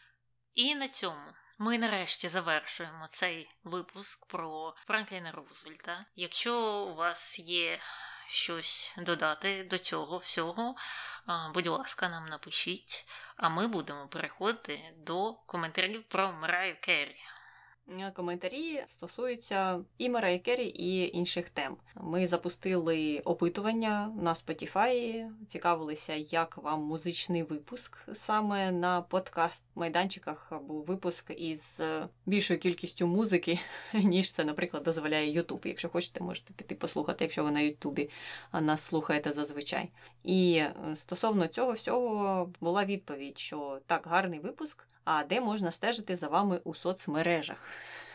[0.56, 6.06] І на цьому Ми нарешті завершуємо цей випуск про Франкліна Рузвельта.
[6.16, 7.80] Якщо у вас є
[8.28, 10.76] щось додати до цього всього,
[11.54, 13.06] будь ласка, нам напишіть,
[13.38, 17.18] а ми будемо переходити до коментарів про Мираю Керрі.
[17.98, 21.78] Е, коментарі стосуються і Марай Керрі, і інших тем.
[21.96, 27.98] Ми запустили опитування на Spotify, цікавилися, як вам музичний випуск.
[28.14, 33.60] Саме на подкаст-майданчиках був випуск із е, більшою кількістю музики,
[33.94, 35.68] ніж це, наприклад, дозволяє YouTube.
[35.68, 38.10] Якщо хочете, можете піти послухати, якщо ви на Ютубі
[38.54, 39.90] нас слухаєте зазвичай.
[40.24, 46.16] І е, стосовно цього всього була відповідь, що так, гарний випуск а де можна стежити
[46.16, 47.58] за вами у соцмережах.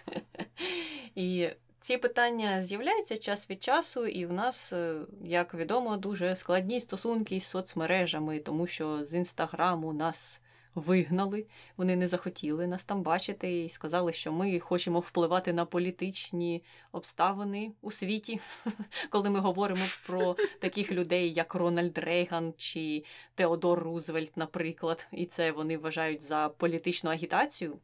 [1.15, 1.49] І
[1.81, 4.95] ці питання з'являються час від часу, і в нас, е,
[5.25, 10.41] як відомо, дуже складні стосунки з соцмережами, тому що з інстаграму нас
[10.75, 11.47] вигнали,
[11.77, 17.73] вони не захотіли нас там бачити і сказали, що ми хочемо впливати на політичні обставини
[17.83, 18.41] у світі,
[19.11, 25.07] коли ми говоримо про таких людей, як Рональд Рейган чи Теодор Рузвельт, наприклад.
[25.13, 27.77] І це вони вважають за політичну агітацію.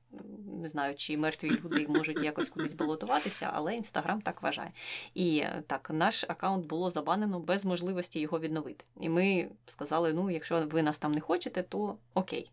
[0.62, 4.72] Не знаю, чи мертві люди можуть якось кудись балотуватися, але інстаграм так вважає.
[5.14, 8.84] І е, так, наш аккаунт було забанено без можливості його відновити.
[9.00, 12.50] І ми сказали: ну, якщо ви нас там не хочете, то окей.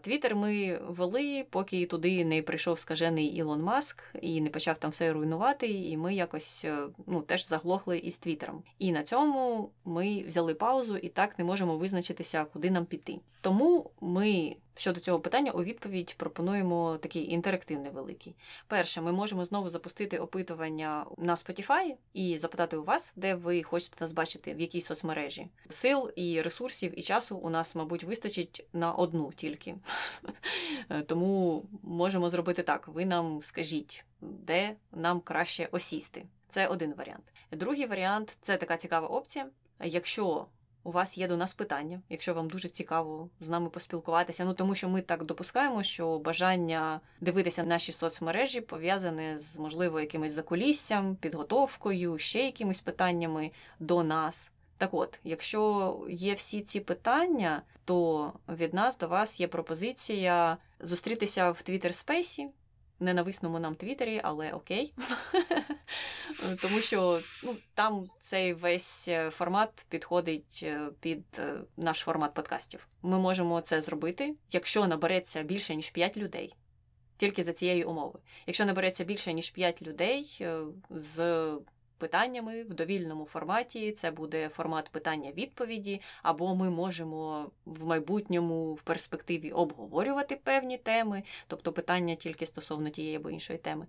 [0.00, 5.12] Твіттер ми вели, поки туди не прийшов скажений Ілон Маск і не почав там все
[5.12, 5.66] руйнувати.
[5.66, 6.76] І ми якось е,
[7.06, 8.62] ну, теж заглохли із Твіттером.
[8.78, 13.20] І на цьому ми взяли паузу і так не можемо визначитися, куди нам піти.
[13.40, 18.36] Тому ми щодо цього питання у відповідь пропонуємо такий інтерактивний великий.
[18.66, 23.96] Перше, ми можемо знову запустити опитування на Spotify і запитати у вас, де ви хочете
[24.00, 25.48] нас бачити, в якій соцмережі.
[25.68, 29.74] Сил і ресурсів і часу у нас, мабуть, вистачить на одну тільки.
[31.06, 36.26] Тому можемо зробити так: ви нам скажіть, де нам краще осісти.
[36.48, 37.24] Це один варіант.
[37.52, 39.46] Другий варіант це така цікава опція.
[39.84, 40.46] Якщо
[40.86, 44.44] у вас є до нас питання, якщо вам дуже цікаво з нами поспілкуватися.
[44.44, 50.32] Ну тому що ми так допускаємо, що бажання дивитися наші соцмережі пов'язане з, можливо, якимось
[50.32, 53.50] закуліссям, підготовкою, ще якимись питаннями
[53.80, 54.50] до нас.
[54.78, 61.50] Так от, якщо є всі ці питання, то від нас до вас є пропозиція зустрітися
[61.50, 62.46] в Twitter Space,
[63.00, 64.92] ненависному нам Твіттері, але окей.
[66.62, 72.88] Тому що ну, там цей весь е, формат підходить е, під е, наш формат подкастів.
[73.02, 76.54] Ми можемо це зробити, якщо набереться більше ніж 5 людей.
[77.16, 78.18] Тільки за цієї умови.
[78.46, 80.46] Якщо набереться більше ніж 5 людей
[80.90, 81.50] з
[81.98, 83.92] питаннями в довільному форматі.
[83.92, 91.72] Це буде формат питання-відповіді, або ми можемо в майбутньому в перспективі обговорювати певні теми, тобто
[91.72, 93.86] питання тільки стосовно тієї або іншої теми.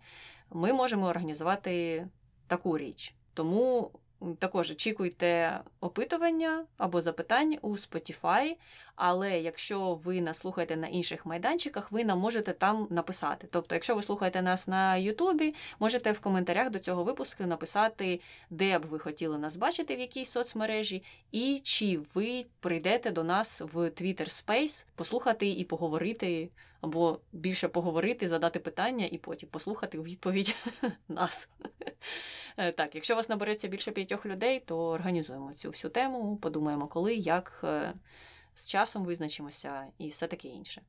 [0.49, 2.07] Ми можемо організувати
[2.47, 3.13] таку річ.
[3.33, 3.91] Тому
[4.39, 8.55] також очікуйте опитування або запитань у Spotify,
[8.95, 13.47] але якщо ви нас слухаєте на інших майданчиках, ви нам можете там написати.
[13.51, 18.79] Тобто, якщо ви слухаєте нас на Ютубі, можете в коментарях до цього випуску написати, де
[18.79, 23.77] б ви хотіли нас бачити, в якій соцмережі, і чи ви прийдете до нас в
[23.77, 26.49] Twitter Space послухати і поговорити
[26.81, 30.55] або більше поговорити, задати питання і потім послухати відповідь
[31.07, 31.49] нас.
[32.57, 36.87] Е, так, якщо у вас набереться більше п'ятьох людей, то організуємо цю всю тему, подумаємо,
[36.87, 37.93] коли, як е,
[38.55, 40.81] з часом визначимося і все таке інше.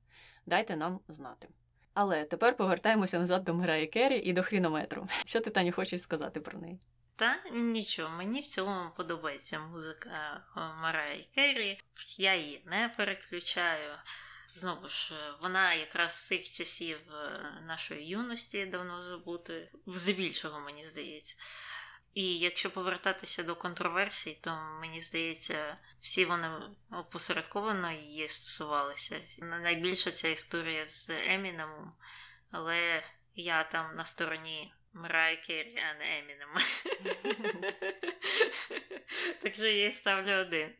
[0.46, 1.48] Дайте нам знати.
[1.94, 5.08] Але тепер повертаємося назад до Мирає Керрі і до хрінометру.
[5.24, 6.80] Що ти Таню, хочеш сказати про неї?
[7.16, 11.80] Та нічого, мені в цілому подобається музика е, Марії Керрі.
[12.18, 13.90] Я її не переключаю.
[14.48, 20.86] Знову ж, е, вона якраз з цих часів е, нашої юності давно забути, здебільшого, мені
[20.86, 21.36] здається.
[22.14, 24.50] І якщо повертатися до контроверсій, то
[24.80, 26.50] мені здається, всі вони
[26.90, 29.20] опосередковано її стосувалися.
[29.38, 31.92] Найбільша ця історія з Емінемом,
[32.50, 33.02] але
[33.34, 36.48] я там на стороні Мрай Керрі, а не Емінем.
[39.42, 40.74] Так що я ставлю один.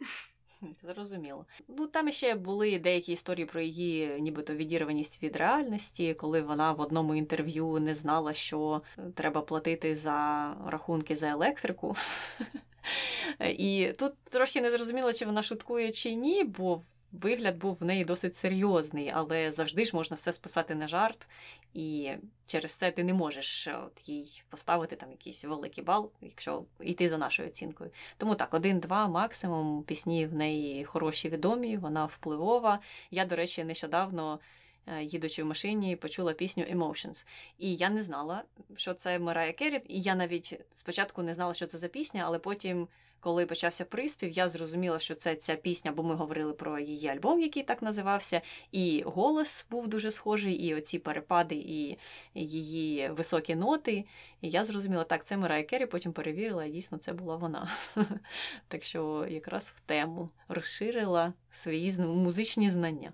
[0.82, 1.46] Зрозуміло.
[1.68, 6.80] Ну там ще були деякі історії про її, нібито відірваність від реальності, коли вона в
[6.80, 8.82] одному інтерв'ю не знала, що
[9.14, 11.96] треба платити за рахунки за електрику.
[13.40, 16.80] І тут трошки не зрозуміло, чи вона шуткує чи ні, бо
[17.12, 21.26] вигляд був в неї досить серйозний, але завжди ж можна все списати на жарт,
[21.74, 22.10] і
[22.46, 27.08] через це ти не можеш е, от їй поставити там якийсь великий бал, якщо йти
[27.08, 27.90] за нашою оцінкою.
[28.16, 32.80] Тому так, один-два максимум пісні в неї хороші, відомі, вона впливова.
[33.10, 34.40] Я, до речі, нещодавно
[34.86, 37.26] е, їдучи в машині, почула пісню Emotions.
[37.58, 38.42] І я не знала,
[38.76, 42.38] що це Марая Керрі, і я навіть спочатку не знала, що це за пісня, але
[42.38, 42.88] потім.
[43.20, 47.40] Коли почався приспів, я зрозуміла, що це ця пісня, бо ми говорили про її альбом,
[47.40, 48.40] який так називався,
[48.72, 51.98] і голос був дуже схожий, і оці перепади, і
[52.34, 54.04] її високі ноти.
[54.40, 57.68] І я зрозуміла, так, це Мирай Керрі, потім перевірила, і дійсно це була вона.
[58.68, 63.12] Так що якраз в тему розширила свої музичні знання.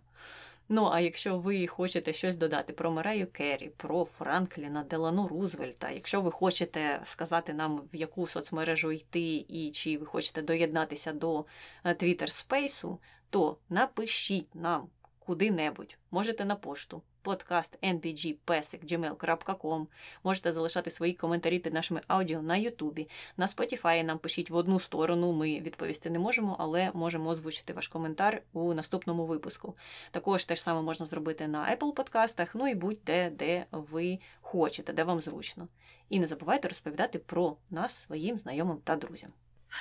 [0.69, 6.21] Ну, а якщо ви хочете щось додати про Мераю Керрі, про Франкліна Делану Рузвельта, якщо
[6.21, 11.45] ви хочете сказати нам, в яку соцмережу йти, і чи ви хочете доєднатися до
[11.85, 13.01] Twitter спейсу,
[13.31, 14.89] то напишіть нам
[15.19, 15.99] куди-небудь.
[16.11, 19.87] Можете на пошту подкаст nbgpesic.gmail.com,
[20.25, 23.09] можете залишати свої коментарі під нашими аудіо на Ютубі.
[23.37, 27.89] На Spotify нам пишіть в одну сторону, ми відповісти не можемо, але можемо озвучити ваш
[27.89, 29.77] коментар у наступному випуску.
[30.11, 34.93] Також те ж саме можна зробити на Apple подкастах, ну і будь-де, де ви хочете,
[34.93, 35.69] де вам зручно.
[36.09, 39.31] І не забувайте розповідати про нас своїм знайомим та друзям.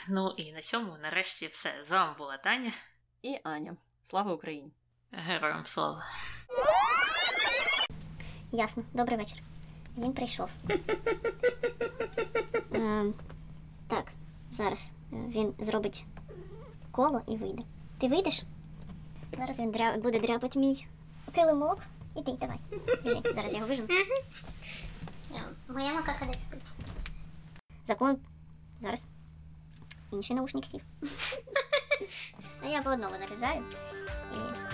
[0.08, 1.74] Ну і на цьому нарешті все.
[1.84, 2.72] З вами була Таня.
[3.22, 3.76] І Аня.
[4.04, 4.72] Слава Україні!
[5.12, 6.04] Героям слава!
[8.56, 9.38] Ясно, добрий вечір.
[9.98, 10.50] Він прийшов.
[12.74, 13.14] Ем,
[13.88, 14.12] так,
[14.52, 14.80] зараз
[15.14, 16.06] е, він зробить
[16.92, 17.64] коло і вийде.
[18.00, 18.44] Ти вийдеш?
[19.38, 19.98] Зараз він дря...
[19.98, 20.88] буде дряпати мій
[21.36, 21.80] килимок.
[22.16, 22.58] Іди, давай.
[23.04, 23.84] Біжи, зараз я його вижу.
[25.68, 26.64] Моя макака десь спить.
[27.86, 28.18] Закон.
[28.82, 29.06] Зараз.
[30.12, 30.82] Інший наушник сів.
[32.64, 33.64] А я по одному заряджаю.
[34.34, 34.73] І